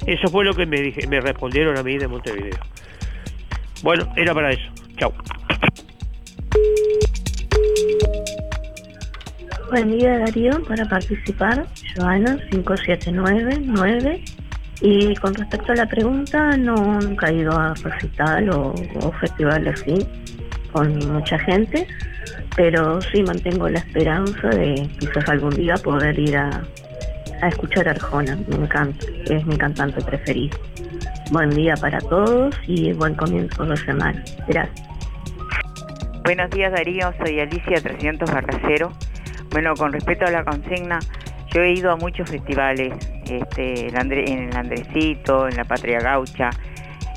Eso 0.05 0.27
fue 0.27 0.43
lo 0.43 0.53
que 0.53 0.65
me, 0.65 0.81
dije, 0.81 1.07
me 1.07 1.21
respondieron 1.21 1.77
a 1.77 1.83
mí 1.83 1.97
de 1.97 2.09
Montevideo. 2.09 2.59
Bueno, 3.81 4.11
era 4.17 4.33
para 4.33 4.51
eso. 4.51 4.69
Chao. 4.97 5.13
Buen 9.73 9.97
día 9.97 10.19
Darío, 10.19 10.63
para 10.65 10.85
participar, 10.85 11.65
Joana 11.95 12.37
5799 12.51 14.23
y 14.81 15.15
con 15.15 15.33
respecto 15.33 15.71
a 15.71 15.75
la 15.75 15.87
pregunta, 15.87 16.55
no 16.57 16.99
he 16.99 17.33
ido 17.33 17.57
a 17.57 17.73
recital 17.73 18.51
o, 18.51 18.75
o 19.01 19.11
festival 19.13 19.67
así 19.67 19.95
con 20.71 20.99
mucha 21.11 21.39
gente, 21.39 21.87
pero 22.55 23.01
sí 23.01 23.23
mantengo 23.23 23.67
la 23.67 23.79
esperanza 23.79 24.47
de 24.49 24.87
quizás 24.99 25.27
algún 25.27 25.55
día 25.55 25.73
poder 25.77 26.19
ir 26.19 26.37
a, 26.37 26.61
a 27.41 27.47
escuchar 27.47 27.87
a 27.87 27.91
Arjona, 27.93 28.37
me 28.49 28.57
encanta, 28.57 29.07
es 29.25 29.43
mi 29.43 29.57
cantante 29.57 30.03
preferido. 30.03 30.55
Buen 31.31 31.49
día 31.49 31.73
para 31.77 31.97
todos 31.97 32.55
y 32.67 32.93
buen 32.93 33.15
comienzo 33.15 33.65
de 33.65 33.75
semana. 33.77 34.23
Gracias. 34.47 34.87
Buenos 36.23 36.51
días 36.51 36.71
Darío, 36.71 37.11
soy 37.17 37.39
Alicia 37.39 37.81
300 37.81 38.31
Barracero. 38.31 38.93
Bueno, 39.53 39.75
con 39.75 39.93
respecto 39.93 40.25
a 40.25 40.31
la 40.31 40.43
consigna, 40.43 40.97
yo 41.53 41.61
he 41.61 41.73
ido 41.73 41.91
a 41.91 41.95
muchos 41.95 42.27
festivales, 42.27 42.91
este, 43.29 43.87
en 43.87 44.49
el 44.49 44.57
Andresito, 44.57 45.47
en 45.47 45.55
la 45.55 45.63
Patria 45.63 45.99
Gaucha, 45.99 46.49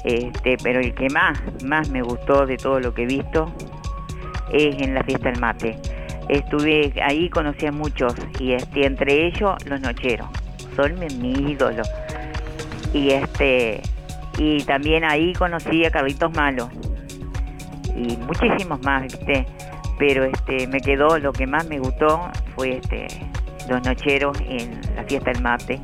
este, 0.04 0.58
pero 0.62 0.80
el 0.80 0.94
que 0.94 1.08
más, 1.08 1.40
más 1.64 1.88
me 1.88 2.02
gustó 2.02 2.44
de 2.44 2.58
todo 2.58 2.78
lo 2.78 2.92
que 2.92 3.04
he 3.04 3.06
visto 3.06 3.50
es 4.52 4.82
en 4.82 4.94
la 4.94 5.02
fiesta 5.02 5.30
del 5.30 5.40
mate. 5.40 5.78
Estuve 6.28 6.92
ahí, 7.02 7.30
conocí 7.30 7.64
a 7.64 7.72
muchos 7.72 8.14
y 8.38 8.52
este, 8.52 8.84
entre 8.84 9.28
ellos 9.28 9.54
los 9.64 9.80
nocheros, 9.80 10.28
son 10.76 10.98
mi, 11.00 11.06
mi 11.16 11.52
ídolo. 11.52 11.84
Y 12.92 13.12
este 13.12 13.80
y 14.36 14.62
también 14.64 15.04
ahí 15.04 15.32
conocí 15.32 15.86
a 15.86 15.90
Carlitos 15.90 16.30
Malo 16.34 16.68
y 17.96 18.14
muchísimos 18.18 18.82
más, 18.82 19.04
¿viste? 19.04 19.46
Pero 19.98 20.24
este 20.24 20.66
me 20.66 20.80
quedó 20.80 21.18
lo 21.18 21.32
que 21.32 21.46
más 21.46 21.66
me 21.66 21.78
gustó 21.78 22.30
fue 22.54 22.76
este 22.78 23.06
los 23.68 23.82
nocheros 23.84 24.38
en 24.48 24.80
la 24.94 25.02
fiesta 25.04 25.32
del 25.32 25.42
mate, 25.42 25.80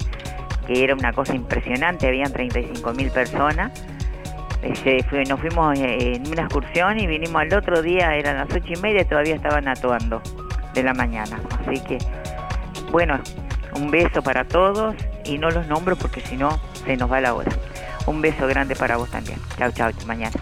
que 0.66 0.84
era 0.84 0.94
una 0.94 1.12
cosa 1.12 1.34
impresionante, 1.34 2.06
habían 2.06 2.32
35 2.32 2.92
mil 2.92 3.10
personas. 3.10 3.72
Fue- 5.10 5.24
nos 5.24 5.40
fuimos 5.40 5.76
eh, 5.78 6.14
en 6.14 6.26
una 6.30 6.42
excursión 6.42 6.98
y 7.00 7.06
vinimos 7.08 7.42
al 7.42 7.52
otro 7.54 7.82
día, 7.82 8.14
eran 8.14 8.36
las 8.36 8.48
ocho 8.54 8.72
y 8.72 8.76
media 8.76 9.04
todavía 9.06 9.34
estaban 9.34 9.66
actuando 9.66 10.22
de 10.74 10.82
la 10.84 10.94
mañana. 10.94 11.40
Así 11.66 11.80
que, 11.80 11.98
bueno, 12.92 13.18
un 13.74 13.90
beso 13.90 14.22
para 14.22 14.44
todos 14.44 14.94
y 15.24 15.38
no 15.38 15.50
los 15.50 15.66
nombro 15.66 15.96
porque 15.96 16.20
si 16.20 16.36
no 16.36 16.60
se 16.84 16.96
nos 16.96 17.10
va 17.10 17.20
la 17.20 17.34
hora. 17.34 17.50
Un 18.06 18.20
beso 18.20 18.46
grande 18.46 18.76
para 18.76 18.96
vos 18.96 19.10
también. 19.10 19.38
Chao, 19.58 19.70
chao, 19.72 19.90
mañana. 20.06 20.32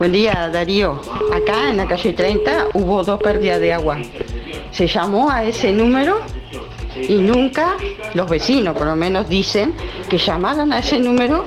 Buen 0.00 0.12
día, 0.12 0.48
Darío. 0.50 0.98
Acá 1.30 1.68
en 1.68 1.76
la 1.76 1.86
calle 1.86 2.14
30 2.14 2.68
hubo 2.72 3.04
dos 3.04 3.20
pérdidas 3.20 3.60
de 3.60 3.74
agua. 3.74 3.98
Se 4.70 4.86
llamó 4.86 5.30
a 5.30 5.44
ese 5.44 5.72
número 5.72 6.22
y 6.96 7.16
nunca, 7.16 7.76
los 8.14 8.30
vecinos 8.30 8.74
por 8.74 8.86
lo 8.86 8.96
menos 8.96 9.28
dicen 9.28 9.74
que 10.08 10.16
llamaron 10.16 10.72
a 10.72 10.78
ese 10.78 10.98
número 10.98 11.44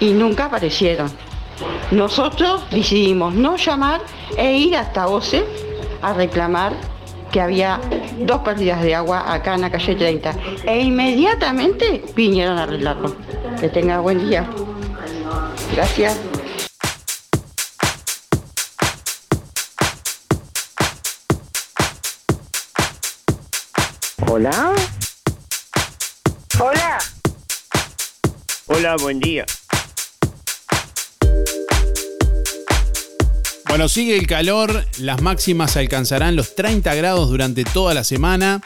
y 0.00 0.10
nunca 0.10 0.44
aparecieron. 0.44 1.10
Nosotros 1.92 2.66
decidimos 2.70 3.34
no 3.34 3.56
llamar 3.56 4.02
e 4.36 4.52
ir 4.52 4.76
hasta 4.76 5.06
OCE 5.06 5.42
a 6.02 6.12
reclamar 6.12 6.74
que 7.32 7.40
había 7.40 7.80
dos 8.18 8.40
pérdidas 8.40 8.82
de 8.82 8.94
agua 8.94 9.32
acá 9.32 9.54
en 9.54 9.62
la 9.62 9.70
calle 9.70 9.94
30 9.94 10.34
e 10.66 10.78
inmediatamente 10.78 12.04
vinieron 12.14 12.58
a 12.58 12.64
arreglarlo. 12.64 13.16
Que 13.58 13.70
tenga 13.70 14.00
buen 14.00 14.28
día. 14.28 14.46
Gracias. 15.74 16.33
Hola. 24.36 24.74
Hola. 26.58 26.98
Hola, 28.66 28.96
buen 28.96 29.20
día. 29.20 29.46
Bueno, 33.68 33.88
sigue 33.88 34.18
el 34.18 34.26
calor, 34.26 34.86
las 34.98 35.22
máximas 35.22 35.76
alcanzarán 35.76 36.34
los 36.34 36.56
30 36.56 36.96
grados 36.96 37.30
durante 37.30 37.62
toda 37.62 37.94
la 37.94 38.02
semana. 38.02 38.60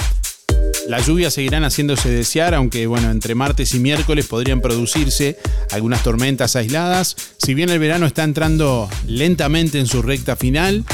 Las 0.88 1.06
lluvias 1.06 1.34
seguirán 1.34 1.64
haciéndose 1.64 2.08
desear, 2.08 2.54
aunque 2.54 2.86
bueno, 2.86 3.10
entre 3.10 3.34
martes 3.34 3.74
y 3.74 3.78
miércoles 3.78 4.26
podrían 4.26 4.62
producirse 4.62 5.36
algunas 5.70 6.02
tormentas 6.02 6.56
aisladas. 6.56 7.14
Si 7.36 7.52
bien 7.52 7.68
el 7.68 7.78
verano 7.78 8.06
está 8.06 8.24
entrando 8.24 8.88
lentamente 9.06 9.78
en 9.78 9.86
su 9.86 10.00
recta 10.00 10.34
final, 10.34 10.86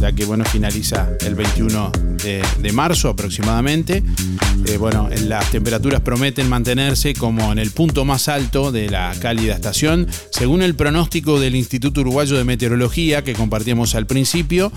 ya 0.00 0.12
que 0.12 0.24
bueno, 0.24 0.46
finaliza 0.46 1.10
el 1.26 1.34
21 1.34 1.92
de, 2.22 2.72
marzo 2.72 3.10
aproximadamente, 3.10 4.02
eh, 4.66 4.78
bueno, 4.78 5.10
las 5.26 5.50
temperaturas 5.50 6.00
prometen 6.00 6.48
mantenerse 6.48 7.12
como 7.12 7.52
en 7.52 7.58
el 7.58 7.70
punto 7.70 8.06
más 8.06 8.28
alto 8.28 8.72
de 8.72 8.88
la 8.88 9.14
cálida 9.20 9.54
estación, 9.54 10.08
según 10.30 10.62
el 10.62 10.74
pronóstico 10.74 11.38
del 11.38 11.54
Instituto 11.54 12.00
Uruguayo 12.00 12.38
de 12.38 12.44
Meteorología 12.44 13.22
que 13.22 13.34
compartíamos 13.34 13.94
al 13.94 14.06
principio. 14.06 14.72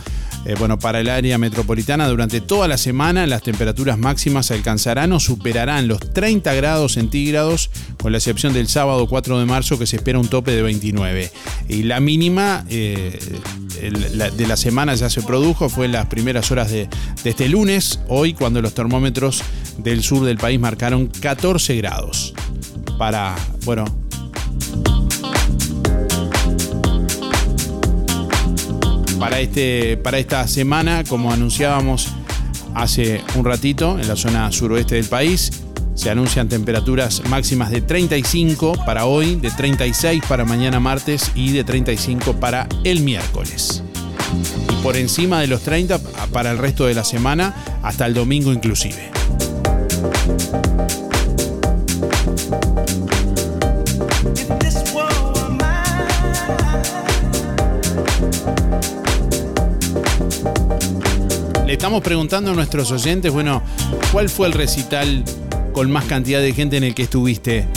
Eh, 0.46 0.56
bueno, 0.60 0.78
para 0.78 1.00
el 1.00 1.10
área 1.10 1.38
metropolitana 1.38 2.08
durante 2.08 2.42
toda 2.42 2.68
la 2.68 2.78
semana 2.78 3.26
las 3.28 3.44
temperaturas 3.44 3.98
máximas 3.98 4.52
alcanzarán 4.58 5.12
o 5.14 5.20
superarán 5.20 5.88
los 5.88 6.00
30 6.14 6.54
grados 6.54 6.94
centígrados, 6.94 7.70
con 7.98 8.12
la 8.12 8.18
excepción 8.18 8.54
del 8.54 8.68
sábado 8.68 9.08
4 9.08 9.40
de 9.40 9.46
marzo 9.46 9.80
que 9.80 9.88
se 9.88 9.96
espera 9.96 10.20
un 10.20 10.28
tope 10.28 10.52
de 10.52 10.62
29. 10.62 11.32
Y 11.70 11.84
la 11.84 12.00
mínima 12.00 12.66
eh, 12.70 13.18
de 13.82 14.48
la 14.48 14.58
semana 14.58 14.96
ya 14.96 15.10
se 15.10 15.22
produjo, 15.22 15.70
fue 15.70 15.86
en 15.86 15.94
las 15.94 16.08
primeras 16.08 16.52
horas 16.52 16.72
de, 16.72 16.90
de 17.24 17.30
este 17.30 17.48
lunes, 17.48 18.00
hoy 18.08 18.34
cuando 18.34 18.62
los 18.62 18.74
termómetros 18.74 19.42
del 19.78 20.04
sur 20.04 20.26
del 20.26 20.38
país 20.38 20.60
marcaron 20.60 21.08
14 21.08 21.76
grados. 21.78 22.34
Para, 22.98 23.36
bueno, 23.64 23.86
para, 29.20 29.40
este, 29.40 29.98
para 29.98 30.20
esta 30.20 30.48
semana, 30.48 31.04
como 31.04 31.32
anunciábamos 31.32 32.10
hace 32.78 33.22
un 33.36 33.44
ratito, 33.44 34.00
en 34.00 34.08
la 34.08 34.16
zona 34.16 34.52
suroeste 34.52 34.96
del 34.96 35.06
país, 35.06 35.52
se 35.96 36.12
anuncian 36.12 36.48
temperaturas 36.48 37.24
máximas 37.28 37.72
de 37.72 37.82
35 37.82 38.86
para 38.86 39.06
hoy, 39.06 39.36
de 39.36 39.50
36 39.50 40.22
para 40.30 40.46
mañana 40.46 40.80
martes 40.80 41.32
y 41.34 41.52
de 41.52 41.64
35 41.64 42.34
para 42.34 42.68
el 42.84 43.02
miércoles. 43.02 43.84
Y 44.72 44.84
por 44.84 44.96
encima 44.96 45.42
de 45.42 45.48
los 45.48 45.62
30 45.62 46.00
para 46.32 46.52
el 46.52 46.60
resto 46.60 46.86
de 46.86 46.94
la 46.94 47.04
semana, 47.04 47.56
hasta 47.82 48.06
el 48.06 48.14
domingo 48.14 48.54
inclusive. 48.54 49.12
Le 61.68 61.74
estamos 61.74 62.02
preguntando 62.02 62.52
a 62.52 62.54
nuestros 62.54 62.90
oyentes, 62.92 63.30
bueno, 63.34 63.62
¿cuál 64.14 64.30
fue 64.30 64.48
el 64.48 64.54
recital 64.54 65.26
con 65.74 65.92
más 65.92 66.06
cantidad 66.06 66.40
de 66.40 66.54
gente 66.54 66.78
en 66.78 66.86
el 66.86 66.96
que 66.96 67.04
estuviste? 67.04 67.68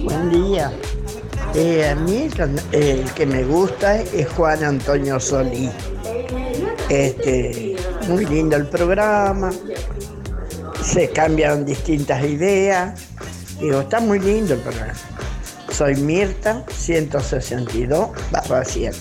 Buen 0.04 0.30
día. 0.30 0.72
Eh, 1.54 1.88
a 1.88 1.94
mí 1.96 2.28
el, 2.72 2.72
el 2.72 3.04
que 3.12 3.26
me 3.26 3.44
gusta 3.44 4.00
es 4.00 4.26
Juan 4.30 4.64
Antonio 4.64 5.20
Solí. 5.20 5.68
Este, 6.88 7.76
muy 8.08 8.24
lindo 8.26 8.56
el 8.56 8.66
programa. 8.66 9.52
Se 10.84 11.10
cambian 11.10 11.64
distintas 11.64 12.22
ideas. 12.24 13.00
Digo, 13.60 13.80
está 13.80 14.00
muy 14.00 14.18
lindo 14.20 14.54
el 14.54 14.60
programa. 14.60 14.92
Soy 15.72 15.96
Mirta, 15.96 16.64
162 16.76 18.10
barra 18.30 18.64
7. 18.64 18.96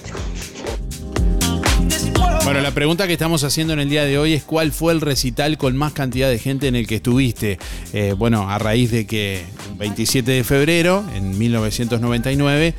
Bueno, 2.45 2.61
la 2.61 2.72
pregunta 2.72 3.05
que 3.05 3.14
estamos 3.14 3.43
haciendo 3.43 3.73
en 3.73 3.80
el 3.80 3.89
día 3.89 4.05
de 4.05 4.18
hoy 4.18 4.34
es 4.34 4.43
cuál 4.43 4.72
fue 4.72 4.93
el 4.93 5.01
recital 5.01 5.57
con 5.57 5.77
más 5.77 5.93
cantidad 5.93 6.30
de 6.30 6.39
gente 6.39 6.68
en 6.68 6.76
el 6.76 6.88
que 6.88 6.95
estuviste. 6.95 7.60
Eh, 7.93 8.15
bueno, 8.18 8.49
a 8.49 8.57
raíz 8.57 8.91
de 8.91 9.05
que 9.05 9.43
el 9.69 9.77
27 9.77 10.31
de 10.31 10.43
febrero, 10.43 11.05
en 11.15 11.38
1999, 11.38 12.68
eh, 12.68 12.73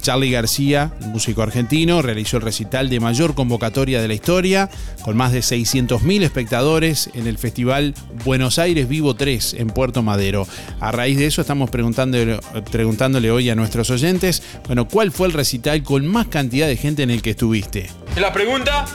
Charlie 0.00 0.30
García, 0.30 0.92
músico 1.06 1.42
argentino, 1.42 2.02
realizó 2.02 2.36
el 2.36 2.42
recital 2.42 2.88
de 2.88 3.00
mayor 3.00 3.34
convocatoria 3.34 4.00
de 4.00 4.08
la 4.08 4.14
historia, 4.14 4.70
con 5.02 5.16
más 5.16 5.32
de 5.32 5.40
600.000 5.40 6.22
espectadores 6.22 7.10
en 7.14 7.26
el 7.26 7.38
Festival 7.38 7.94
Buenos 8.24 8.58
Aires 8.58 8.88
Vivo 8.88 9.14
3 9.14 9.54
en 9.54 9.68
Puerto 9.68 10.02
Madero. 10.02 10.46
A 10.80 10.92
raíz 10.92 11.18
de 11.18 11.26
eso 11.26 11.40
estamos 11.40 11.70
preguntándole, 11.70 12.38
preguntándole 12.70 13.30
hoy 13.30 13.50
a 13.50 13.54
nuestros 13.54 13.90
oyentes, 13.90 14.42
bueno, 14.66 14.88
¿cuál 14.88 15.12
fue 15.12 15.26
el 15.26 15.32
recital 15.32 15.82
con 15.82 16.06
más 16.06 16.26
cantidad 16.28 16.66
de 16.66 16.76
gente 16.76 17.02
en 17.02 17.10
el 17.10 17.22
que 17.22 17.30
estuviste? 17.30 17.88
¿La 18.16 18.32
pregunta? 18.32 18.86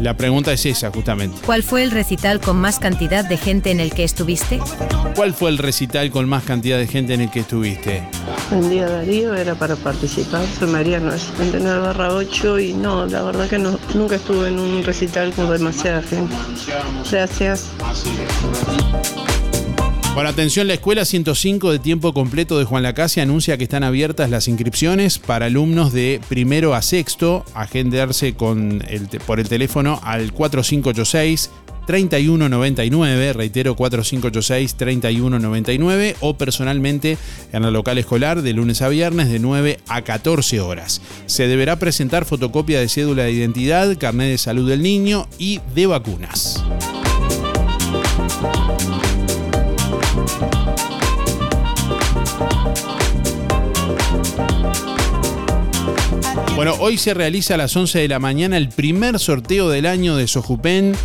La 0.00 0.16
pregunta 0.16 0.52
es 0.52 0.64
esa, 0.66 0.90
justamente. 0.90 1.38
¿Cuál 1.44 1.62
fue 1.62 1.82
el 1.82 1.90
recital 1.90 2.40
con 2.40 2.56
más 2.56 2.78
cantidad 2.78 3.24
de 3.24 3.36
gente 3.36 3.70
en 3.70 3.80
el 3.80 3.92
que 3.92 4.04
estuviste? 4.04 4.60
¿Cuál 5.14 5.34
fue 5.34 5.50
el 5.50 5.58
recital 5.58 6.10
con 6.10 6.28
más 6.28 6.44
cantidad 6.44 6.78
de 6.78 6.86
gente 6.86 7.14
en 7.14 7.22
el 7.22 7.30
que 7.30 7.40
estuviste? 7.40 8.02
Buen 8.50 8.70
día 8.70 8.88
Darío, 8.88 9.34
era 9.34 9.54
para 9.54 9.76
participar, 9.76 10.44
soy 10.58 10.68
Mariano, 10.68 11.12
es 11.12 11.22
59 11.22 11.80
barra 11.80 12.14
8 12.14 12.58
y 12.60 12.72
no, 12.74 13.06
la 13.06 13.22
verdad 13.22 13.48
que 13.48 13.58
no, 13.58 13.78
nunca 13.94 14.16
estuve 14.16 14.48
en 14.48 14.58
un 14.58 14.84
recital 14.84 15.32
con 15.32 15.50
demasiada 15.50 16.02
gente. 16.02 16.34
Gracias. 17.10 17.70
Bueno, 20.18 20.30
atención, 20.30 20.66
la 20.66 20.74
Escuela 20.74 21.04
105 21.04 21.70
de 21.70 21.78
tiempo 21.78 22.12
completo 22.12 22.58
de 22.58 22.64
Juan 22.64 22.82
Lacase 22.82 23.20
anuncia 23.20 23.56
que 23.56 23.62
están 23.62 23.84
abiertas 23.84 24.30
las 24.30 24.48
inscripciones 24.48 25.20
para 25.20 25.46
alumnos 25.46 25.92
de 25.92 26.20
primero 26.28 26.74
a 26.74 26.82
sexto. 26.82 27.44
Agendarse 27.54 28.34
con 28.34 28.82
el, 28.88 29.06
por 29.24 29.38
el 29.38 29.48
teléfono 29.48 30.00
al 30.02 30.32
4586 30.32 31.50
3199, 31.86 33.32
reitero 33.32 33.76
4586 33.76 34.74
3199 34.74 36.16
o 36.18 36.36
personalmente 36.36 37.16
en 37.52 37.62
el 37.62 37.72
local 37.72 37.98
escolar 37.98 38.42
de 38.42 38.52
lunes 38.54 38.82
a 38.82 38.88
viernes 38.88 39.30
de 39.30 39.38
9 39.38 39.78
a 39.86 40.02
14 40.02 40.60
horas. 40.60 41.00
Se 41.26 41.46
deberá 41.46 41.76
presentar 41.76 42.24
fotocopia 42.24 42.80
de 42.80 42.88
cédula 42.88 43.22
de 43.22 43.30
identidad, 43.30 43.96
carnet 43.96 44.30
de 44.30 44.38
salud 44.38 44.68
del 44.68 44.82
niño 44.82 45.28
y 45.38 45.60
de 45.76 45.86
vacunas. 45.86 46.64
Bueno, 56.58 56.74
hoy 56.80 56.98
se 56.98 57.14
realiza 57.14 57.54
a 57.54 57.56
las 57.56 57.76
11 57.76 58.00
de 58.00 58.08
la 58.08 58.18
mañana 58.18 58.56
el 58.56 58.68
primer 58.68 59.20
sorteo 59.20 59.68
del 59.68 59.86
año 59.86 60.16
de 60.16 60.26
Sojupen. 60.26 60.96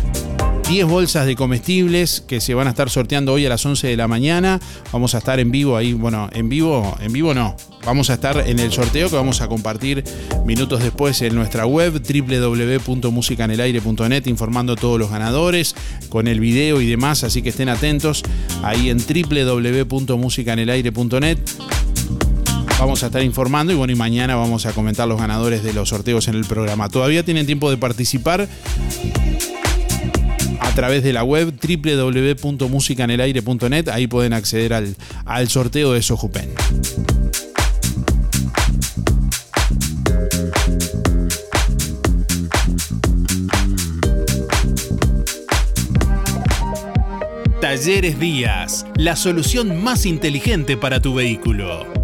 10 0.68 0.86
bolsas 0.86 1.26
de 1.26 1.36
comestibles 1.36 2.24
que 2.26 2.40
se 2.40 2.54
van 2.54 2.66
a 2.66 2.70
estar 2.70 2.90
sorteando 2.90 3.32
hoy 3.32 3.46
a 3.46 3.48
las 3.48 3.64
11 3.64 3.86
de 3.86 3.96
la 3.96 4.08
mañana. 4.08 4.58
Vamos 4.92 5.14
a 5.14 5.18
estar 5.18 5.38
en 5.38 5.52
vivo 5.52 5.76
ahí, 5.76 5.92
bueno, 5.92 6.28
en 6.32 6.48
vivo, 6.48 6.98
en 7.00 7.12
vivo 7.12 7.34
no. 7.34 7.54
Vamos 7.86 8.10
a 8.10 8.14
estar 8.14 8.48
en 8.48 8.58
el 8.58 8.72
sorteo 8.72 9.08
que 9.08 9.14
vamos 9.14 9.42
a 9.42 9.48
compartir 9.48 10.02
minutos 10.44 10.82
después 10.82 11.22
en 11.22 11.36
nuestra 11.36 11.66
web 11.66 12.02
www.musicanelaire.net 12.02 14.26
informando 14.26 14.72
a 14.72 14.76
todos 14.76 14.98
los 14.98 15.08
ganadores 15.08 15.76
con 16.08 16.26
el 16.26 16.40
video 16.40 16.80
y 16.80 16.86
demás, 16.86 17.22
así 17.22 17.42
que 17.42 17.50
estén 17.50 17.68
atentos 17.68 18.24
ahí 18.64 18.90
en 18.90 18.98
www.musicanelaire.net 18.98 21.38
vamos 22.78 23.02
a 23.02 23.06
estar 23.06 23.22
informando 23.22 23.72
y 23.72 23.76
bueno, 23.76 23.92
y 23.92 23.96
mañana 23.96 24.36
vamos 24.36 24.66
a 24.66 24.72
comentar 24.72 25.08
los 25.08 25.18
ganadores 25.18 25.62
de 25.62 25.72
los 25.72 25.88
sorteos 25.90 26.26
en 26.28 26.34
el 26.34 26.44
programa. 26.44 26.88
Todavía 26.88 27.24
tienen 27.24 27.46
tiempo 27.46 27.70
de 27.70 27.76
participar 27.76 28.48
a 30.60 30.70
través 30.74 31.02
de 31.02 31.12
la 31.12 31.24
web 31.24 31.52
www.musicanelaire.net, 31.60 33.88
ahí 33.88 34.06
pueden 34.06 34.32
acceder 34.32 34.72
al, 34.74 34.96
al 35.24 35.48
sorteo 35.48 35.92
de 35.92 36.02
Sojupen. 36.02 36.50
Talleres 47.60 48.20
Díaz, 48.20 48.86
la 48.96 49.16
solución 49.16 49.82
más 49.82 50.06
inteligente 50.06 50.76
para 50.76 51.00
tu 51.00 51.14
vehículo. 51.14 52.03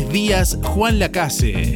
Díaz 0.00 0.58
Juan 0.62 0.98
Lacase. 0.98 1.74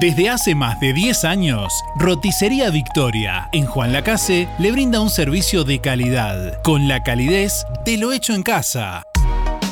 Desde 0.00 0.28
hace 0.30 0.54
más 0.54 0.78
de 0.80 0.92
10 0.92 1.24
años, 1.24 1.72
Roticería 1.96 2.70
Victoria 2.70 3.48
en 3.52 3.66
Juan 3.66 3.92
Lacase 3.92 4.48
le 4.58 4.70
brinda 4.70 5.00
un 5.00 5.10
servicio 5.10 5.64
de 5.64 5.80
calidad, 5.80 6.62
con 6.62 6.86
la 6.86 7.02
calidez 7.02 7.64
de 7.84 7.98
lo 7.98 8.12
hecho 8.12 8.32
en 8.34 8.42
casa. 8.42 9.07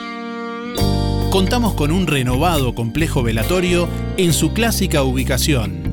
Contamos 1.32 1.74
con 1.74 1.92
un 1.92 2.08
renovado 2.08 2.74
complejo 2.74 3.24
velatorio 3.24 3.90
en 4.16 4.32
su 4.32 4.54
clásica 4.54 5.04
ubicación 5.04 5.93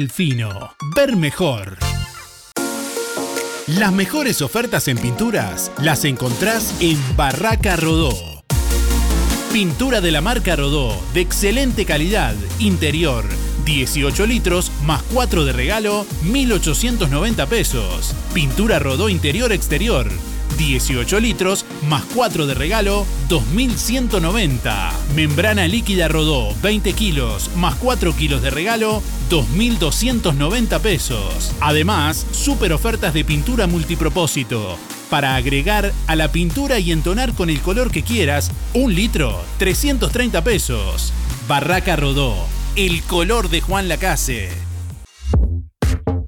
Ver 0.95 1.15
mejor. 1.15 1.77
Las 3.67 3.91
mejores 3.93 4.41
ofertas 4.41 4.87
en 4.87 4.97
pinturas 4.97 5.71
las 5.81 6.05
encontrás 6.05 6.75
en 6.79 6.97
Barraca 7.15 7.75
Rodó. 7.75 8.43
Pintura 9.53 10.01
de 10.01 10.11
la 10.11 10.21
marca 10.21 10.55
Rodó, 10.55 10.99
de 11.13 11.21
excelente 11.21 11.85
calidad, 11.85 12.33
interior, 12.59 13.25
18 13.65 14.25
litros 14.25 14.71
más 14.85 15.03
4 15.13 15.45
de 15.45 15.53
regalo, 15.53 16.05
1890 16.23 17.45
pesos. 17.47 18.15
Pintura 18.33 18.79
Rodó 18.79 19.09
interior 19.09 19.51
exterior, 19.51 20.09
18 20.57 21.19
litros 21.19 21.65
más 21.87 22.03
4 22.13 22.47
de 22.47 22.53
regalo, 22.53 23.05
2190. 23.29 24.91
Membrana 25.15 25.67
líquida 25.67 26.07
Rodó, 26.07 26.53
20 26.61 26.93
kilos 26.93 27.49
más 27.55 27.75
4 27.75 28.15
kilos 28.15 28.41
de 28.41 28.49
regalo, 28.49 29.01
2290 29.29 30.79
pesos. 30.79 31.53
Además, 31.59 32.25
super 32.31 32.73
ofertas 32.73 33.13
de 33.13 33.23
pintura 33.23 33.67
multipropósito. 33.67 34.77
Para 35.09 35.35
agregar 35.35 35.91
a 36.07 36.15
la 36.15 36.31
pintura 36.31 36.79
y 36.79 36.91
entonar 36.91 37.33
con 37.33 37.49
el 37.49 37.59
color 37.61 37.91
que 37.91 38.03
quieras, 38.03 38.51
un 38.73 38.95
litro, 38.95 39.43
330 39.57 40.43
pesos. 40.43 41.11
Barraca 41.47 41.97
Rodó, 41.97 42.35
el 42.75 43.03
color 43.03 43.49
de 43.49 43.59
Juan 43.59 43.89
Lacase. 43.89 44.70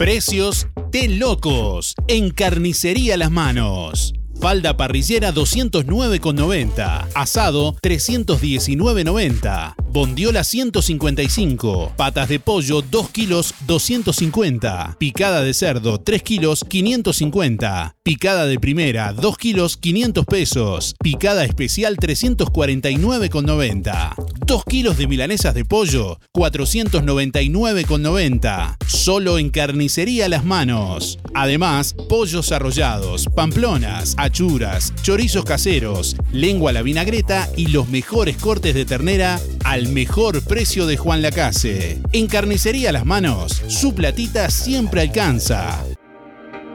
Precios 0.03 0.67
de 0.91 1.07
locos 1.07 1.95
en 2.09 2.29
Carnicería 2.31 3.15
Las 3.15 3.31
Manos. 3.31 4.13
Falda 4.39 4.75
parrillera 4.75 5.33
209,90. 5.33 7.07
Asado 7.13 7.75
319,90. 7.81 9.75
Bondiola 9.93 10.43
155. 10.43 11.93
Patas 11.95 12.27
de 12.27 12.39
pollo 12.39 12.81
2 12.81 13.09
kilos 13.11 13.53
250. 13.67 14.95
Picada 14.97 15.43
de 15.43 15.53
cerdo 15.53 15.99
3 15.99 16.23
kilos 16.23 16.65
550. 16.67 17.95
Picada 18.01 18.47
de 18.47 18.59
primera 18.59 19.13
2 19.13 19.37
kilos 19.37 19.77
500 19.77 20.25
pesos. 20.25 20.95
Picada 21.01 21.45
especial 21.45 21.97
349,90. 21.97 24.15
2 24.45 24.65
kilos 24.65 24.97
de 24.97 25.07
milanesas 25.07 25.53
de 25.53 25.63
pollo 25.63 26.19
499,90. 26.33 28.77
Solo 28.87 29.37
en 29.37 29.51
carnicería 29.51 30.27
las 30.27 30.43
manos. 30.43 31.19
Además, 31.35 31.95
pollos 32.09 32.51
arrollados, 32.51 33.27
pamplonas, 33.35 34.15
achuras, 34.23 34.93
chorizos 35.01 35.45
caseros, 35.45 36.15
lengua 36.31 36.71
a 36.71 36.73
la 36.73 36.81
vinagreta 36.81 37.49
y 37.55 37.67
los 37.67 37.89
mejores 37.89 38.37
cortes 38.37 38.73
de 38.73 38.85
ternera 38.85 39.39
al 39.63 39.89
mejor 39.89 40.41
precio 40.43 40.85
de 40.85 40.97
Juan 40.97 41.21
Lacase. 41.21 42.01
En 42.11 42.27
carnicería 42.27 42.91
las 42.91 43.05
manos, 43.05 43.61
su 43.67 43.93
platita 43.93 44.49
siempre 44.49 45.01
alcanza. 45.01 45.83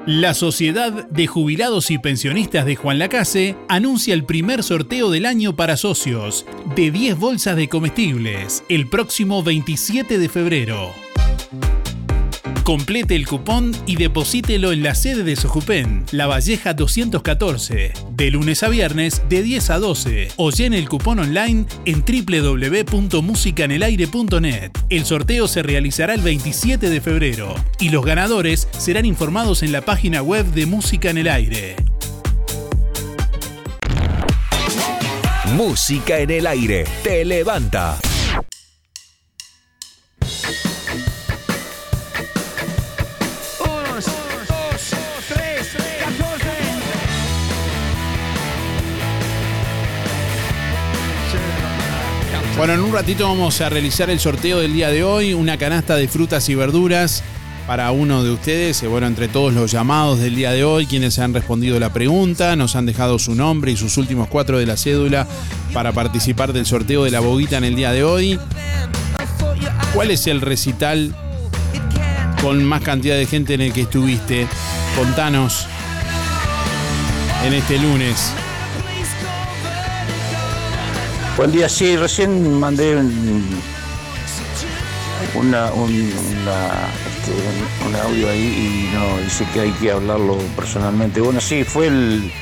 La 0.07 0.33
Sociedad 0.33 1.07
de 1.11 1.27
Jubilados 1.27 1.91
y 1.91 1.99
Pensionistas 1.99 2.65
de 2.65 2.77
Juan 2.77 2.99
Lacase 2.99 3.57
anuncia 3.69 4.15
el 4.15 4.25
primer 4.25 4.63
sorteo 4.63 5.11
del 5.11 5.27
año 5.27 5.55
para 5.55 5.77
socios 5.77 6.47
de 6.75 6.91
10 6.91 7.19
bolsas 7.19 7.57
de 7.57 7.69
comestibles 7.69 8.65
el 8.71 8.89
próximo 8.89 9.43
27 9.43 10.19
de 10.19 10.29
febrero. 10.31 11.08
Complete 12.69 13.17
el 13.17 13.27
cupón 13.27 13.73
y 13.87 13.97
deposítelo 13.97 14.73
en 14.73 14.83
la 14.83 14.95
sede 14.95 15.23
de 15.23 15.37
Sojupen, 15.37 16.05
La 16.11 16.27
Valleja 16.27 16.75
214, 16.75 17.95
de 18.11 18.31
lunes 18.31 18.63
a 18.63 18.69
viernes 18.69 19.23
de 19.31 19.43
10 19.43 19.71
a 19.71 19.79
12 19.79 20.33
o 20.37 20.51
llene 20.51 20.77
el 20.77 20.87
cupón 20.87 21.19
online 21.19 21.65
en 21.87 22.05
www.musicanelaire.net. 22.05 24.73
El 24.91 25.07
sorteo 25.07 25.49
se 25.49 25.63
realizará 25.63 26.13
el 26.13 26.21
27 26.21 26.91
de 26.91 27.01
febrero 27.01 27.55
y 27.81 27.89
los 27.89 28.05
ganadores 28.05 28.69
serán 28.77 29.07
informados 29.07 29.63
en 29.63 29.73
la 29.73 29.81
página 29.81 30.21
web 30.21 30.45
de 30.53 30.67
Música 30.67 31.09
en 31.09 31.17
el 31.17 31.29
Aire. 31.29 31.75
Música 35.55 36.19
en 36.19 36.31
el 36.31 36.47
aire 36.47 36.85
te 37.03 37.25
levanta. 37.25 37.99
Bueno, 52.59 52.75
en 52.75 52.81
un 52.81 52.93
ratito 52.93 53.29
vamos 53.29 53.61
a 53.61 53.69
realizar 53.69 54.11
el 54.11 54.19
sorteo 54.19 54.59
del 54.59 54.73
día 54.73 54.89
de 54.89 55.05
hoy, 55.05 55.33
una 55.33 55.57
canasta 55.57 55.95
de 55.95 56.09
frutas 56.09 56.49
y 56.49 56.57
verduras 56.57 57.23
para 57.69 57.93
uno 57.93 58.25
de 58.25 58.33
ustedes. 58.33 58.83
Bueno, 58.83 59.07
entre 59.07 59.29
todos 59.29 59.55
los 59.55 59.71
llamados 59.71 60.19
del 60.19 60.35
día 60.35 60.51
de 60.51 60.65
hoy, 60.65 60.87
quienes 60.87 61.21
han 61.21 61.33
respondido 61.33 61.79
la 61.79 61.93
pregunta, 61.93 62.57
nos 62.57 62.75
han 62.75 62.85
dejado 62.85 63.21
su 63.21 63.37
nombre 63.37 63.71
y 63.71 63.77
sus 63.77 63.97
últimos 63.97 64.27
cuatro 64.27 64.59
de 64.59 64.67
la 64.67 64.77
cédula 64.77 65.29
para 65.73 65.93
participar 65.93 66.53
del 66.53 66.67
sorteo 66.67 67.05
de 67.05 67.13
la 67.13 67.21
boguita 67.21 67.59
en 67.59 67.65
el 67.65 67.77
día 67.77 67.93
de 67.93 68.03
hoy. 68.03 68.41
¿Cuál 69.95 70.11
es 70.11 70.27
el 70.27 70.41
recital 70.41 71.15
con 72.43 72.65
más 72.65 72.83
cantidad 72.83 73.17
de 73.17 73.27
gente 73.27 73.55
en 73.55 73.61
el 73.61 73.73
que 73.73 73.83
estuviste? 73.83 74.49
Contanos 74.97 75.69
en 77.47 77.55
este 77.55 77.79
lunes. 77.79 78.33
Buen 81.39 81.53
día, 81.53 81.69
sí, 81.69 81.97
recién 81.97 82.59
mandé 82.59 82.97
un, 82.97 83.61
este, 85.23 85.39
un- 87.87 87.95
audio 87.95 88.29
ahí 88.29 88.91
y 88.91 88.95
no 88.95 89.19
dice 89.23 89.47
que 89.55 89.61
hay 89.61 89.71
que 89.73 89.93
hablarlo 89.93 90.37
personalmente. 90.57 91.21
Bueno, 91.21 91.41
sí, 91.41 91.63
fue 91.63 91.87
el, 91.87 92.33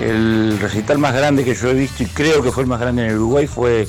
el 0.00 0.58
recital 0.58 0.96
más 0.98 1.14
grande 1.14 1.44
que 1.44 1.54
yo 1.54 1.68
he 1.68 1.74
visto 1.74 2.02
y 2.02 2.06
creo 2.06 2.42
que 2.42 2.50
fue 2.50 2.62
el 2.62 2.68
más 2.68 2.80
grande 2.80 3.06
en 3.06 3.14
Uruguay, 3.14 3.46
fue 3.46 3.86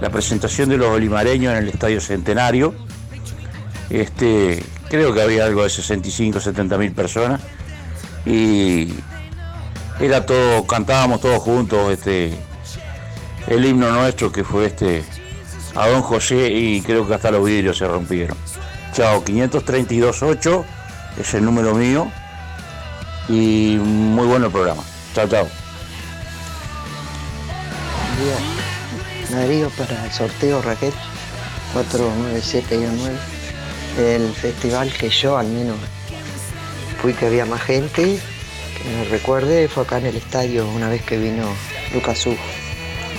la 0.00 0.10
presentación 0.10 0.68
de 0.68 0.76
los 0.76 0.88
olimareños 0.88 1.52
en 1.52 1.58
el 1.64 1.68
Estadio 1.68 2.00
Centenario. 2.00 2.74
Este, 3.90 4.62
creo 4.88 5.12
que 5.12 5.20
había 5.22 5.44
algo 5.46 5.64
de 5.64 5.70
65, 5.70 6.38
70 6.38 6.78
mil 6.78 6.92
personas 6.92 7.40
y 8.24 8.88
era 9.98 10.24
todo, 10.26 10.64
cantábamos 10.66 11.20
todos 11.20 11.42
juntos, 11.42 11.90
este, 11.92 12.38
el 13.48 13.64
himno 13.64 13.90
nuestro 13.90 14.30
que 14.30 14.44
fue 14.44 14.66
este 14.66 15.02
a 15.74 15.88
Don 15.88 16.02
José 16.02 16.50
y 16.50 16.80
creo 16.82 17.06
que 17.06 17.14
hasta 17.14 17.30
los 17.30 17.44
vidrios 17.44 17.78
se 17.78 17.86
rompieron. 17.86 18.36
Chao, 18.92 19.24
532.8 19.24 20.64
es 21.20 21.34
el 21.34 21.44
número 21.44 21.74
mío 21.74 22.10
y 23.28 23.76
muy 23.80 24.26
bueno 24.26 24.46
el 24.46 24.52
programa. 24.52 24.82
Chao, 25.14 25.28
chao. 25.28 25.48
Darío 29.30 29.70
para 29.70 30.04
el 30.04 30.10
sorteo 30.10 30.60
Raquel 30.62 30.92
49719 31.74 33.16
el 33.98 34.32
festival 34.32 34.92
que 34.92 35.10
yo 35.10 35.36
al 35.36 35.48
menos 35.48 35.76
fui 37.00 37.12
que 37.12 37.26
había 37.26 37.44
más 37.44 37.60
gente 37.62 38.18
que 38.82 38.90
me 38.90 39.04
recuerde 39.04 39.68
fue 39.68 39.84
acá 39.84 39.98
en 39.98 40.06
el 40.06 40.16
estadio 40.16 40.66
una 40.68 40.88
vez 40.88 41.02
que 41.02 41.18
vino 41.18 41.46
Lucas 41.92 42.26
Hugo 42.26 42.57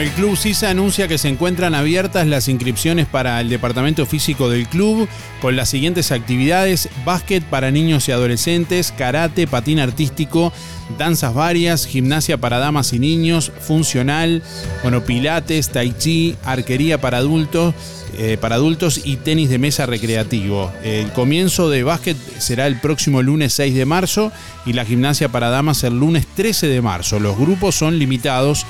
El 0.00 0.08
Club 0.12 0.34
CISA 0.34 0.70
anuncia 0.70 1.08
que 1.08 1.18
se 1.18 1.28
encuentran 1.28 1.74
abiertas 1.74 2.26
las 2.26 2.48
inscripciones 2.48 3.06
para 3.06 3.38
el 3.38 3.50
departamento 3.50 4.06
físico 4.06 4.48
del 4.48 4.66
club 4.66 5.06
con 5.42 5.56
las 5.56 5.68
siguientes 5.68 6.10
actividades: 6.10 6.88
básquet 7.04 7.44
para 7.44 7.70
niños 7.70 8.08
y 8.08 8.12
adolescentes, 8.12 8.94
karate, 8.96 9.46
patín 9.46 9.78
artístico, 9.78 10.54
danzas 10.96 11.34
varias, 11.34 11.84
gimnasia 11.84 12.38
para 12.38 12.58
damas 12.58 12.94
y 12.94 12.98
niños, 12.98 13.52
funcional, 13.60 14.42
bueno, 14.80 15.04
pilates, 15.04 15.68
tai 15.68 15.92
chi, 15.92 16.34
arquería 16.44 16.98
para 16.98 17.18
adultos, 17.18 17.74
eh, 18.16 18.38
para 18.40 18.54
adultos 18.54 19.02
y 19.04 19.16
tenis 19.16 19.50
de 19.50 19.58
mesa 19.58 19.84
recreativo. 19.84 20.72
El 20.82 21.12
comienzo 21.12 21.68
de 21.68 21.82
básquet 21.82 22.16
será 22.38 22.66
el 22.66 22.80
próximo 22.80 23.20
lunes 23.20 23.52
6 23.52 23.74
de 23.74 23.84
marzo 23.84 24.32
y 24.64 24.72
la 24.72 24.86
gimnasia 24.86 25.28
para 25.28 25.50
damas 25.50 25.84
el 25.84 25.98
lunes 25.98 26.26
13 26.36 26.68
de 26.68 26.80
marzo. 26.80 27.20
Los 27.20 27.36
grupos 27.36 27.74
son 27.74 27.98
limitados. 27.98 28.64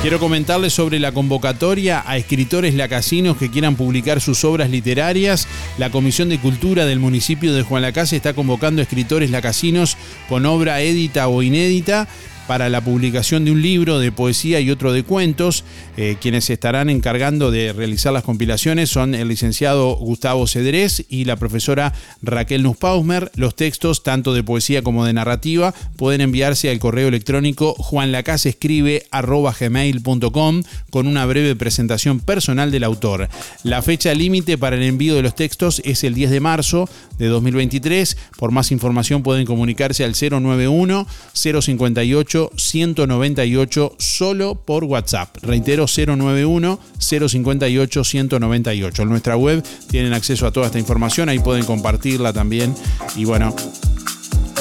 Quiero 0.03 0.19
comentarles 0.19 0.73
sobre 0.73 0.99
la 0.99 1.13
convocatoria 1.13 2.03
a 2.07 2.17
escritores 2.17 2.75
lacasinos 2.75 3.37
que 3.37 3.51
quieran 3.51 3.77
publicar 3.77 4.23
sus 4.23 4.45
obras 4.45 4.71
literarias. 4.71 5.47
La 5.77 5.91
Comisión 5.91 6.31
de 6.31 6.39
Cultura 6.39 6.87
del 6.87 6.99
municipio 6.99 7.53
de 7.53 7.63
Juan 7.63 7.83
Lacase 7.83 8.17
está 8.17 8.33
convocando 8.33 8.81
a 8.81 8.85
escritores 8.85 9.31
lacasinos 9.31 9.99
con 10.27 10.47
obra 10.47 10.81
édita 10.81 11.29
o 11.29 11.43
inédita 11.43 12.09
para 12.51 12.69
la 12.69 12.81
publicación 12.81 13.45
de 13.45 13.53
un 13.53 13.63
libro 13.63 14.01
de 14.01 14.11
poesía 14.11 14.59
y 14.59 14.73
otro 14.73 14.93
de 14.93 15.05
cuentos. 15.05 15.63
Eh, 15.97 16.17
quienes 16.21 16.47
se 16.47 16.55
estarán 16.55 16.91
encargando 16.91 17.53
de 17.53 17.73
realizar 17.73 18.13
las 18.13 18.25
compilaciones 18.25 18.91
son 18.91 19.15
el 19.15 19.29
licenciado 19.29 19.95
Gustavo 19.95 20.49
Cedrés 20.49 21.05
y 21.09 21.27
la 21.27 21.37
profesora 21.37 21.93
Raquel 22.23 22.65
Nusspausmer. 22.65 23.31
Los 23.37 23.55
textos, 23.55 24.03
tanto 24.03 24.35
de 24.35 24.43
poesía 24.43 24.83
como 24.83 25.05
de 25.05 25.13
narrativa, 25.13 25.73
pueden 25.95 26.23
enviarse 26.23 26.71
al 26.71 26.81
correo 26.81 27.07
electrónico 27.07 27.73
juanlacasescribe.gmail.com 27.75 30.63
con 30.91 31.07
una 31.07 31.27
breve 31.27 31.55
presentación 31.55 32.19
personal 32.19 32.73
del 32.73 32.83
autor. 32.83 33.29
La 33.63 33.81
fecha 33.81 34.13
límite 34.13 34.59
para 34.59 34.75
el 34.75 34.83
envío 34.83 35.15
de 35.15 35.23
los 35.23 35.37
textos 35.37 35.81
es 35.85 36.03
el 36.03 36.15
10 36.15 36.33
de 36.33 36.41
marzo 36.41 36.89
de 37.17 37.29
2023. 37.29 38.17
Por 38.37 38.51
más 38.51 38.73
información 38.73 39.23
pueden 39.23 39.47
comunicarse 39.47 40.03
al 40.03 40.17
091 40.21 41.07
058 41.33 42.40
198 42.57 43.97
solo 43.99 44.55
por 44.55 44.85
WhatsApp. 44.85 45.37
Reitero 45.43 45.87
091 45.87 46.79
058 46.99 48.05
198. 48.05 49.03
En 49.03 49.09
nuestra 49.09 49.37
web 49.37 49.63
tienen 49.91 50.15
acceso 50.15 50.47
a 50.47 50.53
toda 50.53 50.67
esta 50.67 50.79
información, 50.79 51.29
ahí 51.29 51.39
pueden 51.39 51.65
compartirla 51.65 52.33
también 52.33 52.75
y 53.17 53.25
bueno, 53.25 53.55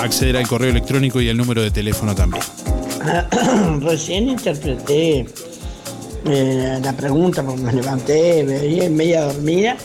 acceder 0.01 0.37
al 0.37 0.47
correo 0.47 0.69
electrónico 0.69 1.21
y 1.21 1.29
el 1.29 1.37
número 1.37 1.61
de 1.61 1.71
teléfono 1.71 2.15
también. 2.15 2.43
Recién 3.81 4.29
interpreté 4.29 5.25
eh, 6.25 6.79
la 6.83 6.93
pregunta 6.93 7.43
porque 7.43 7.61
me 7.61 7.73
levanté, 7.73 8.43
veía 8.43 8.89
media 8.89 9.25
dormida. 9.25 9.77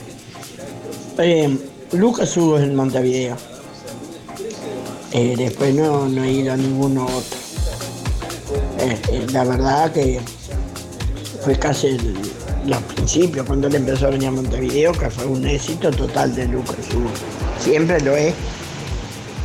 Eh, 1.18 1.56
Lucas 1.92 2.36
Hugo 2.36 2.58
en 2.58 2.74
Montevideo. 2.74 3.36
Eh, 5.12 5.34
después 5.36 5.72
no, 5.74 6.08
no 6.08 6.24
he 6.24 6.32
ido 6.32 6.52
a 6.52 6.56
ninguno 6.56 7.04
otro. 7.06 7.43
Eh, 8.84 9.00
eh, 9.12 9.26
la 9.32 9.44
verdad 9.44 9.92
que 9.92 10.20
fue 11.42 11.58
casi 11.58 11.86
el- 11.88 12.14
los 12.66 12.82
principios 12.82 13.46
cuando 13.46 13.66
él 13.68 13.74
empezó 13.76 14.06
a 14.06 14.10
venir 14.10 14.28
a 14.28 14.32
Montevideo, 14.32 14.92
que 14.92 15.08
fue 15.10 15.24
un 15.26 15.46
éxito 15.46 15.90
total 15.90 16.34
de 16.34 16.46
Lucas. 16.48 16.76
Siempre 17.60 18.00
lo 18.00 18.14
es. 18.16 18.34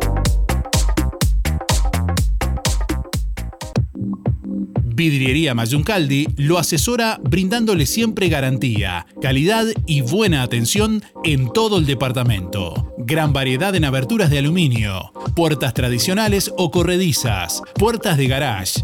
Vidriería 5.02 5.56
Mayuncaldi 5.56 6.28
lo 6.38 6.60
asesora 6.60 7.20
brindándole 7.24 7.88
siempre 7.88 8.30
garantía, 8.30 9.08
calidad 9.20 9.66
y 9.88 10.02
buena 10.02 10.44
atención 10.44 11.04
en 11.24 11.52
todo 11.52 11.80
el 11.80 11.88
departamento. 11.88 12.94
Gran 13.00 13.34
variedad 13.34 13.74
en 13.74 13.86
aberturas 13.86 14.30
de 14.30 14.38
aluminio, 14.38 15.12
puertas 15.36 15.74
tradicionales 15.74 16.54
o 16.56 16.70
corredizas, 16.70 17.64
puertas 17.74 18.16
de 18.16 18.28
garage, 18.28 18.84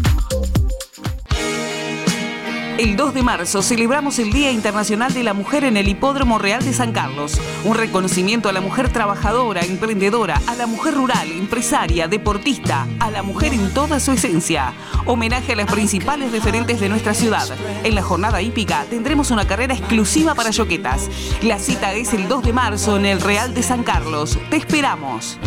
El 2.81 2.95
2 2.95 3.13
de 3.13 3.21
marzo 3.21 3.61
celebramos 3.61 4.17
el 4.17 4.31
Día 4.31 4.51
Internacional 4.51 5.13
de 5.13 5.21
la 5.21 5.35
Mujer 5.35 5.65
en 5.65 5.77
el 5.77 5.87
Hipódromo 5.87 6.39
Real 6.39 6.65
de 6.65 6.73
San 6.73 6.93
Carlos. 6.93 7.39
Un 7.63 7.75
reconocimiento 7.75 8.49
a 8.49 8.53
la 8.53 8.59
mujer 8.59 8.89
trabajadora, 8.89 9.61
emprendedora, 9.61 10.41
a 10.47 10.55
la 10.55 10.65
mujer 10.65 10.95
rural, 10.95 11.31
empresaria, 11.31 12.07
deportista, 12.07 12.87
a 12.99 13.11
la 13.11 13.21
mujer 13.21 13.53
en 13.53 13.71
toda 13.71 13.99
su 13.99 14.13
esencia. 14.13 14.73
Homenaje 15.05 15.53
a 15.53 15.57
las 15.57 15.71
principales 15.71 16.31
referentes 16.31 16.79
de 16.79 16.89
nuestra 16.89 17.13
ciudad. 17.13 17.47
En 17.83 17.93
la 17.93 18.01
jornada 18.01 18.41
hípica 18.41 18.83
tendremos 18.89 19.29
una 19.29 19.45
carrera 19.45 19.75
exclusiva 19.75 20.33
para 20.33 20.49
yoquetas. 20.49 21.07
La 21.43 21.59
cita 21.59 21.93
es 21.93 22.15
el 22.15 22.27
2 22.27 22.45
de 22.45 22.53
marzo 22.53 22.97
en 22.97 23.05
el 23.05 23.21
Real 23.21 23.53
de 23.53 23.61
San 23.61 23.83
Carlos. 23.83 24.39
Te 24.49 24.55
esperamos. 24.55 25.37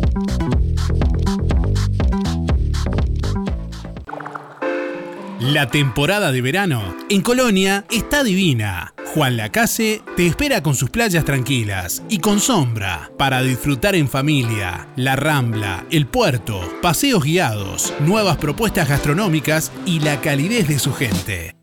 La 5.41 5.65
temporada 5.65 6.31
de 6.31 6.39
verano 6.39 6.95
en 7.09 7.23
Colonia 7.23 7.83
está 7.89 8.23
divina. 8.23 8.93
Juan 9.15 9.37
Lacase 9.37 10.03
te 10.15 10.27
espera 10.27 10.61
con 10.61 10.75
sus 10.75 10.91
playas 10.91 11.25
tranquilas 11.25 12.03
y 12.09 12.19
con 12.19 12.39
sombra 12.39 13.09
para 13.17 13.41
disfrutar 13.41 13.95
en 13.95 14.07
familia, 14.07 14.87
la 14.95 15.15
rambla, 15.15 15.87
el 15.89 16.05
puerto, 16.05 16.61
paseos 16.83 17.23
guiados, 17.23 17.91
nuevas 18.01 18.37
propuestas 18.37 18.87
gastronómicas 18.87 19.71
y 19.87 20.01
la 20.01 20.21
calidez 20.21 20.67
de 20.67 20.77
su 20.77 20.93
gente. 20.93 21.60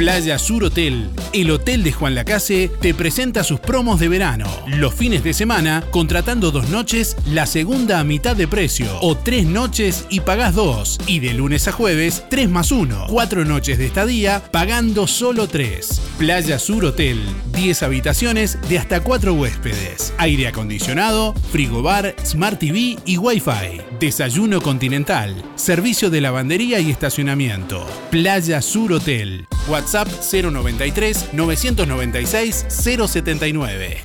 Playa 0.00 0.38
Sur 0.38 0.64
Hotel, 0.64 1.10
el 1.34 1.50
hotel 1.50 1.82
de 1.82 1.92
Juan 1.92 2.14
Lacase, 2.14 2.70
te 2.80 2.94
presenta 2.94 3.44
sus 3.44 3.60
promos 3.60 4.00
de 4.00 4.08
verano. 4.08 4.46
Los 4.66 4.94
fines 4.94 5.22
de 5.22 5.34
semana, 5.34 5.84
contratando 5.90 6.50
dos 6.50 6.70
noches, 6.70 7.18
la 7.26 7.44
segunda 7.44 8.00
a 8.00 8.04
mitad 8.04 8.34
de 8.34 8.48
precio. 8.48 8.86
O 9.02 9.14
tres 9.14 9.44
noches 9.44 10.06
y 10.08 10.20
pagás 10.20 10.54
dos. 10.54 10.98
Y 11.06 11.18
de 11.18 11.34
lunes 11.34 11.68
a 11.68 11.72
jueves, 11.72 12.24
tres 12.30 12.48
más 12.48 12.72
uno. 12.72 13.04
Cuatro 13.10 13.44
noches 13.44 13.76
de 13.76 13.84
estadía, 13.84 14.42
pagando 14.50 15.06
solo 15.06 15.48
tres. 15.48 16.00
Playa 16.16 16.58
Sur 16.58 16.86
Hotel, 16.86 17.20
10 17.52 17.82
habitaciones 17.82 18.58
de 18.70 18.78
hasta 18.78 19.00
cuatro 19.00 19.34
huéspedes. 19.34 20.14
Aire 20.16 20.48
acondicionado, 20.48 21.34
frigobar, 21.52 22.16
Smart 22.24 22.58
TV 22.58 22.96
y 23.04 23.18
Wi-Fi. 23.18 23.82
Desayuno 24.00 24.62
continental, 24.62 25.44
servicio 25.56 26.08
de 26.08 26.22
lavandería 26.22 26.80
y 26.80 26.90
estacionamiento. 26.90 27.86
Playa 28.10 28.62
Sur 28.62 28.94
Hotel. 28.94 29.46
WhatsApp 29.70 30.08
093 30.08 31.30
996 31.32 32.66
079. 32.68 34.04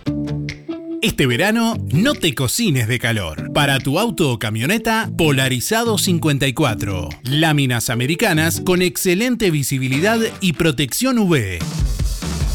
Este 1.01 1.27
verano 1.27 1.75
no 1.93 2.15
te 2.15 2.33
cocines 2.33 2.87
de 2.87 2.97
calor. 2.97 3.53
Para 3.53 3.77
tu 3.77 3.99
auto 3.99 4.31
o 4.31 4.39
camioneta, 4.39 5.09
Polarizado 5.17 5.97
54. 5.97 7.09
Láminas 7.23 7.89
americanas 7.89 8.61
con 8.65 8.81
excelente 8.81 9.51
visibilidad 9.51 10.19
y 10.41 10.53
protección 10.53 11.19
UV. 11.19 11.59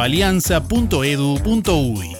www.alianza.edu.uy. 0.00 2.19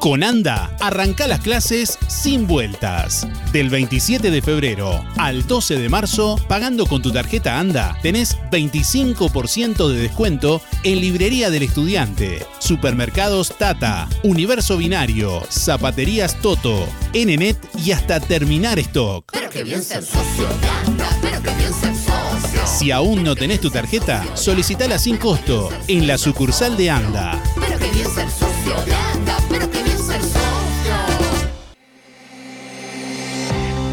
Con 0.00 0.24
Anda, 0.24 0.74
arranca 0.80 1.26
las 1.26 1.40
clases 1.40 1.98
sin 2.08 2.46
vueltas. 2.46 3.28
Del 3.52 3.68
27 3.68 4.30
de 4.30 4.40
febrero 4.40 5.04
al 5.18 5.46
12 5.46 5.76
de 5.76 5.90
marzo, 5.90 6.40
pagando 6.48 6.86
con 6.86 7.02
tu 7.02 7.12
tarjeta 7.12 7.58
Anda, 7.58 7.98
tenés 8.00 8.38
25% 8.50 9.88
de 9.88 9.98
descuento 10.00 10.62
en 10.84 11.02
Librería 11.02 11.50
del 11.50 11.64
Estudiante, 11.64 12.46
Supermercados 12.60 13.58
Tata, 13.58 14.08
Universo 14.22 14.78
Binario, 14.78 15.42
Zapaterías 15.50 16.40
Toto, 16.40 16.88
NNET 17.12 17.58
y 17.84 17.92
hasta 17.92 18.20
terminar 18.20 18.78
stock. 18.78 19.30
Pero 19.30 19.50
que 19.50 19.64
bien 19.64 19.82
ser 19.82 20.02
socio 20.02 20.48
de 20.62 20.68
Anda, 20.86 21.18
pero 21.20 21.42
que 21.42 21.50
bien 21.56 21.74
ser 21.74 21.94
socio. 21.94 22.66
Si 22.66 22.90
aún 22.90 23.22
no 23.22 23.36
tenés 23.36 23.60
tu 23.60 23.68
tarjeta, 23.70 24.24
solicitala 24.34 24.98
sin 24.98 25.18
costo 25.18 25.68
en 25.88 26.06
la 26.06 26.16
sucursal 26.16 26.78
de 26.78 26.88
Anda. 26.88 27.38
Pero 27.60 27.78
que 27.78 27.90
bien 27.90 28.08
ser 28.14 28.30
socio 28.30 28.82
de 28.86 28.94
Anda, 28.94 29.36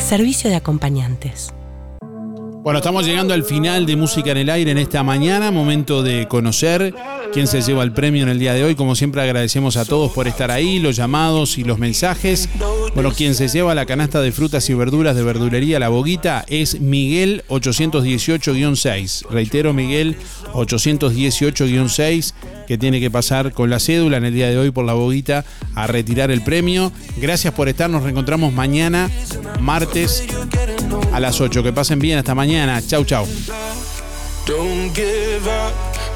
Servicio 0.00 0.50
de 0.50 0.56
acompañantes. 0.56 1.52
Bueno, 2.62 2.80
estamos 2.80 3.06
llegando 3.06 3.34
al 3.34 3.44
final 3.44 3.86
de 3.86 3.96
Música 3.96 4.30
en 4.32 4.36
el 4.36 4.50
Aire 4.50 4.72
en 4.72 4.78
esta 4.78 5.02
mañana, 5.02 5.50
momento 5.50 6.02
de 6.02 6.28
conocer 6.28 6.94
quién 7.32 7.46
se 7.46 7.62
lleva 7.62 7.82
el 7.82 7.92
premio 7.92 8.24
en 8.24 8.28
el 8.28 8.38
día 8.38 8.52
de 8.52 8.64
hoy. 8.64 8.74
Como 8.74 8.94
siempre 8.94 9.22
agradecemos 9.22 9.76
a 9.76 9.84
todos 9.84 10.12
por 10.12 10.28
estar 10.28 10.50
ahí, 10.50 10.78
los 10.78 10.96
llamados 10.96 11.56
y 11.56 11.64
los 11.64 11.78
mensajes. 11.78 12.48
Bueno, 12.94 13.12
quien 13.12 13.34
se 13.34 13.48
lleva 13.48 13.74
la 13.74 13.86
canasta 13.86 14.20
de 14.20 14.32
frutas 14.32 14.68
y 14.70 14.74
verduras 14.74 15.14
de 15.14 15.22
verdulería 15.22 15.78
La 15.78 15.88
Boguita 15.88 16.44
es 16.48 16.80
Miguel 16.80 17.44
818-6. 17.48 19.28
Reitero, 19.30 19.72
Miguel 19.72 20.16
818-6 20.52 22.34
que 22.68 22.76
tiene 22.76 23.00
que 23.00 23.10
pasar 23.10 23.54
con 23.54 23.70
la 23.70 23.80
cédula 23.80 24.18
en 24.18 24.26
el 24.26 24.34
día 24.34 24.50
de 24.50 24.58
hoy 24.58 24.70
por 24.70 24.84
la 24.84 24.92
boguita 24.92 25.46
a 25.74 25.86
retirar 25.86 26.30
el 26.30 26.42
premio. 26.42 26.92
Gracias 27.16 27.54
por 27.54 27.66
estar, 27.66 27.88
nos 27.88 28.02
reencontramos 28.02 28.52
mañana, 28.52 29.10
martes 29.58 30.22
a 31.10 31.18
las 31.18 31.40
8. 31.40 31.62
Que 31.62 31.72
pasen 31.72 31.98
bien, 31.98 32.18
hasta 32.18 32.34
mañana. 32.34 32.82
Chau, 32.86 33.06
chau. 33.06 33.26